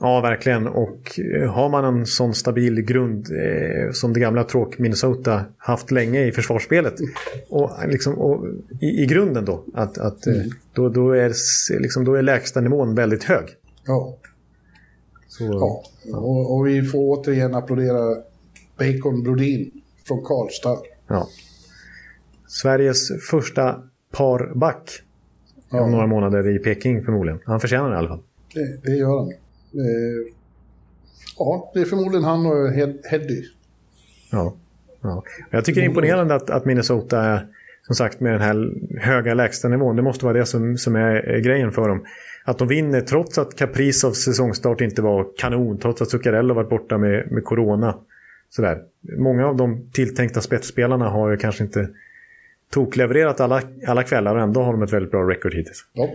[0.00, 0.66] Ja, verkligen.
[0.66, 5.90] Och eh, har man en sån stabil grund eh, som det gamla tråk Minnesota haft
[5.90, 6.94] länge i försvarsspelet.
[7.48, 8.46] Och, liksom, och
[8.80, 10.34] i, i grunden då, att, att, eh,
[10.72, 11.32] då, då, är,
[11.80, 13.44] liksom, då är lägsta nivån väldigt hög.
[13.86, 14.16] Ja.
[15.28, 15.82] Så, ja.
[16.18, 18.16] Och, och vi får återigen applådera
[18.78, 19.70] Bacon Brodin
[20.08, 20.78] från Karlstad.
[21.08, 21.28] ja.
[22.46, 23.82] Sveriges första
[24.16, 24.90] parback
[25.70, 25.80] Ja.
[25.80, 27.40] om några månader i Peking förmodligen.
[27.44, 28.22] Han förtjänar det i alla fall.
[28.54, 29.32] Det, det gör han.
[29.74, 30.32] Eh,
[31.38, 33.42] ja, det är förmodligen han och Hed- Heddy.
[34.30, 34.54] Ja.
[35.02, 35.22] ja.
[35.50, 37.46] Jag tycker det är imponerande att, att Minnesota, är,
[37.86, 41.38] som sagt, med den här höga lägstanivån, det måste vara det som, som är är
[41.40, 42.04] grejen för dem.
[42.44, 46.98] Att de vinner trots att Kaprizovs säsongstart inte var kanon, trots att Zuccarello varit borta
[46.98, 47.98] med, med corona.
[48.50, 48.78] Sådär.
[49.18, 51.88] Många av de tilltänkta spetsspelarna har ju kanske inte
[52.70, 55.84] toklevererat alla, alla kvällar och ändå har de ett väldigt bra record hittills.
[55.92, 56.08] Ja.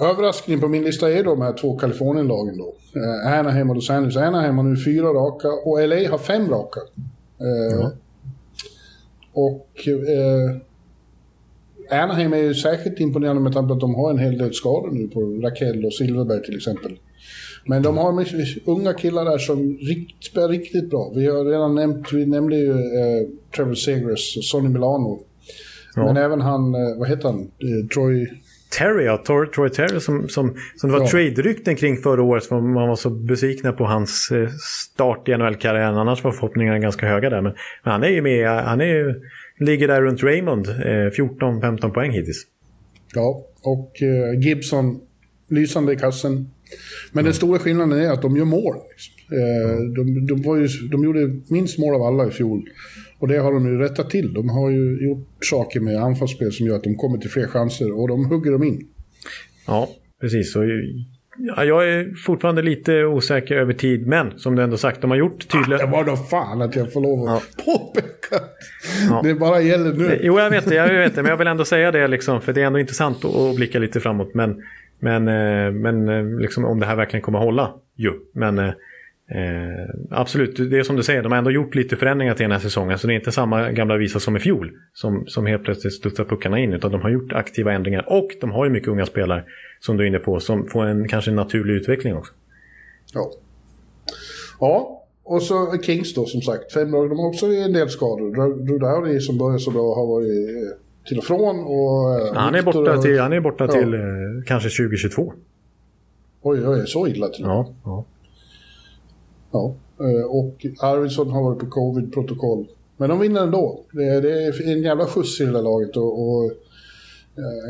[0.00, 2.74] Överraskning på min lista är de här två Kalifornien-lagen då.
[3.00, 4.16] Eh, Anaheim och Los Angeles.
[4.16, 6.80] Anaheim har nu fyra raka och LA har fem raka.
[7.40, 7.88] Eh,
[9.32, 10.56] Och eh,
[12.02, 14.90] Anaheim är ju särskilt imponerande med tanke på att de har en hel del skador
[14.90, 16.98] nu på Rakell och Silverberg till exempel.
[17.66, 18.24] Men de har
[18.66, 21.12] unga killar där som rikt, spelar riktigt bra.
[21.14, 25.20] Vi har redan nämnt, vi nämnde ju eh, Trevor Segras och Sonny Milano.
[26.06, 28.26] Men även han, eh, vad heter han, eh, Troy...
[28.78, 31.08] Terry, ja, Tor, Troy Terry som, som, som det var Ja.
[31.10, 32.46] trade-rykten kring förra året.
[32.46, 34.48] För man var så besvikna på hans eh,
[34.92, 35.96] start i NHL-karriären.
[35.96, 37.42] Annars var förhoppningarna ganska höga där.
[37.42, 39.14] Men, men han är ju med, han är ju,
[39.60, 40.68] ligger där runt Raymond.
[40.68, 42.42] Eh, 14-15 poäng hittills.
[43.14, 45.00] Ja, och eh, Gibson,
[45.50, 46.50] lysande i kassen.
[47.12, 48.74] Men den stora skillnaden är att de gör mål.
[48.90, 49.12] Liksom.
[49.36, 52.62] Eh, de, de, var ju, de gjorde minst mål av alla i fjol.
[53.18, 54.34] Och det har de ju rättat till.
[54.34, 58.00] De har ju gjort saker med anfallsspel som gör att de kommer till fler chanser
[58.00, 58.88] och de hugger dem in.
[59.66, 59.88] Ja,
[60.20, 60.52] precis.
[60.52, 60.64] Så,
[61.38, 64.06] ja, jag är fortfarande lite osäker över tid.
[64.06, 65.78] Men som du ändå sagt, de har gjort tydliga...
[65.78, 68.44] Det var då fan att jag får lov att påpeka.
[69.10, 69.20] Ja.
[69.24, 70.18] Det bara gäller nu.
[70.22, 71.22] Jo, jag vet det, jag vet det.
[71.22, 73.78] Men jag vill ändå säga det, liksom, för det är ändå intressant att, att blicka
[73.78, 74.34] lite framåt.
[74.34, 74.62] Men,
[74.98, 78.12] men, eh, men eh, liksom, om det här verkligen kommer hålla, ju.
[78.34, 78.72] Men
[79.30, 82.52] eh, absolut, det är som du säger, de har ändå gjort lite förändringar till den
[82.52, 82.98] här säsongen.
[82.98, 86.24] Så det är inte samma gamla visa som i fjol, som, som helt plötsligt studsar
[86.24, 86.72] puckarna in.
[86.72, 88.04] Utan de har gjort aktiva ändringar.
[88.06, 89.44] Och de har ju mycket unga spelare,
[89.80, 92.32] som du är inne på, som får en kanske en naturlig utveckling också.
[93.14, 93.30] Ja.
[94.60, 96.72] ja, och så Kings då som sagt.
[96.72, 97.10] Fem lag.
[97.10, 98.78] De har också en del skador.
[98.78, 100.78] Dowdy som började så bra har varit eh,
[101.08, 101.64] till och från.
[101.64, 103.72] Och, eh, Han är borta till, han är borta Ja.
[103.72, 104.00] till eh,
[104.46, 105.32] kanske 2022.
[106.42, 107.56] Oj, oj, så illa till och med.
[107.56, 108.04] Ja, ja.
[109.56, 109.74] Ja.
[110.04, 112.66] eh, Och Arvidsson har varit på covid-protokoll.
[112.96, 113.80] Men de vinner ändå.
[113.92, 115.96] Det, det är en jävla skjuts i det där laget.
[115.96, 116.44] Och, och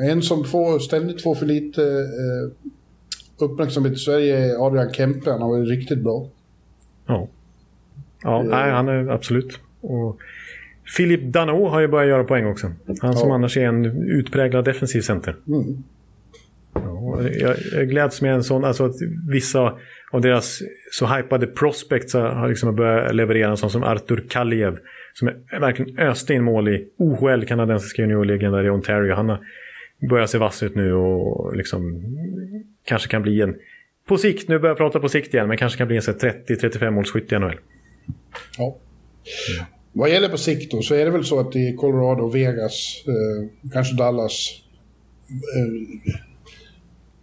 [0.04, 2.50] eh, en som får, ständigt får för lite eh,
[3.38, 5.30] uppmärksamhet i Sverige är Adrian Kempe.
[5.30, 6.28] Han har varit riktigt bra.
[7.06, 7.28] ja.
[8.22, 9.58] Ja, nej, han är absolut.
[9.80, 10.16] Och
[10.96, 12.72] Philip Dano har ju börjat göra poäng också.
[13.00, 13.34] Han som Ja.
[13.34, 15.36] annars är en utpräglad defensiv center.
[15.46, 15.82] Mm.
[16.74, 18.94] Ja, jag, jag gläds med en sån, alltså att
[19.30, 19.72] vissa
[20.12, 24.78] av deras så hypade prospects har liksom börjat leverera en sån som Artur Kaliev.
[25.14, 29.14] Som är verkligen öste in mål i OHL, kanadensiska juniorligan där i Ontario.
[29.14, 29.40] Han har
[30.10, 32.02] börjat se vass ut nu och liksom
[32.84, 33.56] kanske kan bli en,
[34.08, 36.90] på sikt, nu börjar jag prata på sikt igen, men kanske kan bli en 30-35
[36.90, 37.60] målsskytt i NHL.
[38.58, 38.76] Ja.
[39.92, 43.70] Vad gäller på sikt då, så är det väl så att i Colorado, Vegas, eh,
[43.72, 44.50] kanske Dallas
[45.28, 46.12] eh,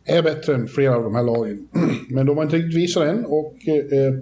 [0.06, 1.68] är bättre än flera av de här lagen.
[2.10, 4.14] Men de har inte riktigt visat än och eh,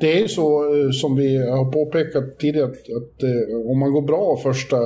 [0.00, 3.92] det är ju så eh, som vi har påpekat tidigare att, att eh, om man
[3.92, 4.76] går bra första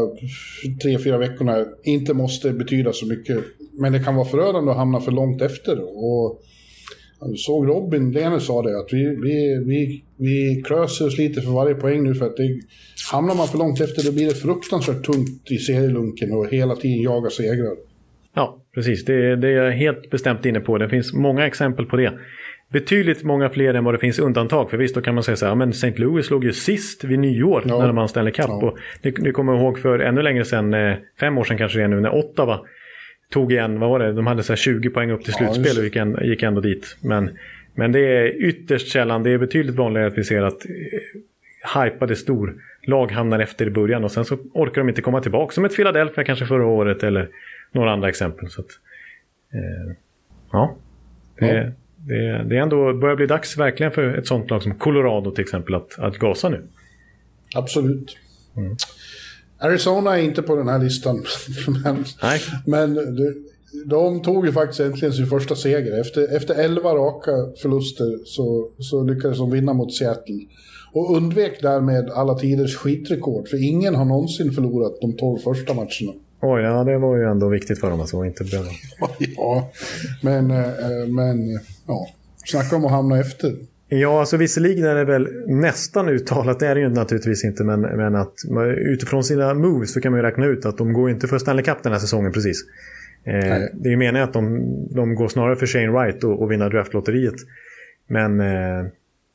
[0.83, 3.39] tre, fyra veckorna inte måste betyda så mycket.
[3.73, 5.81] Men det kan vara förödande att hamna för långt efter.
[5.81, 6.43] Och
[7.37, 11.75] såg Robin Lehner sa det, att vi, vi, vi, vi klöser oss lite för varje
[11.75, 12.61] poäng nu för att det,
[13.13, 17.03] hamnar man för långt efter då blir det fruktansvärt tungt i serielunken och hela tiden
[17.03, 17.94] jaga segrar.
[18.35, 19.05] Ja, precis.
[19.05, 20.79] Det, det är jag helt bestämt inne på.
[20.79, 22.13] Det finns många exempel på det.
[22.73, 24.71] Betydligt många fler än vad det finns undantag.
[24.71, 25.93] För visst, då kan man säga så här, men St.
[25.97, 27.79] Louis låg ju sist vid nyår Ja.
[27.79, 28.47] när de vann Stanley Cup.
[28.49, 28.55] Ja.
[28.55, 31.85] Och det kommer jag ihåg för ännu längre sedan, eh, fem år sedan kanske det
[31.85, 32.61] är nu, när Ottawa
[33.33, 35.85] tog igen, vad var det, de hade så här 20 poäng upp till slutspel och
[35.85, 36.97] gick, en, gick ändå dit.
[37.01, 37.31] Men,
[37.75, 42.17] men det är ytterst sällan, det är betydligt vanligare att vi ser att eh, hypade
[42.17, 42.55] stor
[42.87, 45.53] lag hamnar efter i början och sen så orkar de inte komma tillbaka.
[45.53, 47.29] Som ett Philadelphia kanske förra året eller
[47.75, 48.51] några andra exempel.
[48.51, 48.71] Så att,
[49.53, 49.97] eh,
[50.53, 50.77] ja,
[51.39, 51.71] det, Ja.
[52.07, 55.45] Det, det är ändå börjar bli dags verkligen för ett sånt lag som Colorado till
[55.45, 56.63] exempel att, att gasa nu.
[57.55, 58.17] Absolut.
[59.59, 61.25] Arizona är inte på den här listan.
[61.85, 62.41] men Nej.
[62.67, 63.35] men de,
[63.87, 66.01] de tog ju faktiskt äntligen sin första seger.
[66.01, 67.33] Efter, efter 11 raka
[67.63, 70.41] förluster så, så lyckades de vinna mot Seattle.
[70.93, 73.49] Och undvek därmed alla tiders skitrekord.
[73.49, 76.13] För ingen har någonsin förlorat de 12 första matcherna.
[76.47, 78.71] Oj, ja det var ju ändå viktigt för dem att inte behöva...
[79.37, 79.71] Ja,
[80.23, 82.07] men, eh, men ja.
[82.47, 83.55] Snacka om att hamna efter.
[83.89, 87.81] Ja, alltså visserligen är det väl nästan uttalat, det är det ju naturligtvis inte, men,
[87.81, 88.35] men att
[88.77, 91.65] utifrån sina moves så kan man ju räkna ut att de går inte för Stanley
[91.65, 92.65] Cup den här säsongen precis.
[93.25, 96.51] Eh, det är ju meningen att de, de går snarare för Shane Wright och, och
[96.51, 97.35] vinna draftlotteriet.
[98.07, 98.87] Men eh,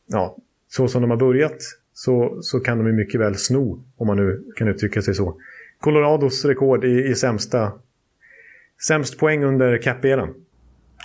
[0.07, 0.37] ja,
[0.67, 1.57] så som de har börjat
[1.93, 5.35] så, så kan de ju mycket väl sno, om man nu kan uttrycka sig så.
[5.81, 7.71] Colorados rekord i, i sämsta,
[8.87, 10.33] sämst poäng under cap-eran.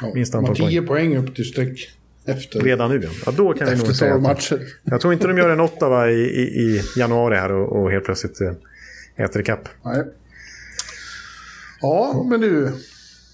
[0.03, 1.91] Ja, Minst antal 10 poäng upp till streck
[2.27, 3.11] efter, Redan nu ja.
[3.27, 4.61] ja då kan vi nog efter säga 12 att, matcher.
[4.85, 8.05] Jag tror inte de gör en Ottawa i, i, i januari här och, och helt
[8.05, 9.69] plötsligt eh, äter ikapp.
[9.85, 10.05] Nej.
[11.81, 12.73] Ja, men du.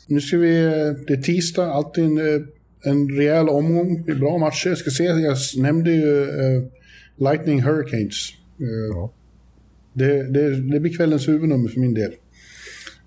[0.07, 0.61] Nu ska vi...
[1.07, 2.43] Det är tisdag, alltid en, eh,
[2.83, 4.05] en rejäl omgång.
[4.07, 4.69] Det är bra matcher.
[4.69, 6.63] Jag ska se, jag nämnde ju eh,
[7.17, 8.31] Lightning Hurricanes.
[8.61, 9.13] Eh, Ja.
[9.93, 12.13] Det, det, det blir kvällens huvudnummer för min del.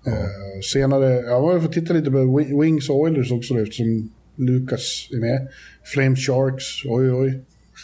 [0.06, 4.10] Eh, senare, ja, jag får titta lite på Wi- Wings och Oilers också då, eftersom
[4.36, 5.48] Lukas är med.
[5.94, 7.40] Flame Sharks, oj oj.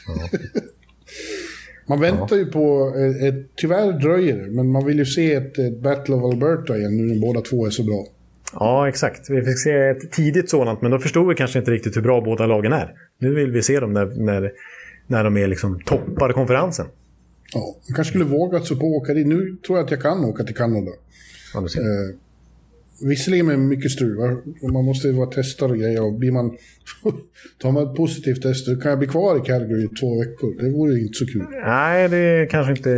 [1.86, 5.59] man väntar ju på, eh, ett, tyvärr dröjer det, men man vill ju se ett,
[5.59, 8.06] ett Battle of Alberta igen nu när båda två är så bra.
[8.52, 9.31] ja, exakt.
[9.31, 12.20] Vi fick se ett tidigt sådant, men då förstod vi kanske inte riktigt hur bra
[12.20, 12.94] båda lagen är.
[13.18, 14.52] Nu vill vi se dem när, när,
[15.06, 16.86] när de är liksom toppar konferensen.
[17.55, 19.27] Ja, man kanske skulle vågat sig på att åka dit.
[19.27, 20.90] Nu tror jag att jag kan åka till Kanada.
[21.55, 21.60] Ja.
[21.60, 22.16] Eh,
[23.02, 24.16] visserligen med mycket strul.
[24.72, 26.02] Man måste ju vara testad och grejer.
[26.02, 26.51] Och blir man,
[27.62, 30.62] tar man ett positivt test då kan jag bli kvar i Calgary i två veckor.
[30.62, 31.47] Det vore ju inte så kul.
[31.64, 32.90] Nej, det är kanske inte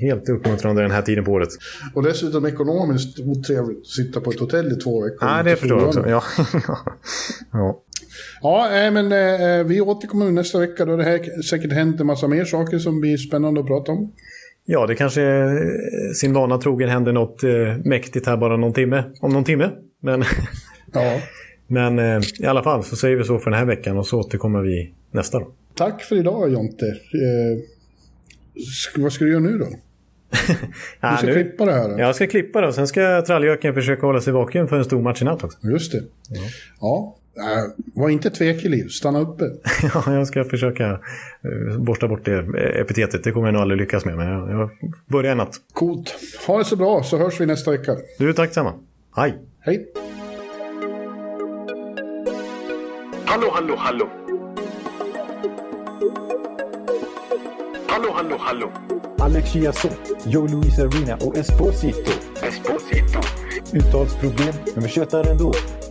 [0.00, 1.48] helt uppmuntrande den här tiden på året.
[1.94, 5.26] Och dessutom ekonomiskt otrevligt att sitta på ett hotell i två veckor.
[5.26, 6.08] Nej, det förstår jag också.
[6.08, 6.22] Ja.
[7.52, 7.82] ja.
[8.42, 10.84] Ja, men eh, vi återkommer nästa vecka.
[10.84, 14.12] Då det här säkert hänt en massa mer saker som blir spännande att prata om.
[14.64, 15.54] Ja, det kanske eh,
[16.16, 17.50] sin vana trogen händer något eh,
[17.84, 19.04] mäktigt här bara någon timme.
[19.20, 19.70] Om någon timme.
[20.02, 20.24] Men,
[20.92, 21.20] Ja.
[21.66, 24.18] men eh, i alla fall så säger vi så för den här veckan och så
[24.20, 25.52] återkommer vi nästa då.
[25.74, 26.86] Tack för idag Jonte.
[26.86, 27.62] Eh,
[29.02, 29.66] vad ska du göra nu då?
[31.00, 31.88] Ja, Du ska nu- klippa det här.
[31.88, 31.98] då?
[32.00, 35.02] Jag ska klippa det och sen ska trallgöken försöka hålla sig vaken för en stor
[35.02, 35.58] match i natt också.
[35.68, 36.02] Just det.
[36.80, 37.16] Ja.
[37.40, 37.64] Eh,
[37.94, 38.88] var inte tvekig Liv.
[38.88, 39.44] Stanna uppe.
[39.94, 43.24] Ja, jag ska försöka eh, borsta bort det eh, epitetet.
[43.24, 44.70] Det kommer jag nog aldrig lyckas med, men jag, jag
[45.06, 45.56] börjar i natt.
[45.72, 46.14] Coolt.
[46.46, 47.96] Ha det så bra så hörs vi nästa vecka.
[48.18, 48.74] Du, tack samma.
[49.16, 49.38] Hej!
[49.60, 49.86] Hej.
[53.24, 54.08] Hallå, hallå, hallå.
[57.88, 58.72] Hallå, hallå, hallå.
[59.18, 62.12] Alex Chiazot, Joe Luis Arena och Esposito.
[62.42, 63.20] Esposito.
[63.72, 65.52] Uttalsproblem, men vi tjötar ändå.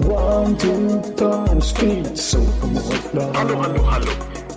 [0.00, 2.38] One, two, three, speed, so
[3.34, 4.10] Hallå, hallå, hallå.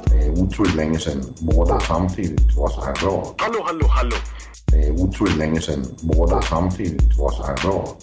[0.05, 3.33] Det är otroligt länge sedan båda samtidigt var så här bra.
[3.37, 4.15] Hallå, hallå, hallå.
[4.65, 7.97] Det är otroligt länge sedan båda samtidigt var så här bra.